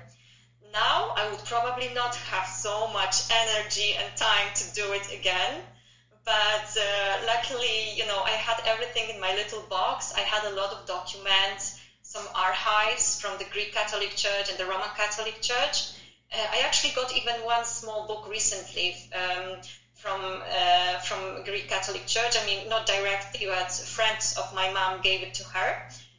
Now 0.73 1.15
I 1.17 1.31
would 1.31 1.45
probably 1.47 1.89
not 1.95 2.17
have 2.17 2.47
so 2.47 2.89
much 2.89 3.17
energy 3.31 3.95
and 3.95 4.15
time 4.15 4.49
to 4.57 4.75
do 4.75 4.93
it 4.93 5.07
again. 5.19 5.63
But 6.27 6.77
uh, 6.77 7.19
luckily, 7.25 7.91
you 7.97 8.05
know, 8.05 8.21
I 8.21 8.33
had 8.33 8.61
everything 8.65 9.09
in 9.09 9.19
my 9.21 9.33
little 9.33 9.63
box. 9.63 10.13
I 10.15 10.21
had 10.23 10.45
a 10.45 10.51
lot 10.51 10.73
of 10.73 10.85
documents, 10.85 11.73
some 12.03 12.29
archives 12.35 13.15
from 13.17 13.39
the 13.39 13.45
Greek 13.45 13.73
Catholic 13.73 14.15
Church 14.15 14.49
and 14.51 14.59
the 14.59 14.67
Roman 14.67 14.91
Catholic 14.91 15.41
Church. 15.41 15.85
Uh, 16.33 16.47
I 16.53 16.59
actually 16.59 16.91
got 16.91 17.13
even 17.13 17.43
one 17.45 17.65
small 17.65 18.03
book 18.03 18.27
recently 18.27 18.95
um, 19.15 19.59
from 19.95 20.43
uh, 20.51 20.99
from 20.99 21.43
Greek 21.45 21.69
Catholic 21.69 22.05
Church. 22.07 22.37
I 22.37 22.41
mean, 22.45 22.69
not 22.69 22.87
directly, 22.87 23.47
but 23.47 23.71
friends 23.71 24.33
of 24.37 24.53
my 24.53 24.69
mom 24.69 24.99
gave 25.01 25.23
it 25.23 25.33
to 25.35 25.45
her 25.45 25.73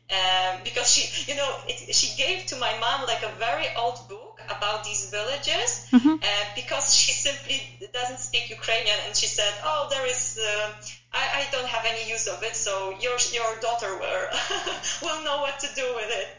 uh, 0.09 0.53
because 0.63 0.89
she, 0.89 1.07
you 1.27 1.35
know, 1.35 1.55
it, 1.65 1.93
she 1.93 2.09
gave 2.09 2.45
to 2.45 2.55
my 2.55 2.73
mom 2.73 3.05
like 3.05 3.23
a 3.23 3.27
very 3.29 3.67
old 3.75 3.99
book 4.07 4.26
about 4.49 4.83
these 4.83 5.09
villages 5.09 5.87
mm-hmm. 5.91 6.15
uh, 6.21 6.45
because 6.55 6.95
she 6.95 7.11
simply 7.11 7.61
doesn't 7.93 8.19
speak 8.19 8.49
Ukrainian, 8.49 8.97
and 9.05 9.15
she 9.15 9.27
said, 9.27 9.53
"Oh, 9.63 9.87
there 9.89 10.05
is." 10.05 10.39
Uh, 10.41 10.71
I, 11.13 11.39
I, 11.39 11.51
don't 11.51 11.67
have 11.67 11.85
any 11.85 12.07
use 12.09 12.27
of 12.27 12.43
it, 12.43 12.55
so 12.55 12.91
your 12.99 13.17
your 13.33 13.51
daughter 13.61 13.91
will 13.97 14.25
will 15.03 15.23
know 15.23 15.37
what 15.45 15.57
to 15.59 15.67
do 15.73 15.87
with 15.95 16.11
it. 16.21 16.29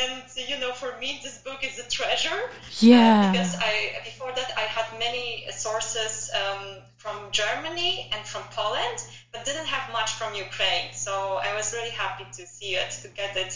And 0.00 0.22
you 0.50 0.58
know, 0.60 0.72
for 0.72 0.96
me, 0.98 1.20
this 1.22 1.38
book 1.38 1.64
is 1.64 1.78
a 1.78 1.88
treasure. 1.88 2.40
Yeah. 2.80 3.28
Uh, 3.28 3.32
because 3.32 3.56
I 3.58 3.74
before 4.04 4.32
that 4.32 4.50
I 4.56 4.66
had 4.76 4.86
many 4.98 5.46
sources 5.50 6.30
um, 6.40 6.82
from 6.98 7.16
Germany 7.32 8.10
and 8.12 8.24
from 8.26 8.42
Poland, 8.50 8.98
but 9.32 9.44
didn't 9.44 9.66
have 9.66 9.90
much 9.92 10.10
from 10.12 10.34
Ukraine. 10.34 10.92
So 10.92 11.40
I 11.42 11.54
was 11.56 11.72
really 11.72 11.94
happy 12.04 12.26
to 12.38 12.46
see 12.46 12.74
it, 12.82 12.90
to 13.02 13.08
get 13.08 13.36
it. 13.36 13.52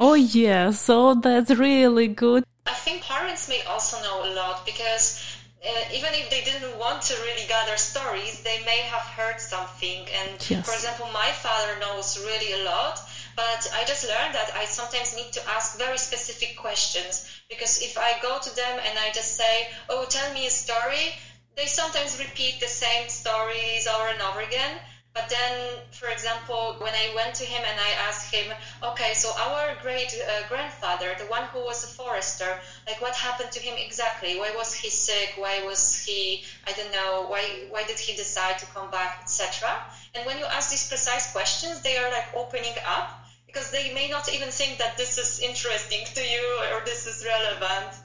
Oh 0.00 0.14
yeah, 0.14 0.70
so 0.70 1.14
that's 1.14 1.50
really 1.52 2.08
good. 2.08 2.44
I 2.66 2.72
think 2.72 3.02
parents 3.02 3.48
may 3.48 3.62
also 3.64 4.00
know 4.00 4.24
a 4.24 4.32
lot 4.32 4.64
because 4.64 5.20
uh, 5.64 5.84
even 5.92 6.12
if 6.14 6.30
they 6.30 6.42
didn't 6.42 6.78
want 6.78 7.02
to 7.02 7.14
really 7.22 7.46
gather 7.46 7.76
stories, 7.76 8.42
they 8.42 8.62
may 8.64 8.78
have 8.78 9.02
heard 9.02 9.40
something. 9.40 10.06
And 10.12 10.50
yes. 10.50 10.66
for 10.66 10.74
example, 10.74 11.06
my 11.12 11.30
father 11.32 11.78
knows 11.78 12.18
really 12.18 12.52
a 12.52 12.64
lot, 12.64 13.00
but 13.36 13.68
I 13.74 13.84
just 13.84 14.04
learned 14.08 14.34
that 14.34 14.50
I 14.54 14.64
sometimes 14.64 15.14
need 15.14 15.32
to 15.32 15.48
ask 15.48 15.78
very 15.78 15.98
specific 15.98 16.56
questions 16.56 17.40
because 17.48 17.82
if 17.82 17.98
I 17.98 18.18
go 18.20 18.38
to 18.40 18.54
them 18.54 18.80
and 18.84 18.98
I 18.98 19.10
just 19.12 19.36
say, 19.36 19.68
"Oh, 19.88 20.04
tell 20.06 20.32
me 20.32 20.46
a 20.46 20.50
story," 20.50 21.16
they 21.56 21.66
sometimes 21.66 22.18
repeat 22.18 22.60
the 22.60 22.68
same 22.68 23.08
stories 23.08 23.86
over 23.86 24.08
and 24.08 24.20
over 24.22 24.40
again. 24.40 24.80
But 25.14 25.28
then, 25.28 25.78
for 25.92 26.08
example, 26.08 26.74
when 26.80 26.92
I 26.92 27.14
went 27.14 27.36
to 27.36 27.44
him 27.44 27.62
and 27.64 27.78
I 27.78 27.90
asked 27.90 28.34
him, 28.34 28.52
okay, 28.82 29.14
so 29.14 29.30
our 29.36 29.76
great 29.80 30.12
uh, 30.12 30.48
grandfather, 30.48 31.14
the 31.16 31.26
one 31.26 31.44
who 31.44 31.60
was 31.60 31.84
a 31.84 31.86
forester, 31.86 32.58
like 32.84 33.00
what 33.00 33.14
happened 33.14 33.52
to 33.52 33.60
him 33.60 33.78
exactly? 33.78 34.34
Why 34.34 34.50
was 34.50 34.74
he 34.74 34.90
sick? 34.90 35.34
Why 35.36 35.60
was 35.60 35.96
he, 36.04 36.42
I 36.66 36.72
don't 36.72 36.90
know, 36.90 37.26
why, 37.28 37.62
why 37.70 37.84
did 37.84 38.00
he 38.00 38.12
decide 38.12 38.58
to 38.58 38.66
come 38.66 38.90
back, 38.90 39.20
etc. 39.22 39.80
And 40.14 40.26
when 40.26 40.36
you 40.36 40.46
ask 40.46 40.68
these 40.68 40.88
precise 40.88 41.30
questions, 41.30 41.80
they 41.80 41.96
are 41.96 42.10
like 42.10 42.26
opening 42.34 42.74
up 42.84 43.08
because 43.46 43.70
they 43.70 43.94
may 43.94 44.08
not 44.08 44.28
even 44.34 44.50
think 44.50 44.78
that 44.78 44.96
this 44.96 45.16
is 45.16 45.38
interesting 45.38 46.04
to 46.14 46.22
you 46.26 46.42
or 46.72 46.80
this 46.84 47.06
is 47.06 47.24
relevant. 47.24 48.03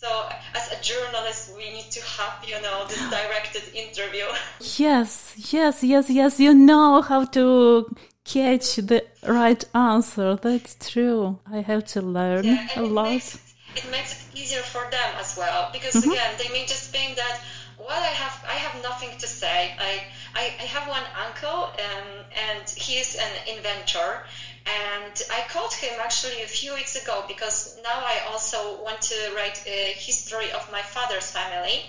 So, 0.00 0.28
as 0.54 0.70
a 0.70 0.80
journalist, 0.80 1.56
we 1.56 1.70
need 1.72 1.90
to 1.90 2.00
have, 2.04 2.44
you 2.46 2.60
know, 2.62 2.86
this 2.86 3.02
directed 3.18 3.64
interview. 3.74 4.26
Yes, 4.76 5.34
yes, 5.52 5.82
yes, 5.82 6.08
yes. 6.08 6.38
You 6.38 6.54
know 6.54 7.02
how 7.02 7.24
to 7.24 7.90
catch 8.24 8.76
the 8.76 9.04
right 9.26 9.64
answer. 9.74 10.36
That's 10.36 10.76
true. 10.92 11.40
I 11.50 11.62
have 11.62 11.84
to 11.94 12.02
learn 12.02 12.44
yeah, 12.44 12.68
a 12.76 12.84
it 12.84 12.88
lot. 12.88 13.08
Makes, 13.10 13.54
it 13.74 13.90
makes 13.90 14.12
it 14.14 14.38
easier 14.38 14.62
for 14.62 14.82
them 14.88 15.10
as 15.18 15.36
well 15.36 15.70
because 15.72 15.94
mm-hmm. 15.94 16.12
again, 16.12 16.34
they 16.38 16.48
may 16.52 16.64
just 16.66 16.90
think 16.90 17.16
that 17.16 17.40
well, 17.78 18.02
I 18.02 18.14
have 18.22 18.44
I 18.46 18.54
have 18.54 18.82
nothing 18.82 19.16
to 19.18 19.26
say. 19.26 19.74
I 19.78 20.02
I, 20.34 20.44
I 20.60 20.66
have 20.74 20.88
one 20.88 21.06
uncle, 21.26 21.72
um, 21.88 22.08
and 22.36 22.68
he 22.70 22.98
is 22.98 23.16
an 23.16 23.56
inventor, 23.56 24.24
and 24.68 25.22
I 25.30 25.42
called 25.42 25.72
him 25.72 25.94
actually 25.98 26.42
a 26.42 26.46
few 26.46 26.74
weeks 26.74 26.94
ago 26.94 27.22
because 27.26 27.66
now 27.82 28.00
I 28.02 28.18
also 28.18 28.76
want 28.78 29.00
to 29.02 29.30
write 29.34 29.60
a 29.66 29.92
history 29.96 30.50
of 30.52 30.68
my 30.68 30.82
father's 30.82 31.30
family. 31.30 31.80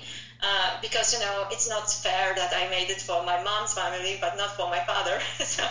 Uh, 0.41 0.71
because 0.79 1.11
you 1.11 1.19
know 1.19 1.45
it's 1.49 1.67
not 1.67 1.85
fair 1.89 2.33
that 2.33 2.53
I 2.53 2.63
made 2.63 2.89
it 2.89 3.01
for 3.01 3.19
my 3.21 3.35
mom's 3.35 3.73
family 3.73 4.15
but 4.19 4.33
not 4.33 4.51
for 4.51 4.67
my 4.67 4.79
father. 4.79 5.19
so 5.43 5.63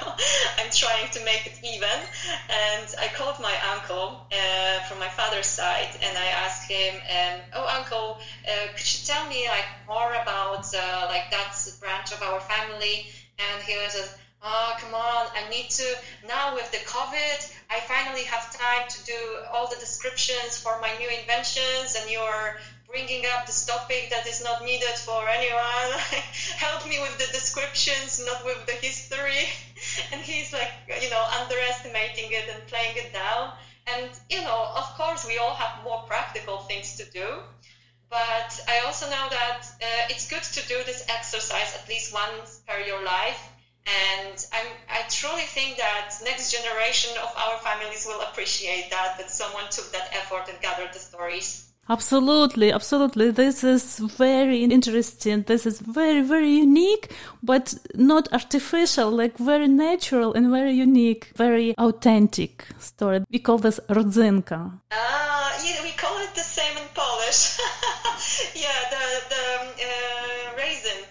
I'm 0.58 0.68
trying 0.70 1.06
to 1.08 1.20
make 1.20 1.46
it 1.46 1.58
even. 1.62 1.98
And 2.48 2.86
I 2.98 3.08
called 3.08 3.38
my 3.38 3.56
uncle 3.72 4.14
uh, 4.30 4.80
from 4.80 4.98
my 4.98 5.08
father's 5.08 5.46
side 5.48 5.96
and 6.00 6.16
I 6.18 6.26
asked 6.26 6.64
him, 6.64 7.00
um, 7.08 7.34
"Oh, 7.52 7.66
uncle, 7.66 8.16
uh, 8.46 8.66
could 8.74 8.92
you 8.92 8.98
tell 9.02 9.24
me 9.24 9.48
like 9.48 9.66
more 9.86 10.12
about 10.12 10.64
uh, 10.74 11.06
like 11.08 11.28
that 11.30 11.52
branch 11.80 12.12
of 12.12 12.20
our 12.22 12.38
family?" 12.40 13.00
And 13.38 13.62
he 13.62 13.74
was. 13.76 13.96
Oh, 14.40 14.76
come 14.78 14.94
on, 14.94 15.26
I 15.34 15.48
need 15.48 15.68
to, 15.70 15.98
now 16.24 16.54
with 16.54 16.70
the 16.70 16.78
COVID, 16.78 17.50
I 17.70 17.80
finally 17.80 18.22
have 18.22 18.56
time 18.56 18.88
to 18.88 19.04
do 19.04 19.36
all 19.52 19.66
the 19.68 19.76
descriptions 19.76 20.56
for 20.56 20.78
my 20.80 20.90
new 20.96 21.08
inventions 21.08 21.96
and 21.96 22.08
you're 22.08 22.56
bringing 22.86 23.26
up 23.26 23.46
this 23.46 23.64
topic 23.64 24.10
that 24.10 24.26
is 24.26 24.40
not 24.40 24.64
needed 24.64 24.94
for 25.04 25.26
anyone. 25.28 25.98
Help 26.56 26.86
me 26.86 26.98
with 27.00 27.18
the 27.18 27.26
descriptions, 27.32 28.20
not 28.24 28.44
with 28.44 28.64
the 28.66 28.74
history. 28.74 29.42
And 30.12 30.20
he's 30.20 30.52
like, 30.52 30.70
you 31.00 31.08
know, 31.08 31.24
underestimating 31.30 32.30
it 32.32 32.48
and 32.48 32.64
playing 32.66 32.96
it 32.96 33.12
down. 33.12 33.50
And, 33.86 34.10
you 34.30 34.40
know, 34.42 34.70
of 34.74 34.94
course, 34.94 35.24
we 35.24 35.38
all 35.38 35.54
have 35.54 35.82
more 35.82 35.98
practical 36.06 36.58
things 36.58 36.92
to 36.94 37.04
do. 37.04 37.42
But 38.10 38.58
I 38.68 38.78
also 38.80 39.06
know 39.08 39.26
that 39.30 39.66
uh, 39.82 40.02
it's 40.08 40.26
good 40.26 40.42
to 40.42 40.62
do 40.66 40.82
this 40.84 41.02
exercise 41.08 41.72
at 41.72 41.88
least 41.88 42.12
once 42.12 42.58
per 42.66 42.78
your 42.80 43.02
life 43.02 43.48
and 43.88 44.46
I'm, 44.52 44.66
I 44.90 45.08
truly 45.08 45.42
think 45.42 45.78
that 45.78 46.14
next 46.24 46.52
generation 46.52 47.16
of 47.22 47.32
our 47.36 47.58
families 47.58 48.06
will 48.06 48.20
appreciate 48.20 48.90
that, 48.90 49.18
that 49.18 49.30
someone 49.30 49.64
took 49.70 49.90
that 49.92 50.10
effort 50.12 50.48
and 50.48 50.60
gathered 50.60 50.92
the 50.92 50.98
stories. 50.98 51.68
Absolutely, 51.90 52.70
absolutely. 52.70 53.30
This 53.30 53.64
is 53.64 53.98
very 53.98 54.62
interesting. 54.62 55.42
This 55.44 55.64
is 55.64 55.80
very, 55.80 56.20
very 56.20 56.50
unique, 56.50 57.10
but 57.42 57.74
not 57.94 58.30
artificial, 58.30 59.10
like 59.10 59.38
very 59.38 59.68
natural 59.68 60.34
and 60.34 60.50
very 60.50 60.72
unique, 60.72 61.32
very 61.34 61.74
authentic 61.78 62.66
story. 62.78 63.24
We 63.30 63.38
call 63.38 63.56
this 63.56 63.80
rodzynka. 63.88 64.70
Ah, 64.92 65.54
uh, 65.56 65.62
yeah, 65.64 65.82
we 65.82 65.92
call 65.92 66.18
it 66.18 66.34
the 66.34 66.42
same 66.42 66.76
in 66.76 66.88
Polish. 66.92 67.58
yeah, 68.54 68.80
the, 68.90 69.04
the 69.30 69.44
uh, 69.86 70.56
raisin. 70.58 71.04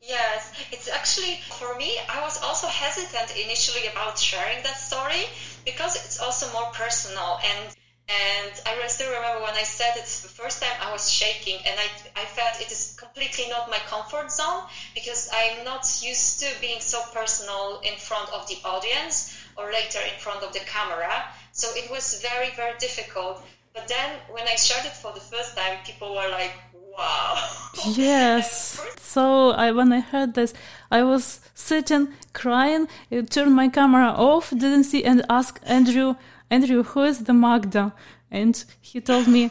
Yes, 0.00 0.49
it's 0.72 0.88
actually 0.88 1.40
for 1.58 1.76
me. 1.76 1.98
I 2.08 2.22
was 2.22 2.40
also 2.42 2.66
hesitant 2.66 3.36
initially 3.36 3.86
about 3.88 4.18
sharing 4.18 4.62
that 4.62 4.76
story 4.76 5.26
because 5.64 5.96
it's 5.96 6.20
also 6.20 6.50
more 6.52 6.70
personal 6.72 7.38
and 7.44 7.74
and 8.10 8.50
I 8.66 8.86
still 8.88 9.12
remember 9.12 9.42
when 9.42 9.54
I 9.54 9.62
said 9.62 9.96
it 9.96 10.04
the 10.04 10.28
first 10.28 10.60
time 10.60 10.74
I 10.80 10.90
was 10.90 11.08
shaking 11.08 11.58
and 11.64 11.78
I, 11.78 12.20
I 12.22 12.24
felt 12.24 12.60
it 12.60 12.72
is 12.72 12.96
completely 12.98 13.48
not 13.48 13.70
my 13.70 13.78
comfort 13.86 14.32
zone 14.32 14.64
because 14.94 15.28
I'm 15.32 15.64
not 15.64 15.86
used 16.02 16.40
to 16.40 16.48
being 16.60 16.80
so 16.80 17.00
personal 17.14 17.80
in 17.84 17.94
front 17.98 18.28
of 18.32 18.48
the 18.48 18.56
audience 18.64 19.36
or 19.56 19.70
later 19.70 20.00
in 20.00 20.18
front 20.18 20.42
of 20.42 20.52
the 20.52 20.58
camera. 20.60 21.22
So 21.52 21.68
it 21.76 21.88
was 21.88 22.20
very, 22.20 22.50
very 22.56 22.76
difficult. 22.78 23.42
But 23.74 23.86
then 23.86 24.18
when 24.30 24.48
I 24.48 24.56
shared 24.56 24.86
it 24.86 24.92
for 24.92 25.12
the 25.12 25.20
first 25.20 25.56
time, 25.56 25.78
people 25.84 26.10
were 26.10 26.28
like, 26.30 26.52
wow. 26.96 27.48
Yes. 27.86 28.84
so 29.00 29.50
I, 29.50 29.72
when 29.72 29.92
I 29.92 30.00
heard 30.00 30.34
this, 30.34 30.52
I 30.90 31.02
was 31.02 31.40
sitting 31.54 32.08
crying, 32.32 32.88
I 33.10 33.22
turned 33.22 33.54
my 33.54 33.68
camera 33.68 34.08
off, 34.08 34.50
didn't 34.50 34.84
see, 34.84 35.04
and 35.04 35.24
asked 35.28 35.64
Andrew, 35.66 36.16
Andrew, 36.50 36.82
who 36.82 37.02
is 37.02 37.24
the 37.24 37.32
Magda? 37.32 37.92
And 38.30 38.62
he 38.80 39.00
told 39.00 39.28
me, 39.28 39.50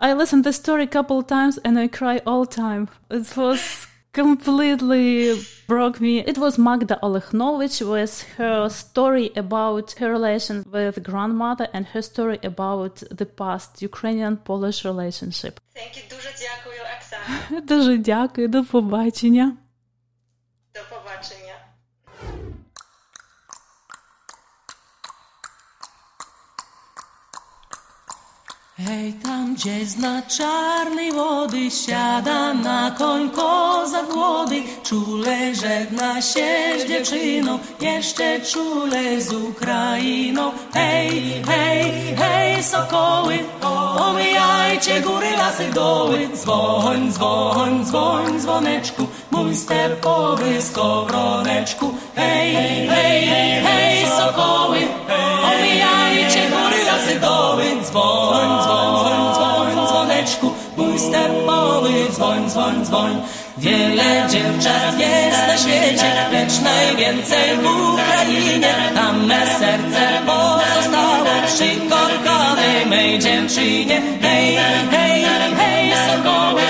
I 0.00 0.12
listened 0.12 0.44
to 0.44 0.50
the 0.50 0.52
story 0.52 0.84
a 0.84 0.86
couple 0.86 1.22
times 1.22 1.58
and 1.58 1.78
I 1.78 1.88
cry 1.88 2.20
all 2.24 2.46
time. 2.46 2.88
It 3.10 3.36
was 3.36 3.87
completely 4.17 5.35
broke 5.67 5.99
me. 5.99 6.19
It 6.19 6.37
was 6.37 6.57
Magda 6.57 6.99
Olechnovich 7.01 7.81
with 7.81 8.23
her 8.37 8.69
story 8.69 9.31
about 9.35 9.93
her 9.93 10.11
relation 10.11 10.63
with 10.71 11.03
grandmother 11.03 11.67
and 11.73 11.85
her 11.87 12.01
story 12.01 12.39
about 12.43 13.03
the 13.11 13.25
past 13.25 13.81
Ukrainian-Polish 13.81 14.85
relationship. 14.85 15.59
Thank 15.75 15.97
you. 15.97 16.03
Дуже 16.09 16.29
дякую, 16.45 16.79
Оксана. 16.97 17.61
Дуже 17.61 17.97
дякую, 17.97 18.47
до 18.47 18.63
побачення. 18.63 19.57
Hej, 28.86 29.12
tam 29.12 29.54
gdzieś 29.54 29.96
na 29.96 30.22
czarnej 30.22 31.12
wody 31.12 31.70
siada 31.70 32.54
na 32.54 32.90
koń 32.90 33.30
koza 33.30 34.02
głody. 34.02 34.62
Czule 34.82 35.54
żegna 35.54 36.22
się 36.22 36.46
z 36.78 36.88
dziewczyną, 36.88 37.58
jeszcze 37.80 38.40
czule 38.40 39.20
z 39.20 39.32
Ukrainą. 39.32 40.50
Hej, 40.74 41.42
hej, 41.46 41.92
hej, 42.16 42.62
sokoły, 42.64 43.38
omijajcie 44.00 45.00
góry, 45.00 45.30
lasy, 45.38 45.70
doły. 45.74 46.28
Dzwoń, 46.34 47.12
dzwoń, 47.12 47.84
dzwoń, 47.84 48.40
dzwoneczku, 48.40 49.06
mój 49.30 49.56
stepowy 49.56 50.62
skowroneczku. 50.62 51.94
Hej, 52.16 52.54
hej, 52.54 52.88
hej, 52.88 53.62
hej, 53.62 54.06
sokoły, 54.06 54.78
omijajcie 55.44 56.37
doły, 57.98 58.62
dzwoń, 58.62 58.92
dzwoń, 58.94 59.34
dzwoń, 59.34 59.86
dzwoneczku, 59.86 60.52
mój 60.76 60.98
stepowy 60.98 61.92
dzwoń, 62.12 62.50
dzwoń, 62.50 62.84
dzwoń. 62.84 63.22
Wiele 63.58 64.26
dziewczat 64.30 64.98
jest 64.98 65.46
na 65.48 65.56
świecie, 65.58 66.10
lecz 66.32 66.60
najwięcej 66.60 67.56
w 67.56 67.66
Ukrainie. 67.92 68.74
Tam 68.94 69.26
me 69.26 69.46
serce 69.46 70.04
pozostało 70.26 71.24
przy 71.46 71.88
kochanej 71.90 72.86
mej 72.86 73.18
dziewczynie. 73.18 74.02
Hej, 74.22 74.56
hej, 74.90 75.24
hej, 75.56 75.92
sokoły, 76.06 76.62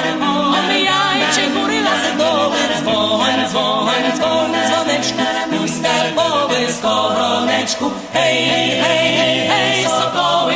skowroneczku. 7.68 7.90
Hej, 8.12 8.36
hej, 8.50 8.70
hej, 8.82 9.48
hej, 9.48 9.84
sokoły, 9.84 10.54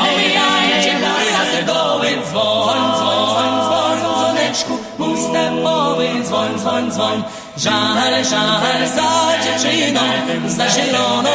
omijajcie 0.00 0.92
góry, 0.92 1.28
lasy, 1.32 1.62
doły, 1.62 2.08
dzwoń, 2.28 2.80
dzwoń, 2.96 3.50
dzwoń, 3.64 3.98
dzwoneczku, 3.98 4.78
mój 4.98 5.18
stepowy 5.18 6.08
dzwoń, 6.24 6.58
dzwoń, 6.58 6.90
dzwoń. 6.90 7.22
Żal, 7.56 8.24
żal 8.24 8.88
za 8.96 9.10
dziewczyną, 9.44 10.00
za 10.46 10.68
zieloną 10.68 11.30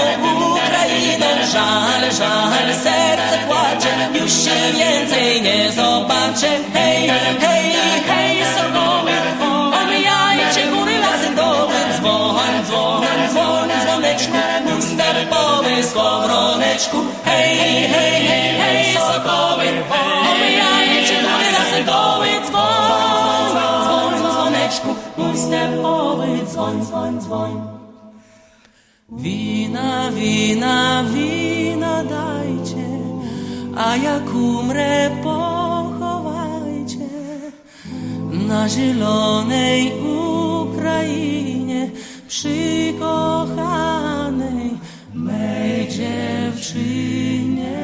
Ukrainą. 0.52 1.26
Żal, 1.54 2.12
żal, 2.18 2.74
serce 2.84 3.38
płacze, 3.48 4.20
już 4.20 4.32
się 4.32 4.58
więcej 4.78 5.42
nie 5.42 5.72
zobaczę. 5.72 6.50
Hej, 6.74 7.08
hej, 7.40 7.74
hej, 8.08 8.38
sokoły, 8.56 9.12
omijajcie 9.84 10.72
góry, 10.72 10.98
lasy, 10.98 11.36
doły, 11.36 11.74
dzwoń, 11.98 12.66
dzwoń, 12.66 13.30
dzwoń, 13.30 13.70
dzwoneczku, 13.84 14.38
mój 14.66 14.82
Степовий 14.92 15.84
сковородочку, 15.84 16.98
гей, 17.26 17.56
гей, 17.56 17.88
гей, 17.88 18.28
гей, 18.28 18.62
гей, 18.62 18.98
сороковий, 18.98 19.70
обіяючи 20.32 21.18
на 21.22 21.36
святовий 21.70 22.36
дзвон, 22.46 23.48
дзвон, 23.52 24.14
дзвонечку, 24.20 24.90
у 25.18 25.38
степовий 25.38 26.42
дзвон, 26.46 26.82
дзвон, 26.82 27.20
дзвон. 27.20 27.62
Віна, 29.10 30.12
віна, 30.14 31.06
віна 31.14 32.04
дайте, 32.10 32.88
а 33.76 33.96
як 33.96 34.36
умре 34.36 35.12
поховайте 35.24 37.06
на 38.32 38.70
зеленій 38.70 39.94
Україні. 40.62 41.61
Przy 42.32 42.94
kochanej 43.00 44.72
mej 45.14 45.88
dziewczynie. 45.88 47.82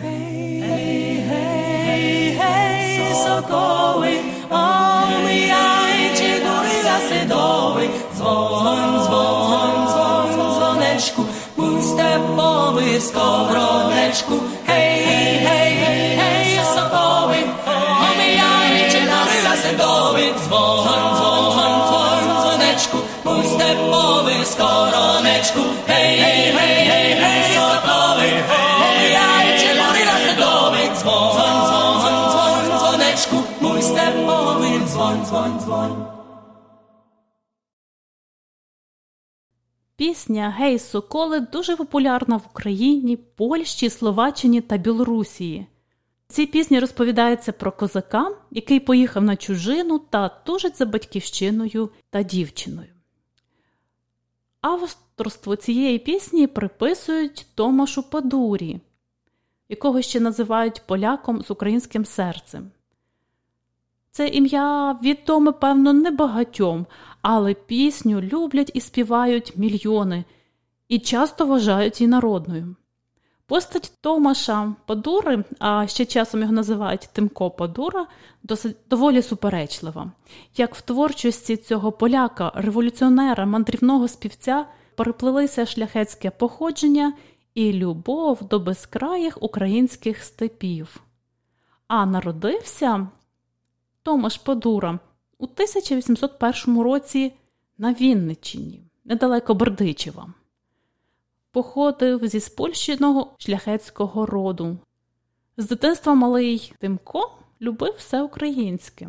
Hej, 0.00 0.60
hej, 0.60 1.22
hej, 1.28 2.36
hej, 2.36 3.14
sokoły, 3.24 4.10
omijajcie 4.50 6.40
góry, 6.40 6.74
lasy, 6.84 7.28
doły, 7.28 7.88
dzwoń, 8.14 9.00
dzwoń, 9.04 9.86
dzwoń, 9.88 10.28
dzwoneczku, 10.32 11.24
mój 11.56 11.82
stepowy 11.82 13.00
skowroneczku. 13.00 14.34
Пісня 39.96 40.54
Гей 40.58 40.78
Соколи 40.78 41.40
дуже 41.40 41.76
популярна 41.76 42.36
в 42.36 42.42
Україні, 42.50 43.16
Польщі, 43.16 43.90
Словаччині 43.90 44.60
та 44.60 44.76
Білорусії. 44.76 45.66
Цій 46.28 46.46
пісні 46.46 46.80
розповідається 46.80 47.52
про 47.52 47.72
козака, 47.72 48.36
який 48.50 48.80
поїхав 48.80 49.22
на 49.22 49.36
чужину 49.36 49.98
та 49.98 50.28
тужить 50.28 50.78
за 50.78 50.86
батьківщиною 50.86 51.90
та 52.10 52.22
дівчиною. 52.22 52.88
Авторство 54.60 55.56
цієї 55.56 55.98
пісні 55.98 56.46
приписують 56.46 57.46
Томашу 57.54 58.10
Падурі, 58.10 58.80
якого 59.68 60.02
ще 60.02 60.20
називають 60.20 60.82
поляком 60.86 61.42
з 61.42 61.50
українським 61.50 62.04
серцем. 62.04 62.70
Це 64.14 64.28
ім'я 64.28 64.98
відоме, 65.02 65.52
певно, 65.52 65.92
небагатьом, 65.92 66.86
але 67.22 67.54
пісню 67.54 68.20
люблять 68.20 68.70
і 68.74 68.80
співають 68.80 69.56
мільйони 69.56 70.24
і 70.88 70.98
часто 70.98 71.46
вважають 71.46 72.00
її 72.00 72.10
народною. 72.10 72.76
Постать 73.46 73.92
Томаша 74.00 74.74
Падури, 74.86 75.44
а 75.58 75.86
ще 75.86 76.06
часом 76.06 76.40
його 76.40 76.52
називають 76.52 77.08
Тимко 77.12 77.50
Падура, 77.50 78.06
досить 78.42 78.76
доволі 78.90 79.22
суперечлива. 79.22 80.12
Як 80.56 80.74
в 80.74 80.80
творчості 80.80 81.56
цього 81.56 81.92
поляка, 81.92 82.52
революціонера, 82.54 83.46
мандрівного 83.46 84.08
співця 84.08 84.66
переплилися 84.96 85.66
шляхетське 85.66 86.30
походження 86.30 87.12
і 87.54 87.72
любов 87.72 88.48
до 88.48 88.58
безкраїх 88.58 89.42
українських 89.42 90.24
степів. 90.24 91.00
А 91.88 92.06
народився 92.06 93.08
Томаш 94.04 94.38
Падура 94.38 94.98
у 95.38 95.44
1801 95.44 96.80
році 96.80 97.32
на 97.78 97.92
Вінниччині, 97.92 98.82
недалеко 99.04 99.54
Бердичева. 99.54 100.34
Походив 101.52 102.26
зі 102.26 102.40
спольщеного 102.40 103.34
шляхетського 103.38 104.26
роду. 104.26 104.76
З 105.56 105.68
дитинства 105.68 106.14
малий 106.14 106.72
Тимко 106.78 107.30
любив 107.60 107.94
все 107.98 108.22
українське. 108.22 109.08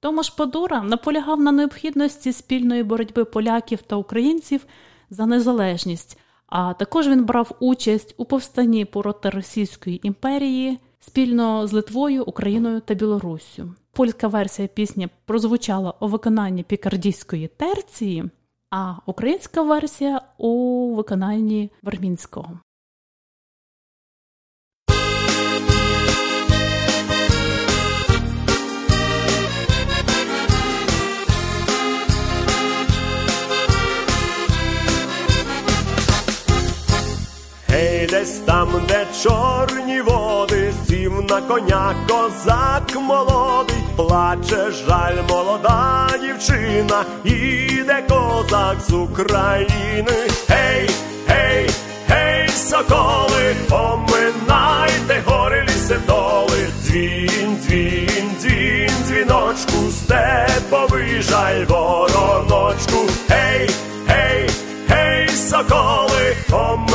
Томаш 0.00 0.30
Падура 0.30 0.82
наполягав 0.82 1.40
на 1.40 1.52
необхідності 1.52 2.32
спільної 2.32 2.82
боротьби 2.82 3.24
поляків 3.24 3.82
та 3.82 3.96
українців 3.96 4.66
за 5.10 5.26
незалежність, 5.26 6.18
а 6.46 6.74
також 6.74 7.08
він 7.08 7.24
брав 7.24 7.56
участь 7.60 8.14
у 8.16 8.24
повстанні 8.24 8.84
проти 8.84 9.30
Російської 9.30 10.06
імперії 10.06 10.78
спільно 11.06 11.66
з 11.66 11.72
Литвою, 11.72 12.24
Україною 12.24 12.80
та 12.80 12.94
Білоруссю. 12.94 13.74
Польська 13.92 14.28
версія 14.28 14.68
пісні 14.68 15.08
прозвучала 15.24 15.94
у 16.00 16.08
виконанні 16.08 16.62
пікардійської 16.62 17.48
терції, 17.48 18.24
а 18.70 18.94
українська 19.06 19.62
версія 19.62 20.20
у 20.38 20.94
виконанні 20.94 21.70
Вермінського. 21.82 22.58
Десь 38.14 38.38
там, 38.38 38.68
де 38.88 39.06
чорні 39.22 40.00
води, 40.00 40.53
сів 41.14 41.30
на 41.30 41.40
коня 41.40 41.94
козак 42.08 42.94
молодий, 42.94 43.76
плаче 43.96 44.70
жаль, 44.88 45.16
молода 45.28 46.08
дівчина, 46.20 47.04
іде 47.24 48.02
козак 48.08 48.76
з 48.88 48.92
України. 48.92 50.12
Гей, 50.48 50.90
гей, 51.28 51.70
гей, 52.08 52.48
соколи, 52.48 53.56
поминайте 53.68 55.22
гори 55.26 55.62
ліси 55.62 55.98
доли, 56.06 56.68
дзвін, 56.82 57.58
дзвін, 57.62 58.30
дзвін, 58.40 58.90
дзвіночку, 59.04 59.90
степовий 59.90 61.22
жаль, 61.22 61.64
вороночку. 61.64 62.98
Гей, 63.28 63.70
гей, 64.08 64.50
гей, 64.88 65.28
соколи, 65.28 66.36
поминайте 66.50 66.93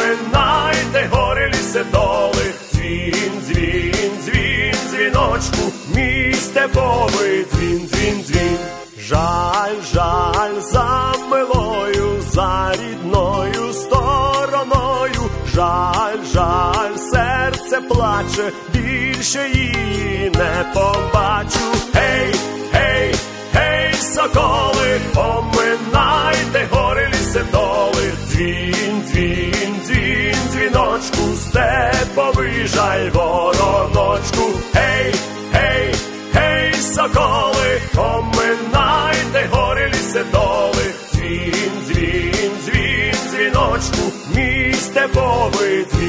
побачу. 20.73 21.65
Гей, 21.93 22.33
гей, 22.73 23.15
гей, 23.53 23.93
соколи, 23.93 24.99
поминайте 25.13 26.67
гори 26.71 27.07
ліси 27.07 27.43
доли, 27.51 28.11
дзвін, 28.27 29.03
дзвін, 29.07 29.75
дзвін, 29.85 30.35
дзвіночку, 30.51 31.23
степовий 31.37 32.67
жаль, 32.67 33.09
вороночку. 33.09 34.45
Гей, 34.73 35.15
гей, 35.53 35.95
гей, 36.33 36.73
соколи, 36.73 37.81
поминайте 37.95 39.49
гори 39.51 39.87
ліси 39.89 40.23
доли, 40.31 40.93
дзвін, 41.13 41.71
дзвін, 41.87 42.51
дзвін, 42.65 43.15
дзвіночку, 43.29 44.03
місте 44.35 45.07
пови, 45.13 45.85
дзвін, 45.91 46.08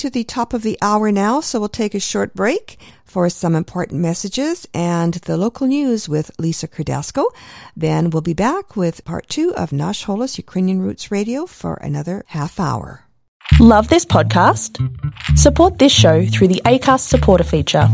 to 0.00 0.08
the 0.08 0.24
top 0.24 0.54
of 0.54 0.62
the 0.62 0.78
hour 0.80 1.12
now, 1.12 1.42
so 1.42 1.60
we'll 1.60 1.68
take 1.68 1.94
a 1.94 2.00
short 2.00 2.32
break 2.32 2.78
for 3.04 3.28
some 3.28 3.54
important 3.54 4.00
messages 4.00 4.66
and 4.72 5.12
the 5.12 5.36
local 5.36 5.66
news 5.66 6.08
with 6.08 6.30
Lisa 6.38 6.66
Kardasco. 6.66 7.26
Then 7.76 8.08
we'll 8.08 8.22
be 8.22 8.32
back 8.32 8.76
with 8.76 9.04
part 9.04 9.28
two 9.28 9.54
of 9.56 9.72
Nash 9.72 10.06
Holos 10.06 10.38
Ukrainian 10.38 10.80
Roots 10.80 11.10
Radio 11.10 11.44
for 11.44 11.74
another 11.74 12.24
half 12.28 12.58
hour. 12.58 13.04
Love 13.60 13.88
this 13.88 14.06
podcast? 14.06 14.78
Support 15.36 15.78
this 15.78 15.92
show 15.92 16.24
through 16.24 16.48
the 16.48 16.62
ACAST 16.64 17.06
supporter 17.06 17.44
feature. 17.44 17.86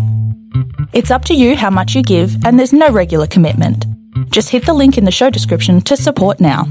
It's 0.93 1.11
up 1.11 1.25
to 1.25 1.35
you 1.35 1.57
how 1.57 1.71
much 1.71 1.97
you 1.97 2.05
give, 2.05 2.45
and 2.45 2.57
there's 2.57 2.73
no 2.73 2.89
regular 2.91 3.27
commitment. 3.27 3.85
Just 4.31 4.51
hit 4.51 4.65
the 4.65 4.75
link 4.75 4.97
in 4.97 5.05
the 5.05 5.11
show 5.11 5.29
description 5.29 5.81
to 5.81 5.97
support 5.97 6.39
now. 6.39 6.69